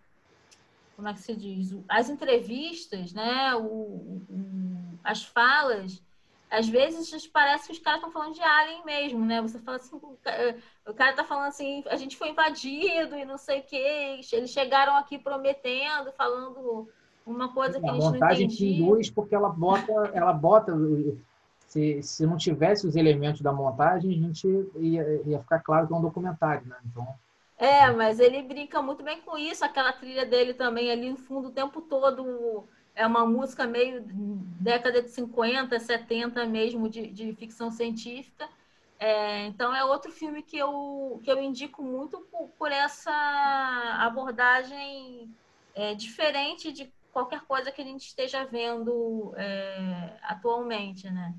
como 0.96 1.08
é 1.08 1.14
que 1.14 1.20
se 1.20 1.36
diz? 1.36 1.78
As 1.88 2.10
entrevistas 2.10 3.14
né 3.14 3.54
o, 3.54 3.62
o, 3.64 5.00
as 5.04 5.24
falas 5.24 6.04
às 6.50 6.68
vezes 6.68 7.28
parece 7.28 7.68
que 7.68 7.74
os 7.74 7.78
caras 7.78 8.00
estão 8.00 8.12
falando 8.12 8.34
de 8.34 8.42
alien 8.42 8.84
mesmo 8.84 9.24
né? 9.24 9.40
Você 9.40 9.60
fala 9.60 9.78
assim 9.78 9.98
o 9.98 10.94
cara 10.96 11.12
está 11.12 11.24
falando 11.24 11.50
assim 11.50 11.84
a 11.86 11.96
gente 11.96 12.18
foi 12.18 12.30
invadido 12.30 13.16
e 13.16 13.24
não 13.24 13.38
sei 13.38 13.60
o 13.60 13.64
que 13.64 13.76
eles 13.76 14.50
chegaram 14.50 14.96
aqui 14.96 15.20
prometendo 15.20 16.12
falando 16.14 16.90
uma 17.32 17.54
coisa 17.54 17.80
que 17.80 17.88
a, 17.88 17.92
a 17.92 17.94
gente 17.94 18.02
não 18.02 18.10
entendia. 18.10 18.28
montagem 18.28 18.82
induz 18.82 19.10
porque 19.10 19.36
ela 19.36 19.50
bota 19.50 19.92
ela 20.14 20.34
bota 20.34 20.74
se, 21.68 22.02
se 22.02 22.26
não 22.26 22.38
tivesse 22.38 22.88
os 22.88 22.96
elementos 22.96 23.42
da 23.42 23.54
montagem 23.54 24.12
a 24.12 24.14
gente 24.14 24.48
ia, 24.76 25.22
ia 25.26 25.40
ficar 25.40 25.60
claro 25.60 25.88
que 25.88 25.94
é 25.94 25.96
um 25.96 26.02
documentário 26.02 26.66
né 26.68 26.76
então 26.86 27.08
é, 27.60 27.92
mas 27.92 28.22
ele 28.22 28.42
brinca 28.42 28.82
muito 28.82 29.04
bem 29.04 29.20
com 29.20 29.38
isso, 29.38 29.66
aquela 29.66 29.92
trilha 29.92 30.26
dele 30.26 30.54
também 30.54 30.90
ali 30.90 31.10
no 31.12 31.18
fundo 31.18 31.50
o 31.50 31.52
tempo 31.52 31.82
todo. 31.82 32.64
É 32.96 33.06
uma 33.06 33.26
música 33.26 33.68
meio 33.68 34.02
década 34.02 35.02
de 35.02 35.10
50, 35.10 35.78
70 35.78 36.46
mesmo, 36.46 36.90
de, 36.90 37.08
de 37.08 37.36
ficção 37.36 37.70
científica. 37.70 38.48
É, 38.98 39.46
então 39.48 39.76
é 39.76 39.84
outro 39.84 40.10
filme 40.10 40.42
que 40.42 40.58
eu, 40.58 41.20
que 41.22 41.30
eu 41.30 41.42
indico 41.42 41.84
muito 41.84 42.20
por, 42.32 42.48
por 42.58 42.72
essa 42.72 43.12
abordagem 44.00 45.30
é, 45.76 45.94
diferente 45.94 46.72
de 46.72 46.90
qualquer 47.20 47.42
coisa 47.42 47.72
que 47.72 47.82
a 47.82 47.86
gente 47.86 48.06
esteja 48.06 48.46
vendo 48.46 49.34
é, 49.36 50.18
atualmente, 50.24 51.10
né? 51.10 51.34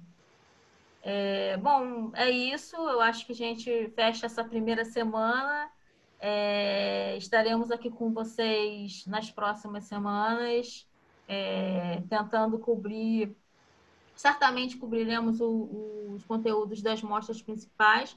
É, 1.03 1.57
bom, 1.57 2.11
é 2.14 2.31
isso. 2.31 2.76
Eu 2.76 3.01
acho 3.01 3.24
que 3.24 3.33
a 3.33 3.37
gente 3.37 3.89
fecha 3.95 4.26
essa 4.26 4.45
primeira 4.45 4.85
semana. 4.85 5.70
É, 6.18 7.16
estaremos 7.16 7.70
aqui 7.70 7.91
com 7.91 8.12
vocês 8.12 9.07
nas 9.07 9.31
próximas 9.31 9.85
semanas, 9.85 10.87
é, 11.26 12.03
tentando 12.11 12.59
cobrir. 12.59 13.35
Certamente 14.14 14.76
cobriremos 14.76 15.41
o, 15.41 16.12
os 16.14 16.24
conteúdos 16.26 16.83
das 16.83 17.03
mostras 17.03 17.41
principais, 17.41 18.14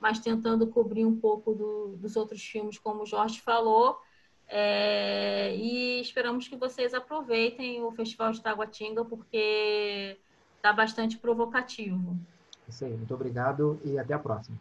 mas 0.00 0.18
tentando 0.18 0.66
cobrir 0.66 1.04
um 1.04 1.20
pouco 1.20 1.52
do, 1.52 1.96
dos 1.98 2.16
outros 2.16 2.42
filmes, 2.42 2.78
como 2.78 3.02
o 3.02 3.06
Jorge 3.06 3.38
falou. 3.42 4.00
É, 4.48 5.54
e 5.56 6.00
esperamos 6.00 6.46
que 6.46 6.56
vocês 6.56 6.92
aproveitem 6.92 7.82
o 7.82 7.90
Festival 7.92 8.32
de 8.32 8.42
Taguatinga, 8.42 9.04
porque 9.04 10.18
está 10.56 10.72
bastante 10.72 11.18
provocativo. 11.18 12.16
Isso 12.68 12.84
aí, 12.84 12.92
muito 12.92 13.14
obrigado 13.14 13.80
e 13.84 13.98
até 13.98 14.14
a 14.14 14.18
próxima. 14.18 14.58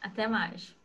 Até 0.00 0.26
mais. 0.26 0.76